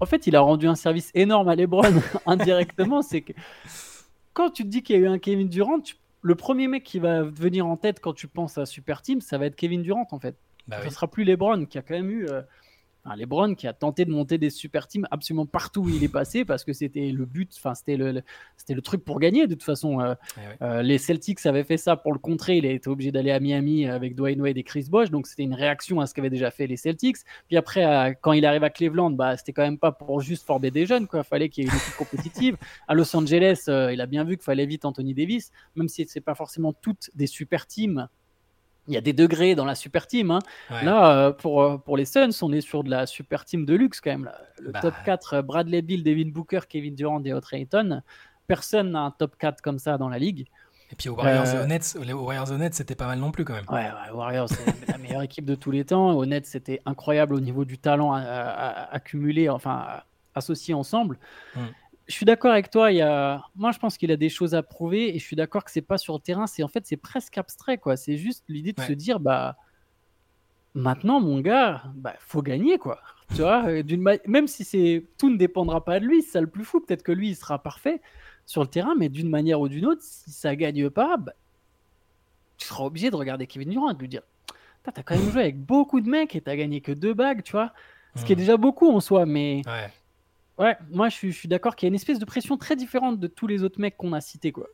[0.00, 1.92] en fait, il a rendu un service énorme à LeBron
[2.26, 3.32] indirectement, c'est que
[4.32, 5.78] quand tu te dis qu'il y a eu un Kevin Durant,
[6.22, 9.38] le premier mec qui va venir en tête quand tu penses à super team, ça
[9.38, 10.36] va être Kevin Durant en fait.
[10.66, 12.26] Bah ça sera plus LeBron qui a quand même eu
[13.04, 16.08] Enfin, LeBron qui a tenté de monter des super teams absolument partout où il est
[16.08, 18.22] passé parce que c'était le but, enfin c'était le,
[18.56, 20.00] c'était le truc pour gagner de toute façon.
[20.00, 23.12] Euh, eh euh, les Celtics avaient fait ça pour le contrer, il a été obligé
[23.12, 26.14] d'aller à Miami avec Dwayne Wade et Chris Bosh, donc c'était une réaction à ce
[26.14, 27.18] qu'avaient déjà fait les Celtics.
[27.48, 30.70] Puis après, quand il arrive à Cleveland, bah c'était quand même pas pour juste former
[30.70, 31.22] des jeunes, quoi.
[31.22, 32.56] Fallait qu'il y ait une équipe compétitive.
[32.88, 36.06] à Los Angeles, euh, il a bien vu qu'il fallait vite Anthony Davis, même si
[36.08, 38.08] c'est pas forcément toutes des super teams
[38.86, 40.30] il y a des degrés dans la super team.
[40.30, 40.40] Hein.
[40.70, 43.74] Là, euh, pour, euh, pour les Suns, on est sur de la super team de
[43.74, 44.30] luxe quand même.
[44.60, 44.80] Le bah.
[44.80, 48.02] top 4, euh, Bradley Bill, Devin Booker, Kevin Durant et Ayton.
[48.46, 50.46] Personne n'a un top 4 comme ça dans la ligue.
[50.92, 53.44] Et puis aux Warriors et Nets, les Warriors et Nets, c'était pas mal non plus
[53.44, 53.64] quand même.
[53.70, 56.10] Ouais, ouais Warriors, c'est la meilleure équipe de tous les temps.
[56.12, 60.02] Aux Nets, c'était incroyable au niveau du talent accumulé, enfin
[60.34, 61.18] associé ensemble.
[61.56, 61.60] Hmm
[62.06, 62.92] je suis d'accord avec toi.
[62.92, 63.44] Il y a...
[63.56, 65.82] Moi, je pense qu'il a des choses à prouver et je suis d'accord que c'est
[65.82, 66.46] pas sur le terrain.
[66.46, 67.96] C'est en fait, c'est presque abstrait, quoi.
[67.96, 69.56] C'est juste l'idée de se dire, bah,
[70.74, 73.00] maintenant, mon gars, bah, faut gagner, quoi.
[73.30, 73.82] Tu vois, euh,
[74.26, 76.80] même si c'est tout ne dépendra pas de lui, c'est ça le plus fou.
[76.80, 78.02] Peut-être que lui, il sera parfait
[78.44, 81.32] sur le terrain, mais d'une manière ou d'une autre, si ça gagne pas, bah,
[82.58, 84.22] tu seras obligé de regarder Kevin Durant et de lui dire,
[84.82, 87.52] t'as quand même joué avec beaucoup de mecs et t'as gagné que deux bagues, tu
[87.52, 87.72] vois.
[88.16, 88.38] Ce qui est hmm.
[88.38, 89.90] déjà beaucoup en soi, mais Ouais,
[90.90, 93.46] moi je suis, d'accord qu'il y a une espèce de pression très différente de tous
[93.46, 94.52] les autres mecs qu'on a cités.
[94.52, 94.66] Quoi.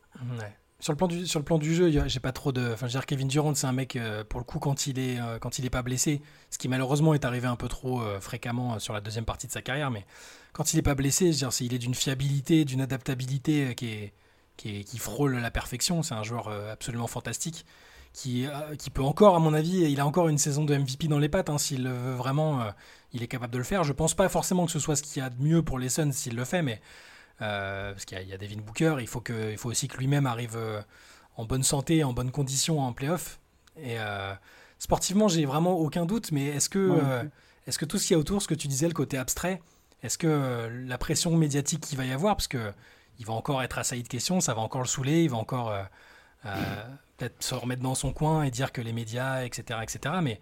[0.81, 2.73] Sur le, plan du, sur le plan du jeu, j'ai pas trop de.
[2.73, 4.97] Enfin, je veux dire, Kevin Durant, c'est un mec, euh, pour le coup, quand il,
[4.97, 8.01] est, euh, quand il est pas blessé, ce qui malheureusement est arrivé un peu trop
[8.01, 10.07] euh, fréquemment sur la deuxième partie de sa carrière, mais
[10.53, 14.13] quand il est pas blessé, je veux il est d'une fiabilité, d'une adaptabilité qui, est,
[14.57, 16.01] qui, qui frôle la perfection.
[16.01, 17.63] C'est un joueur absolument fantastique
[18.11, 18.47] qui,
[18.79, 21.29] qui peut encore, à mon avis, il a encore une saison de MVP dans les
[21.29, 21.49] pattes.
[21.51, 22.65] Hein, s'il veut vraiment,
[23.13, 23.83] il est capable de le faire.
[23.83, 25.89] Je pense pas forcément que ce soit ce qu'il y a de mieux pour les
[25.89, 26.81] Suns s'il le fait, mais
[27.41, 30.25] euh, parce qu'il y, a Devin Booker, il faut, que, il faut aussi que lui-même
[30.25, 30.81] arrive euh,
[31.37, 33.39] en bonne santé, en bonne condition en playoff.
[33.77, 34.33] Et euh,
[34.77, 37.23] sportivement, j'ai vraiment aucun doute, mais est-ce que, Ouais, euh,
[37.67, 39.61] est-ce que tout ce qu'il y a autour, ce que tu disais, le côté abstrait,
[40.03, 42.71] est-ce que la pression médiatique qu'il va y avoir, parce que
[43.19, 45.71] il va encore être assailli de questions, ça va encore le saouler, il va encore
[46.41, 50.15] peut-être se remettre dans son coin et dire que les médias, etc., etc.
[50.23, 50.41] Mais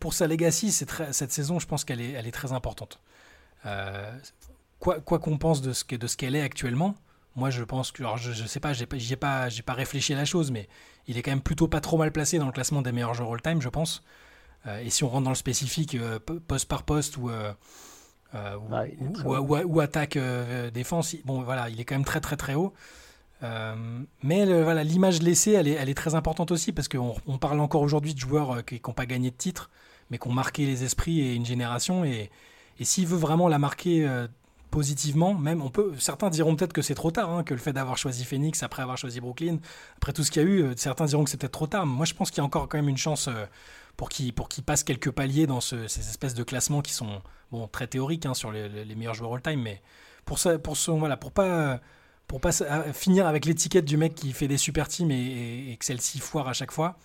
[0.00, 3.00] pour sa legacy, très- cette saison, je pense qu'elle est, elle est très importante.
[3.66, 4.10] Euh,
[5.00, 6.94] quoi qu'on pense de ce que- de ce qu'elle est actuellement,
[7.36, 10.12] moi je pense que, alors je, je sais pas, j'ai ai pas, j'ai pas réfléchi
[10.14, 10.68] à la chose, mais
[11.06, 13.32] il est quand même plutôt pas trop mal placé dans le classement des meilleurs joueurs
[13.32, 14.02] all-time, je pense.
[14.66, 17.52] Euh, et si on rentre dans le spécifique, euh, poste par poste ou, euh,
[18.34, 18.68] ou,
[19.24, 20.18] Ouais, attaque
[20.72, 22.72] défense, bon voilà, il est quand même très très très haut.
[23.42, 23.74] Euh,
[24.22, 28.14] mais voilà, l'image laissée, elle est, très importante aussi parce qu'on on parle encore aujourd'hui
[28.14, 29.70] de joueurs euh, qui n'ont pas gagné de titre,
[30.10, 32.04] mais qui ont marqué les esprits et une génération.
[32.04, 32.30] Et,
[32.80, 34.26] s'il veut vraiment la marquer euh,
[34.72, 35.62] positivement, même
[35.98, 38.82] certains diront peut-être que c'est trop tard, hein, que le fait d'avoir choisi Phoenix après
[38.82, 39.58] avoir choisi Brooklyn,
[39.98, 41.86] après tout ce qu'il y a eu, certains diront que c'est peut-être trop tard.
[41.86, 43.28] Moi, je pense qu'il y a encore quand même une chance
[43.96, 47.86] pour qu'il passe quelques paliers dans ce- ces espèces de classements qui sont bon très
[47.86, 49.80] théoriques hein, sur les meilleurs joueurs all-time, mais
[50.24, 51.80] pour ça, pour son voilà, pour pas
[52.32, 52.52] pour pas
[52.94, 56.54] finir avec l'étiquette du mec qui fait des super teams et, que celle-ci foire à
[56.54, 56.96] chaque fois.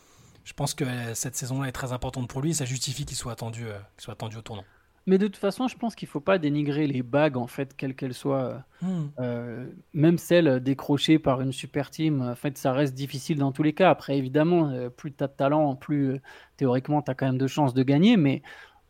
[0.46, 2.52] Je pense que euh, cette saison-là est très importante pour lui.
[2.52, 4.64] et Ça justifie qu'il soit attendu, euh, qu'il soit attendu au tournant.
[5.06, 7.94] Mais de toute façon, je pense qu'il faut pas dénigrer les bagues, en fait, quelles
[7.94, 8.64] qu'elles soient.
[8.82, 9.08] Hmm.
[9.20, 13.64] Euh, même celles décrochées par une super team, en fait, ça reste difficile dans tous
[13.64, 13.90] les cas.
[13.90, 16.22] Après, évidemment, euh, plus tu as de talent, plus euh,
[16.56, 18.16] théoriquement, tu as quand même de chances de gagner.
[18.16, 18.44] Mais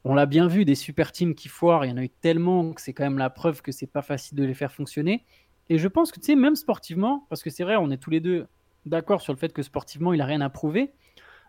[0.03, 2.73] on l'a bien vu, des super teams qui foirent, il y en a eu tellement
[2.73, 5.23] que c'est quand même la preuve que c'est pas facile de les faire fonctionner.
[5.69, 8.09] Et je pense que, tu sais, même sportivement, parce que c'est vrai, on est tous
[8.09, 8.47] les deux
[8.85, 10.93] d'accord sur le fait que sportivement, il a rien à prouver.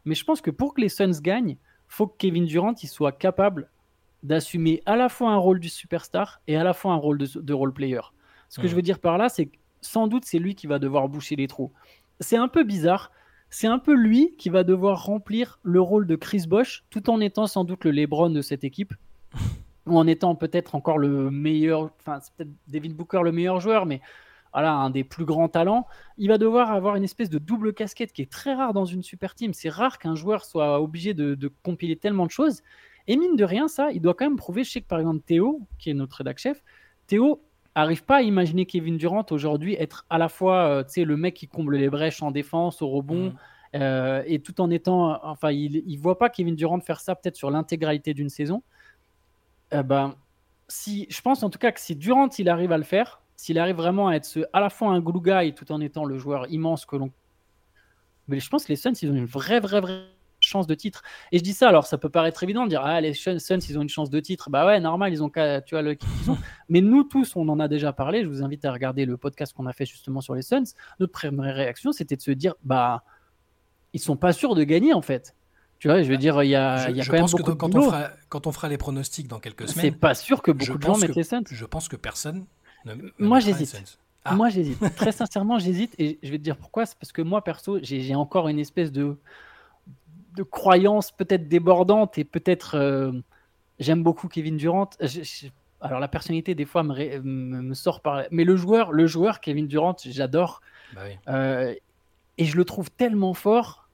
[0.04, 3.12] Mais je pense que pour que les Suns gagnent, faut que Kevin Durant il soit
[3.12, 3.70] capable
[4.22, 7.40] d'assumer à la fois un rôle du superstar et à la fois un rôle de,
[7.40, 8.00] de role player.
[8.48, 10.78] Ce que je veux dire par là, c'est que sans doute c'est lui qui va
[10.78, 11.72] devoir boucher les trous.
[12.20, 13.12] C'est un peu bizarre.
[13.50, 17.20] C'est un peu lui qui va devoir remplir le rôle de Chris Bosh, tout en
[17.20, 18.92] étant sans doute le LeBron de cette équipe,
[19.90, 23.86] ou en étant peut-être encore le meilleur, enfin c'est peut-être David Booker le meilleur joueur,
[23.86, 24.00] mais
[24.52, 25.86] voilà, un des plus grands talents.
[26.16, 29.02] Il va devoir avoir une espèce de double casquette qui est très rare dans une
[29.02, 29.52] super team.
[29.52, 32.62] C'est rare qu'un joueur soit obligé de, de compiler tellement de choses.
[33.06, 34.64] Et mine de rien, ça, il doit quand même prouver.
[34.64, 36.62] Je sais que par exemple Théo, qui est notre rédac chef,
[37.06, 37.42] Théo
[37.74, 41.46] arrive pas à imaginer Kevin Durant aujourd'hui être à la fois euh, le mec qui
[41.46, 43.80] comble les brèches en défense, au rebond, Mhm.
[43.82, 45.18] euh, et tout en étant.
[45.24, 48.62] Enfin, il, il voit pas Kevin Durant faire ça peut-être sur l'intégralité d'une saison.
[49.72, 50.14] Eh ben,
[50.68, 53.58] si, je pense en tout cas que si Durant il arrive à le faire, s'il
[53.58, 56.18] arrive vraiment à être ce, à la fois un glue guy tout en étant le
[56.18, 57.10] joueur immense que l'on.
[58.26, 60.04] Mais je pense que les Suns, ils ont une vraie, vraie, vraie
[60.40, 61.02] chance de titre.
[61.32, 63.38] Et je dis ça, alors ça peut paraître évident de dire Ah, les Suns,
[63.68, 64.50] ils ont une chance de titre.
[64.50, 65.82] Bah ouais, normal, ils ont qu'à- tu vois
[66.28, 66.38] ont.
[66.68, 68.22] Mais nous tous, on en a déjà parlé.
[68.22, 70.64] Je vous invite à regarder le podcast qu'on a fait justement sur les Suns.
[71.00, 73.02] Notre première réaction, c'était de se dire Bah,
[73.94, 75.34] ils sont pas sûrs de gagner en fait.
[75.78, 77.26] Tu vois, je veux dire, il y a, Je, il y a je quand même
[77.26, 80.14] que beaucoup de on fera, quand on fera les pronostics dans quelques C'est semaines, pas
[80.14, 81.42] sûr que beaucoup de gens mettent les Suns.
[81.48, 82.44] je pense que personne
[82.84, 83.98] ne, ne Moi, j'hésite.
[84.24, 84.34] Ah.
[84.34, 84.78] Moi, j'hésite.
[84.96, 85.94] Très sincèrement, j'hésite.
[85.98, 86.84] Et je vais te dire pourquoi.
[86.84, 89.16] C'est parce que moi, perso, j'ai j'ai encore une espèce de,
[90.36, 92.76] de croyance peut-être débordante et peut-être.
[92.76, 93.12] euh,
[93.78, 94.90] J'aime beaucoup Kevin Durant.
[95.00, 95.46] Je- je-
[95.80, 98.24] alors, la personnalité, des fois, me, ré- me, me sort par.
[98.32, 100.60] Mais le joueur, le joueur Kevin Durant, j'adore.
[100.96, 101.12] Bah oui.
[101.28, 101.72] Euh,
[102.38, 103.87] et je le trouve tellement fort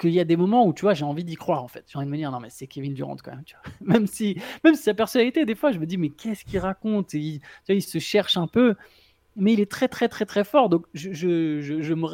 [0.00, 1.98] qu'il y a des moments où tu vois j'ai envie d'y croire en fait j'ai
[1.98, 3.72] envie de me dire non mais c'est Kevin Durant quand même tu vois.
[3.98, 7.14] même si même si sa personnalité des fois je me dis mais qu'est-ce qu'il raconte?
[7.14, 8.74] Et il, tu vois, il se cherche un peu
[9.36, 12.08] mais il est très très très très fort donc je, je, je, je me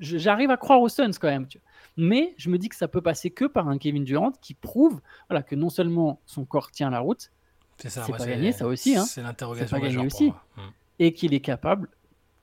[0.00, 1.68] j'arrive à croire aux Suns quand même tu vois.
[1.96, 5.00] mais je me dis que ça peut passer que par un Kevin Durant qui prouve
[5.28, 7.30] voilà que non seulement son corps tient la route
[7.78, 8.02] C'est ça.
[8.02, 9.04] c'est moi, pas gagné, ça aussi, hein.
[9.04, 10.26] C'est l'interrogation C'est pas gagné aussi.
[10.26, 10.44] moi.
[10.56, 10.70] Hmm.
[10.98, 11.88] et qu'il est capable,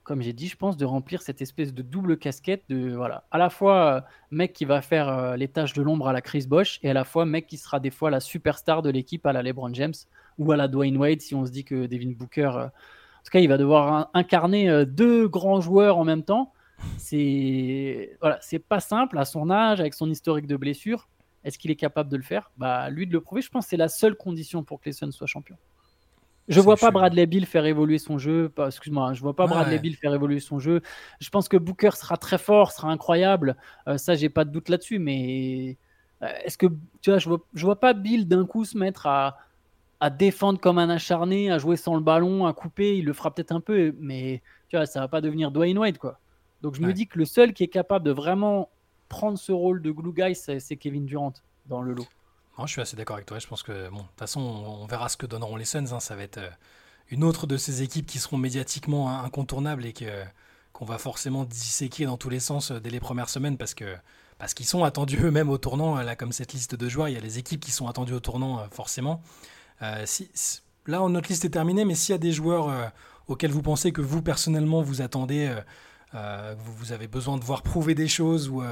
[0.04, 3.38] comme j'ai dit, je pense, de remplir cette espèce de double casquette de voilà, à
[3.38, 4.00] la fois euh,
[4.30, 6.92] mec qui va faire euh, les tâches de l'ombre à la Chris Bosh et à
[6.92, 9.94] la fois mec qui sera des fois la superstar de l'équipe à la LeBron James
[10.38, 13.30] ou à la Dwayne Wade si on se dit que Devin Booker, euh, en tout
[13.30, 16.52] cas, il va devoir in- incarner deux grands joueurs en même temps.
[16.98, 21.08] C'est voilà, c'est pas simple à son âge, avec son historique de blessures.
[21.44, 22.50] Est-ce qu'il est capable de le faire?
[22.56, 25.12] Bah, lui de le prouver, je pense c'est la seule condition pour que les Suns
[25.12, 25.56] soient champions.
[26.48, 28.52] Je vois pas Bradley Bill faire évoluer son jeu.
[28.66, 29.78] Excuse-moi, hein, je vois pas Ouais, Bradley.
[29.78, 30.82] Bill faire évoluer son jeu.
[31.20, 33.56] Je pense que Booker sera très fort, sera incroyable.
[33.88, 34.98] Euh, ça, j'ai pas de doute là-dessus.
[34.98, 35.76] Mais
[36.22, 36.66] euh, est-ce que
[37.00, 39.38] tu vois, je vois, je vois pas Bill d'un coup se mettre à,
[40.00, 42.98] à défendre comme un acharné, à jouer sans le ballon, à couper.
[42.98, 45.98] Il le fera peut-être un peu, mais tu vois, ça va pas devenir Dwayne Wade
[45.98, 46.18] quoi.
[46.60, 48.68] Donc je me dis que le seul qui est capable de vraiment
[49.08, 51.34] prendre ce rôle de glue guy, c'est Kevin Durant
[51.66, 52.06] dans le lot.
[52.58, 53.38] Non, je suis assez d'accord avec toi.
[53.38, 55.92] Je pense que, bon, de toute façon, on, verra ce que donneront les Suns.
[55.92, 56.00] hein.
[56.00, 56.50] Ça va être euh,
[57.10, 60.24] une autre de ces équipes qui seront médiatiquement in- incontournables et que,
[60.72, 63.96] qu'on va forcément disséquer dans tous les sens dès les premières semaines parce que
[64.38, 65.96] parce qu'ils sont attendus eux-mêmes au tournant.
[65.96, 68.20] Là, comme cette liste de joueurs, il y a les équipes qui sont attendues au
[68.20, 69.22] tournant forcément.
[70.04, 70.28] si,
[70.86, 72.92] là, notre liste est terminée, mais s'il y a des joueurs
[73.28, 75.54] auxquels vous pensez que vous personnellement vous attendez,
[76.12, 78.62] vous, vous, avez besoin de voir prouver des choses ou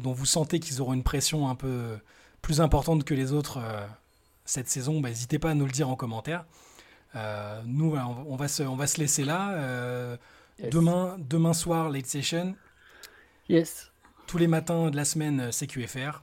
[0.00, 1.98] dont vous sentez qu'ils auront une pression un peu
[2.42, 3.60] plus importante que les autres
[4.50, 6.44] cette saison, bah, n'hésitez pas à nous le dire en commentaire.
[7.14, 9.52] Euh, nous, on, va se, on va se laisser là.
[9.52, 10.16] Euh,
[10.70, 12.54] demain, demain soir, late session.
[13.48, 13.90] Yes.
[14.26, 16.22] Tous les matins de la semaine, euh, CQFR.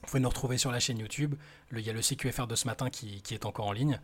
[0.00, 1.34] Vous pouvez nous retrouver sur la chaîne YouTube.
[1.72, 4.00] il y a le CQFR de ce matin qui, est encore en ligne.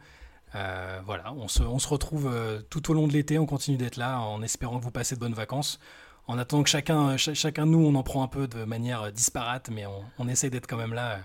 [0.53, 2.32] voilà, on se, on se retrouve
[2.70, 3.39] tout au long de l'été.
[3.39, 5.81] On continue d'être là en espérant que vous passez de bonnes vacances.
[6.29, 9.71] En attendant que chacun, chacun de nous, on en prend un peu de manière disparate,
[9.73, 11.19] mais on, on essaie d'être quand même là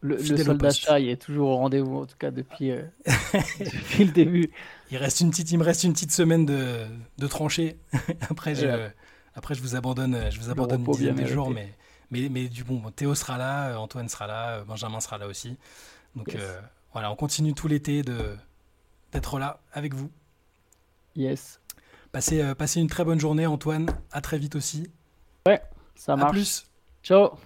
[0.00, 2.82] le, le soldat chat est toujours au rendez-vous, en tout cas depuis, euh,
[3.60, 4.50] depuis le début.
[4.90, 6.86] Il, reste une petite, il me reste une petite semaine de,
[7.18, 7.78] de tranchée.
[8.30, 8.88] après, je,
[9.34, 11.50] après, je vous abandonne, je vous abandonne une dizaine de jours.
[11.50, 11.74] Mais,
[12.10, 15.56] mais, mais, du bon, Théo sera là, Antoine sera là, Benjamin sera là aussi.
[16.14, 16.60] Donc euh,
[16.92, 18.02] voilà, on continue tout l'été
[19.12, 20.10] d'être là avec vous.
[21.16, 21.60] Yes.
[22.18, 23.86] Passez, euh, passez une très bonne journée, Antoine.
[24.10, 24.90] À très vite aussi.
[25.46, 25.62] Ouais,
[25.94, 26.30] ça marche.
[26.30, 26.66] À plus.
[27.00, 27.38] Ciao.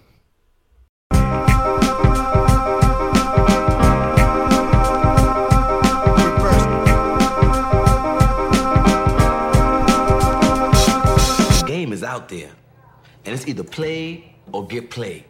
[11.67, 12.49] game is out there,
[13.27, 15.25] and it's either play or get played.